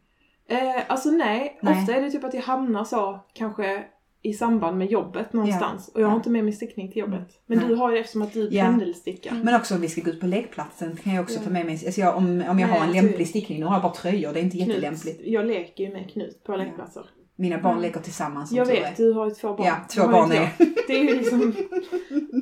[0.49, 1.81] Eh, alltså nej, Nej.
[1.81, 3.85] ofta är det typ att jag hamnar så kanske
[4.23, 6.17] i samband med jobbet någonstans och jag har Ja.
[6.17, 7.41] inte med mig stickning till jobbet.
[7.47, 7.69] Men Nej.
[7.69, 8.65] du har ju eftersom att du Ja.
[8.65, 9.41] pendelstickar.
[9.45, 11.45] Men också om vi ska gå ut på lekplatsen kan jag också Ja.
[11.45, 13.29] ta med mig, alltså jag, om, om jag har en Nej, lämplig typ.
[13.29, 15.21] stickning, nu har jag bara tröjor, det är inte Knut, jättelämpligt.
[15.25, 17.03] jag leker ju med Knut på lekplatser.
[17.39, 17.83] Mina barn Mm.
[17.83, 19.67] leker tillsammans Jag vet, du har ju två barn.
[19.67, 20.37] Ja, två har barn är.
[20.37, 20.49] jag.
[20.87, 21.55] Det är ju liksom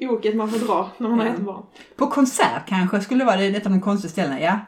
[0.10, 1.62] oket man får dra när man har ett barn.
[1.96, 4.58] På konsert kanske skulle vara det, ett av de konstiga ställena, ja.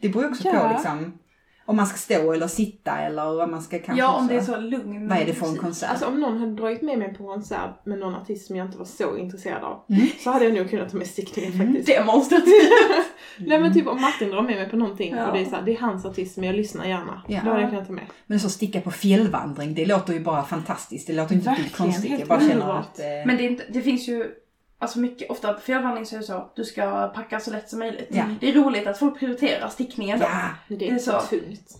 [0.00, 0.72] Det beror ju också på Ja.
[0.72, 1.18] liksom
[1.66, 4.40] om man ska stå eller sitta eller om man ska kanske ja, om det är
[4.40, 5.90] så lugn Vad är det för en konsert?
[5.90, 8.66] Alltså om någon hade dragit med mig på en konsert med någon artist som jag
[8.66, 10.06] inte var så intresserad av Mm.
[10.24, 11.66] så hade jag nog kunnat ta med stickningen Mm.
[11.66, 11.98] faktiskt.
[11.98, 12.72] Demonstrativt.
[13.38, 15.26] Nej men typ om Martin drar med mig på någonting Ja.
[15.26, 17.22] och det är, så här, det är hans artist men jag lyssnar gärna.
[17.28, 17.40] Ja.
[17.44, 18.04] Då hade jag kunnat ta med.
[18.26, 21.06] Men så sticka på fjällvandring, det låter ju bara fantastiskt.
[21.06, 22.18] Det låter inte Verkligen, ett konstigt.
[22.18, 22.98] Jag bara känner att...
[22.98, 24.30] Eh, Men det, inte, det finns ju,
[24.78, 27.78] alltså mycket, ofta på fjällvandring så är det så, du ska packa så lätt som
[27.78, 28.08] möjligt.
[28.10, 28.24] Ja.
[28.40, 30.28] Det är roligt att folk prioriterar stickningen ja,
[30.68, 31.70] det Det är är så tungt.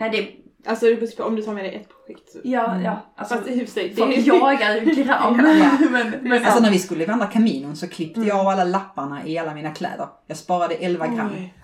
[0.00, 0.28] Nej det,
[0.66, 2.32] Alltså det beror på om du tar med dig ett projekt.
[2.32, 2.38] Så.
[2.44, 2.84] ja, Mm.
[2.84, 3.12] ja.
[3.16, 5.40] Alltså, Fast i sig, det folk är jagar ju gram.
[5.60, 5.88] Ja.
[5.90, 8.28] men, men Alltså när vi skulle vandra Caminon så klippte Mm.
[8.28, 10.06] jag av alla lapparna i alla mina kläder.
[10.26, 11.30] Jag sparade 11 gram.
[11.36, 11.54] Oj.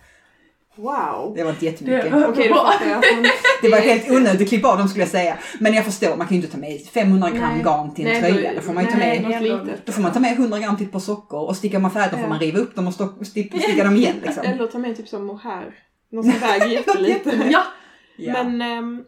[0.76, 1.32] Wow.
[1.36, 2.12] Det var inte jättemycket.
[2.12, 3.02] Det- Okej, då fattar jag.
[3.62, 5.38] Det var helt onödigt att klippa av dem skulle jag säga.
[5.60, 7.62] Men jag förstår, man kan ju inte ta med 500 gram Nej.
[7.64, 8.54] garn till en Nej, tröja.
[8.54, 9.78] då- får man ju ta med.
[9.84, 12.10] Då får man ta med 100 gram till ett par sockor och stickar man färdigt
[12.10, 12.28] då får Ja.
[12.28, 14.42] man riva upp dem och stå- stick- sticka dem igen liksom.
[14.44, 15.74] Eller ta med typ som mohair.
[16.12, 17.48] Någon som väger jättelite.
[17.50, 17.62] Ja,
[18.16, 18.32] Ja.
[18.32, 19.02] Men, ehm,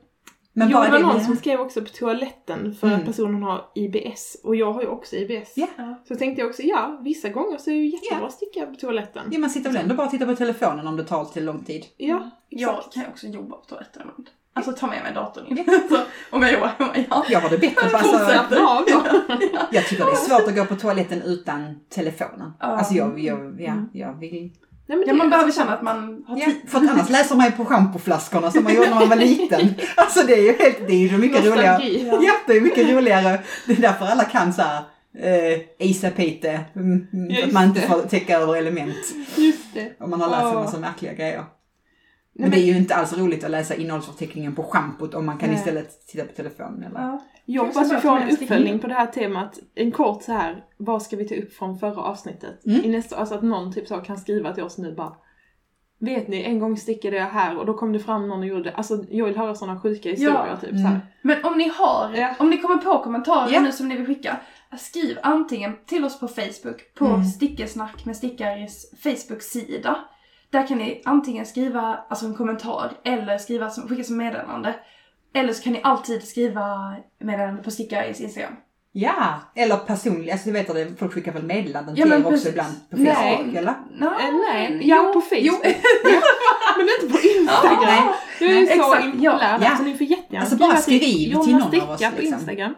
[0.58, 3.00] Men jo, det var det, någon det- som skrev också på toaletten för Mm.
[3.00, 4.36] att personen har IBS.
[4.44, 5.52] Och jag har ju också IBS.
[5.56, 5.66] Ja.
[6.08, 8.74] Så tänkte jag också, ja, vissa gånger så är det ju jättebra att sticka på
[8.74, 9.22] toaletten.
[9.30, 11.64] Ja, man sitter väl ändå bara och tittar på telefonen om det tar till lång
[11.64, 11.84] tid.
[11.96, 12.94] Ja, jag exakt.
[12.94, 14.30] kan ju också jobba på toaletten ibland.
[14.52, 15.64] Alltså ta med mig datorn in.
[15.88, 15.96] så,
[16.30, 17.24] om jag jobbar hemma, ja.
[17.28, 18.16] Jag har det bättre på alltså,
[18.66, 19.02] av då.
[19.70, 22.52] Jag tycker det är svårt att gå på toaletten utan telefonen.
[22.60, 22.66] Ja.
[22.66, 23.88] Alltså jag, jag, ja, Mm.
[23.92, 24.52] jag vill...
[24.88, 26.56] Nej, Ja, man behöver känna att man har Ja, tid.
[26.68, 29.74] för att annars läser man ju på schampoflaskorna som man gjorde när man var liten.
[29.96, 31.72] Alltså det är ju helt, det är ju mycket roligare.
[31.72, 32.08] Nostalgi.
[32.26, 33.40] Ja, det är mycket roligare.
[33.66, 34.82] Det är därför alla kan så här.
[35.18, 38.96] Eh, Isa Pite, mm, mm, Ja, att man inte får täcka över element.
[39.36, 39.92] Just det.
[40.00, 40.50] Om man har sig Åh.
[40.50, 41.44] en massa märkliga grejer.
[42.38, 45.38] Men, men- det är ju inte alls roligt att läsa innehållsförteckningen på schampot om man
[45.38, 45.58] kan Nej.
[45.58, 46.82] istället titta på telefonen.
[46.82, 47.00] Eller?
[47.00, 47.22] Ja.
[47.44, 49.58] Jag hoppas vi får en uppföljning på det här temat.
[49.74, 52.66] En kort så här, vad ska vi ta upp från förra avsnittet?
[52.66, 52.84] Mm.
[52.84, 55.12] I nästa, alltså att någon typ så kan skriva till oss nu bara
[55.98, 58.72] Vet ni, en gång stickade jag här och då kom det fram någon och gjorde
[58.72, 60.56] Alltså jag vill höra sådana sjuka historier Ja.
[60.56, 60.82] typ Mm.
[60.82, 61.00] så här.
[61.22, 62.34] Men om ni har, Ja.
[62.38, 63.60] om ni kommer på kommentarer Ja.
[63.60, 64.40] nu som ni vill skicka,
[64.78, 67.24] skriv antingen till oss på Facebook, på Mm.
[67.24, 69.96] Stickesnack med stickares Facebook-sida.
[70.50, 74.74] Där kan ni antingen skriva alltså en kommentar eller skriva som, skicka som meddelande.
[75.34, 78.52] Eller så kan ni alltid skriva meddelande på Stickares Instagram.
[78.92, 80.32] Ja, eller personligt.
[80.32, 82.48] Alltså, du vet att det- folk skickar väl meddelanden Ja, till er också precis.
[82.48, 83.36] ibland på Nej.
[83.36, 83.74] Facebook, eller?
[83.94, 85.42] No, Eh, nej, ja på Facebook.
[85.42, 85.54] Jo.
[86.76, 87.78] Men inte på Instagram.
[87.82, 88.02] Nej.
[88.38, 89.76] Du är ju så Exakt, impopulärt ja.
[89.76, 92.38] så ni får jättegärna Alltså, bara skriv till någon av Sticka oss, på liksom.
[92.38, 92.74] Instagram.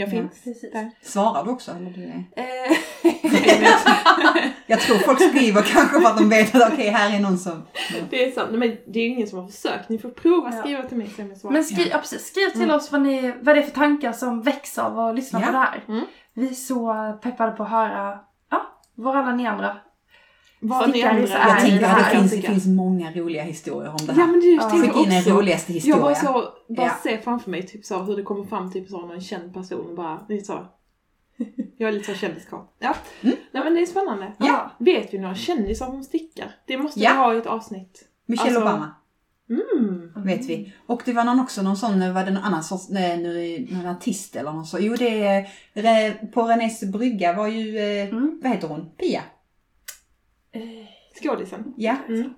[0.00, 0.72] Jag Ja, finns precis.
[0.72, 0.90] där.
[1.02, 1.70] Svarar du också?
[1.72, 2.24] Eller du är...
[2.36, 2.76] Eh,
[4.66, 7.62] Jag tror folk skriver kanske för att de vet att okej, här är någon som...
[8.10, 9.88] det är sant, men det är ju ingen som har försökt.
[9.88, 10.60] Ni får prova Ja.
[10.62, 11.52] skriva till mig så jag svarar.
[11.52, 11.98] Men skriv, ja.
[11.98, 15.14] precis, skriv till oss vad, ni, vad det är för tankar som växer av att
[15.16, 15.46] lyssna Ja.
[15.46, 15.84] på det här.
[15.88, 16.04] Mm.
[16.34, 18.18] Vi är så peppade på att höra
[18.50, 18.62] ja,
[18.94, 19.76] vad alla ni andra
[20.62, 23.42] Vad ni andra så Jag är tänker det att det finns, det finns många roliga
[23.42, 24.26] historier om det Ja här.
[24.26, 24.70] men det Ja.
[24.70, 25.30] Skicka in också.
[25.30, 26.32] roligaste Jag bara, historia.
[26.42, 26.92] så, bara Ja.
[27.02, 29.96] ser framför mig typ så hur det kommer fram typ så någon känd person och
[29.96, 30.66] bara lite så.
[31.76, 32.60] Jag är lite så kändiskarl.
[32.78, 32.94] Ja.
[33.22, 33.36] Mm.
[33.52, 34.32] Nej men det är spännande.
[34.38, 34.70] Ja.
[34.78, 36.54] Vet vi några kändisar som stickar?
[36.66, 37.10] Det måste Ja.
[37.12, 38.04] vi ha i ett avsnitt.
[38.26, 38.94] Michelle alltså- Obama,
[39.50, 40.12] Mm.
[40.24, 40.72] vet vi.
[40.86, 44.36] Och det var någon också, någon sån, var det någon annan sorts, nej, någon artist
[44.36, 44.78] eller någon så.
[44.80, 48.40] Jo, det är, på Renés brygga var ju, eh, Mm.
[48.42, 48.90] vad heter hon?
[48.90, 49.22] Pia?
[50.52, 50.60] Eh,
[51.22, 51.74] Skådisen.
[51.76, 51.96] Ja.
[52.08, 52.34] Mm.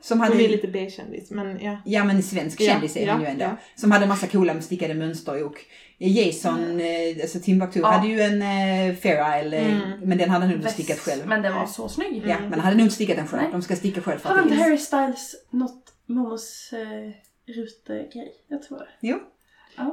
[0.00, 1.76] Som Hon hade, är lite B-kändis men ja.
[1.84, 3.44] ja men svensk Ja, kändis är hon ja, ju ändå.
[3.44, 3.56] ja.
[3.76, 5.54] Som hade massa coola stickade mönster och
[5.98, 6.86] Jason, eh,
[7.22, 7.86] alltså Timbuktu Ja.
[7.90, 10.00] hade ju en eh, Fair Isle, Mm.
[10.02, 11.26] men den hade han nog stickat själv.
[11.26, 12.22] Men den var så snygg.
[12.26, 13.42] Ja, men han hade nog inte stickat den själv.
[13.42, 13.52] Nej.
[13.52, 17.10] De ska sticka själv för att inte Harry Styles något Momos eh,
[17.54, 18.32] rute-grej?
[18.48, 18.88] Jag tror det.
[19.00, 19.18] Jo.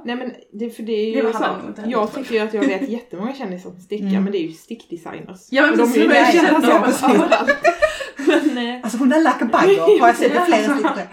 [0.05, 2.89] Nej men det, för det är ju Det heller Jag tycker ju att jag vet
[2.89, 4.23] jättemånga kändisar som stickar Mm.
[4.23, 5.47] men det är ju stickdesigners.
[5.49, 8.57] Ja, men Och de är precis, ju jag där känner kända som precis.
[8.57, 11.07] eh, Alltså hon där like a bugger har jag sett i flera stycken.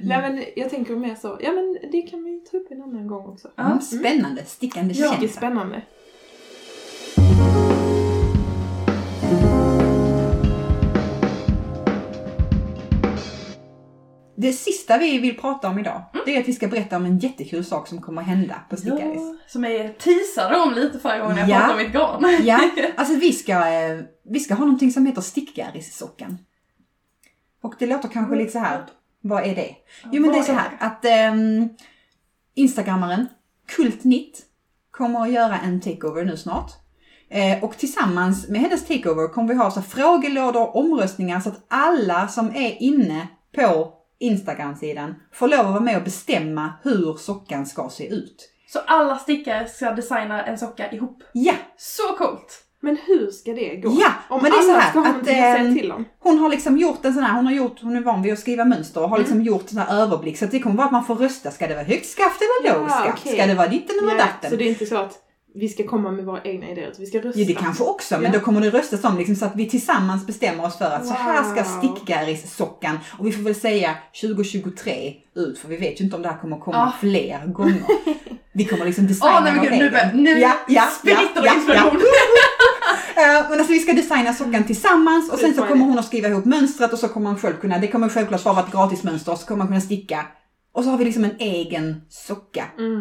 [0.00, 3.06] nej men jag tänker mer så, ja men det kan vi ta upp en annan
[3.06, 3.48] gång också.
[3.56, 3.64] Ja.
[3.64, 5.04] Mm, spännande, stickande Ja.
[5.10, 5.36] Mycket känsla.
[5.40, 5.82] spännande.
[14.44, 17.18] Det sista vi vill prata om idag, det är att vi ska berätta om en
[17.18, 19.20] jättekul sak som kommer att hända på Stickaris.
[19.22, 21.54] Ja, som jag teasade om lite förra gången jag Ja.
[21.58, 22.44] pratade om mitt garn.
[22.46, 22.60] Ja,
[22.96, 26.38] alltså vi ska, eh, vi ska ha någonting som heter Stickaris-sockan.
[27.62, 28.84] Och det låter kanske lite så här,
[29.20, 29.74] vad är det?
[30.12, 31.68] Jo men det är så här att ehm,
[32.54, 33.28] Instagrammaren
[33.76, 34.42] Kultnitt
[34.90, 36.70] kommer att göra en takeover nu snart.
[37.30, 41.64] Eh, och tillsammans med hennes takeover kommer vi ha så frågelådor och omröstningar så att
[41.68, 43.92] alla som är inne på
[44.24, 48.50] Instagram-sidan får lov att vara med och bestämma hur sockan ska se ut.
[48.72, 51.22] Så alla stickare ska designa en socka ihop.
[51.32, 52.60] Ja, Så coolt!
[52.80, 53.96] Men hur ska det gå?
[54.00, 56.04] Ja, Om men det är så alla här ska ha att, säga ehm, till om.
[56.18, 58.38] Hon har liksom gjort en sån här, hon har gjort, hon är van vid att
[58.38, 60.38] skriva mönster och har liksom gjort en sån här överblick.
[60.38, 61.50] Så att det kommer vara att man får rösta.
[61.50, 63.18] Ska det vara högt skaft eller låg Ja, skaft?
[63.20, 63.32] okej.
[63.38, 64.50] Ska det vara ditten eller Ja, datten?
[64.50, 65.12] så det är inte så att
[65.54, 67.40] vi ska komma med våra egna idéer, vi ska rösta.
[67.40, 68.38] Ja, det kanske också, men Ja.
[68.38, 71.14] då kommer det röstas om liksom, så att vi tillsammans bestämmer oss för att så
[71.14, 71.78] här ska Wow.
[71.82, 76.28] stickgaris-sockan och vi får väl säga 2023 ut för vi vet ju inte om det
[76.28, 76.92] här kommer komma Ja.
[77.08, 77.82] fler gånger.
[78.56, 79.92] Vi kommer liksom designa Åh nej men gud, nu, egen.
[79.92, 82.00] bör- nu Ja, ja, spritter ja, det ja, inspiration.
[83.16, 85.72] Eh, men alltså vi ska designa sockan tillsammans och sen så Utmaning.
[85.72, 88.44] kommer hon att skriva ihop mönstret och så kommer man själv kunna, det kommer självklart
[88.44, 90.26] vara ett gratismönster och så kommer man kunna sticka.
[90.74, 92.64] Och så har vi liksom en egen socka.
[92.78, 93.00] Mm.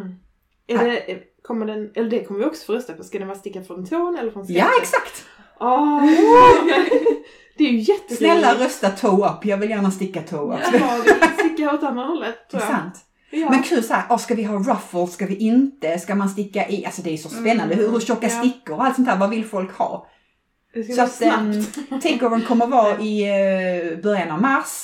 [0.68, 3.03] Är det, kommer den, eller det kommer vi också få rösta på.
[3.03, 4.81] Ska den vara stickad från tån eller från Ja skaftet?
[4.83, 5.25] exakt!
[5.59, 6.05] Åh!
[7.57, 8.17] det är ju jätteroligt.
[8.17, 10.61] Snälla rösta toe up, jag vill gärna sticka toe up.
[10.73, 12.79] Jag vill sticka åt andra hållet Det tror är jag.
[12.79, 12.95] sant.
[13.29, 13.49] Ja.
[13.49, 15.99] Men kul såhär, oh, ska vi ha ruffles, ska vi inte?
[15.99, 16.85] Ska man sticka i?
[16.85, 17.75] Alltså det är så spännande.
[17.75, 18.39] Hur, hur tjocka ja.
[18.39, 20.07] stickor och allt sånt här, vad vill folk ha?
[20.73, 22.03] det ska Så att um, snabbt.
[22.03, 24.83] takeovern kommer vara i eh, början av mars.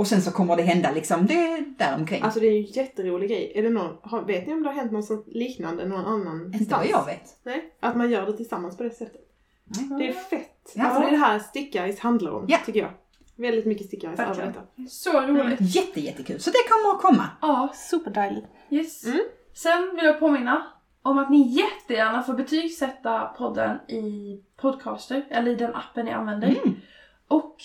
[0.00, 2.22] Och sen så kommer det hända liksom, det är däromkring.
[2.22, 3.52] Alltså det är ju en jätterolig grej.
[3.54, 6.54] Är det någon, har, vet ni om det har hänt något sånt liknande någon annan
[6.54, 7.38] inte vad jag vet.
[7.42, 9.20] Nej, att man gör det tillsammans på det sättet.
[9.64, 9.98] Nej.
[9.98, 10.72] Det är fett.
[10.74, 10.84] Ja.
[10.84, 12.58] Alltså det är det här stickaris handlar om, Ja.
[12.66, 12.90] tycker jag.
[13.36, 14.48] Väldigt mycket stickaris Verkligen.
[14.48, 14.66] arbetar.
[14.88, 15.58] Så roligt.
[15.60, 16.40] Jätte, jättekul.
[16.40, 17.28] Så det kommer att komma.
[17.42, 18.46] Ja, Superdejligt.
[18.70, 19.04] yes.
[19.06, 19.20] Mm.
[19.54, 20.66] Sen vill jag påminna
[21.02, 26.48] om att ni jättegärna får betygsätta podden i Podcaster, eller i den appen ni använder.
[26.48, 26.74] Mm.
[27.28, 27.56] Och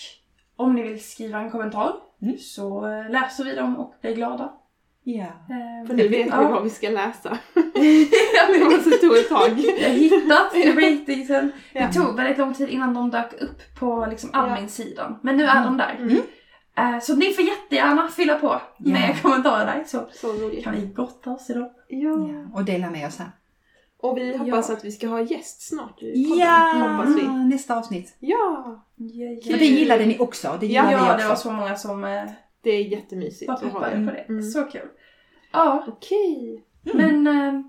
[0.56, 1.92] om ni vill skriva en kommentar
[2.26, 2.38] Mm.
[2.38, 4.52] så eh, läser vi dem och blir glada.
[5.04, 5.22] Ja.
[5.24, 6.48] Eh, För nu vet vi Ja.
[6.48, 7.38] vad vi ska läsa.
[8.52, 9.58] det måste ta ett tag.
[9.80, 11.52] Jag hittat ratingen.
[11.72, 11.86] Ja.
[11.86, 15.18] Det tog väldigt lång tid innan de dök upp på liksom admin-sidan.
[15.22, 15.96] Men nu är de där.
[16.00, 16.16] Mm.
[16.78, 19.16] Eh, Så ni får jättegärna fylla på med Ja.
[19.22, 21.70] kommentarer så Så kan vi gotta oss i dem.
[21.88, 22.10] Ja.
[22.10, 22.44] ja.
[22.54, 23.30] Och dela med oss här.
[24.02, 24.74] Och vi hoppas Ja.
[24.74, 26.98] att vi ska ha gäst snart i podden.
[26.98, 27.28] Hoppas vi.
[27.28, 28.16] Nästa avsnitt.
[28.20, 28.84] Ja,
[29.46, 30.56] För det gillade ni också.
[30.60, 31.16] Det gillade Ja, också.
[31.22, 32.24] det var så många som eh,
[32.62, 34.04] det är jättemysigt att ha det.
[34.06, 34.24] på det.
[34.28, 34.42] Mm.
[34.42, 34.88] Så kul.
[35.52, 36.64] Ja, Okej.
[36.82, 37.26] men...
[37.26, 37.60] eh,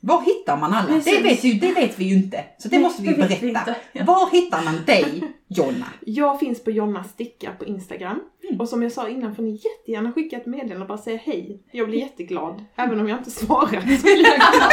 [0.00, 0.86] Var hittar man alla?
[0.88, 1.16] Precis.
[1.16, 2.44] Det vet, ju, det vet vi ju inte.
[2.58, 3.40] Så det Nej, måste vi det vet berätta.
[3.40, 3.76] vi inte.
[3.92, 4.04] Ja.
[4.04, 5.86] Var hittar man dig, Jonna?
[6.00, 8.20] Jag finns på Jonna Stickar på Instagram.
[8.48, 8.60] Mm.
[8.60, 11.62] Och som jag sa innan får ni jättegärna skicka ett meddelande och bara säga hej.
[11.72, 12.64] Jag blir jätteglad.
[12.76, 14.72] Även om jag inte svarar så blir jag glad.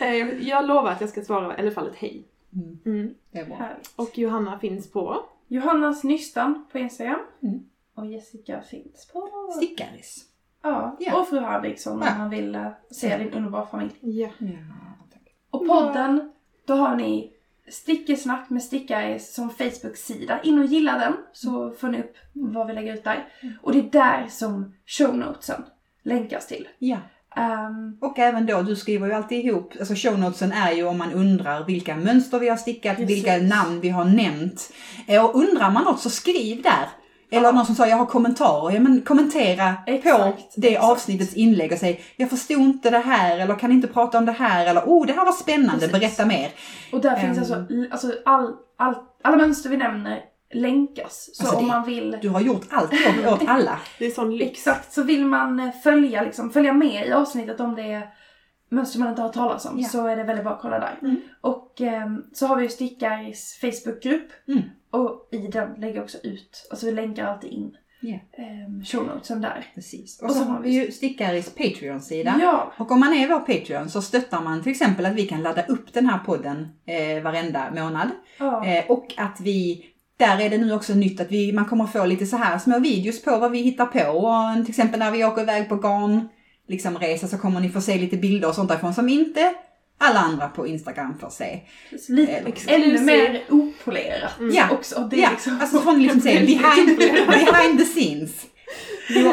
[0.00, 2.24] Eh, jag- lovar att jag ska svara i alla fall ett hej.
[2.54, 3.14] Mm, Mm.
[3.30, 3.56] det är bra.
[3.56, 3.92] Härligt.
[3.96, 5.16] Och Johanna finns på
[5.48, 7.20] Johannas Nystan på Instagram.
[7.42, 7.60] Mm.
[7.94, 9.28] Och Jessica finns på...
[9.56, 10.24] Stickaris.
[10.62, 11.20] Ja, Ja.
[11.20, 12.18] och fru Harvigsson om Ja.
[12.18, 13.90] man vill eh, se din underbara familj.
[14.00, 14.28] Ja.
[14.38, 14.48] Ja,
[15.12, 15.34] tack.
[15.50, 16.32] Och podden,
[16.64, 17.32] då har ni
[17.68, 20.42] Stickesnack med stickare som Facebook-sida.
[20.42, 23.28] In och gilla den så får ni upp vad vi lägger ut där.
[23.62, 25.62] Och det är där som shownotesen
[26.02, 26.68] länkas till.
[26.78, 26.96] Ja.
[27.36, 31.12] Ehm, Och även då, du skriver ju alltid ihop, alltså shownotesen är ju om man
[31.12, 33.16] undrar vilka mönster vi har stickat, Precis.
[33.16, 34.72] vilka namn vi har nämnt.
[35.06, 36.88] Eh, Och undrar man något så skriv där.
[37.32, 37.52] Eller Ja.
[37.52, 40.84] någon som sa jag har kommentarer, ja men kommentera på Exakt, det exakt.
[40.90, 44.32] avsnittets inlägg och säg jag förstod inte det här eller kan inte prata om det
[44.32, 45.92] här eller oh det här var spännande, Precis.
[45.92, 46.50] berätta mer.
[46.92, 47.42] och där finns Ehm.
[47.42, 50.20] alltså, alltså all, all, alla mönster vi nämner
[50.54, 51.30] länkas.
[51.32, 53.78] Så Alltså om det- man vill Du har gjort allt jobb åt alla.
[53.98, 54.50] Det är sån lyx.
[54.50, 58.08] Exakt, så vill man eh, följa, liksom, följa med i avsnittet om det är
[58.68, 59.88] mönster man inte har talas om Ja.
[59.88, 60.98] så är det väldigt bra att kolla där.
[61.02, 61.16] Mm.
[61.40, 64.62] Och ehm, så har vi ju Stickaris Facebookgrupp Mm.
[64.90, 68.18] och i den lägger jag också ut, alltså vi länkar alltid in Ja.
[68.66, 69.66] um, shownotesen där.
[69.74, 70.18] Precis.
[70.22, 72.34] Och Och så så har har vi ju Stickaris Patreon-sida.
[72.40, 75.42] Ja, Och om man är vår Patreon så stöttar man till exempel att vi kan
[75.42, 78.08] ladda upp den här podden eh, varenda månad.
[78.38, 78.66] ja.
[78.66, 79.84] Eh, och att vi,
[80.20, 82.78] där är det nu också nytt att vi, man kommer få lite så här små
[82.78, 84.18] videos på vad vi hittar på.
[84.18, 86.28] Och till exempel när vi åker iväg på garn,
[86.68, 89.54] liksom resa så kommer ni få se lite bilder och sånt därifrån som inte
[89.98, 91.60] alla andra på Instagram får se.
[92.08, 94.38] lite, eh, ännu mer opolerat.
[94.38, 94.54] Mm.
[94.54, 94.70] Ja.
[94.70, 95.02] också.
[95.02, 95.58] Och det är Ja, liksom...
[95.60, 96.98] alltså från liksom säga behind,
[97.28, 98.46] behind the scenes.
[99.08, 99.32] Jo-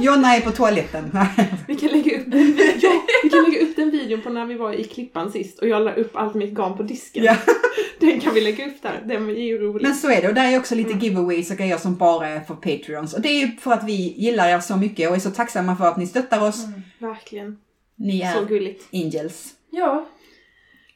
[0.00, 1.18] Jonna är på toaletten.
[1.68, 2.90] Vi kan, lägga upp den, vi- ja,
[3.22, 5.82] vi kan lägga upp den videon på när vi var i Klippan sist och jag
[5.82, 7.24] la upp allt mitt garn på disken.
[7.24, 7.36] Ja.
[8.00, 9.82] Den kan vi lägga upp där, den är ju rolig.
[9.82, 11.02] Men så är det och där är också lite Mm.
[11.04, 13.14] giveaways och grejer som bara är för Patreons.
[13.14, 15.76] Och det är ju för att vi gillar er så mycket och är så tacksamma
[15.76, 16.64] för att ni stöttar oss.
[16.64, 16.82] Mm.
[16.98, 17.58] Verkligen.
[17.96, 18.84] Ni Så är gulligt.
[18.92, 19.44] angels.
[19.70, 20.06] Ja.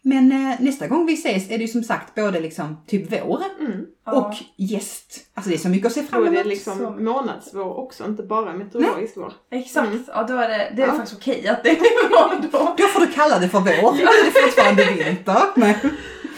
[0.02, 3.42] Men eh, nästa gång vi ses är det ju som sagt både liksom typ vår
[3.60, 3.84] Mm.
[4.06, 4.12] ja.
[4.12, 5.20] och gäst.
[5.34, 6.42] Alltså det är så mycket att se Då fram är det emot.
[6.44, 7.00] så liksom mycket.
[7.02, 9.32] månadsvår också, inte bara meteorologisk vår.
[9.50, 9.88] Exakt.
[9.88, 10.04] Mm.
[10.06, 10.92] Ja, då är det, det är Ja.
[10.92, 12.74] faktiskt okej att det är bra då.
[12.78, 13.96] Då får du kalla det för vår.
[13.96, 15.42] Det är fortfarande vinter.
[15.56, 15.74] Men,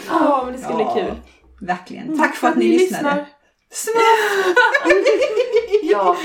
[0.09, 0.93] Ja, men det ska Ja.
[0.93, 1.15] bli kul.
[1.67, 2.17] verkligen.
[2.17, 3.25] Tack för att ni lyssnade.
[3.71, 4.55] Smurf!
[5.83, 6.17] Ja.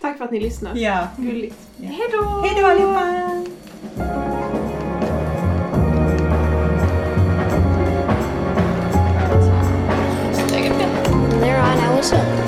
[0.00, 0.76] Tack för att ni lyssnar.
[0.76, 1.06] Ja.
[1.16, 1.56] Gulligt.
[1.82, 2.22] Hej då!
[2.44, 3.29] Hej då allihopa!
[12.02, 12.39] Sẽ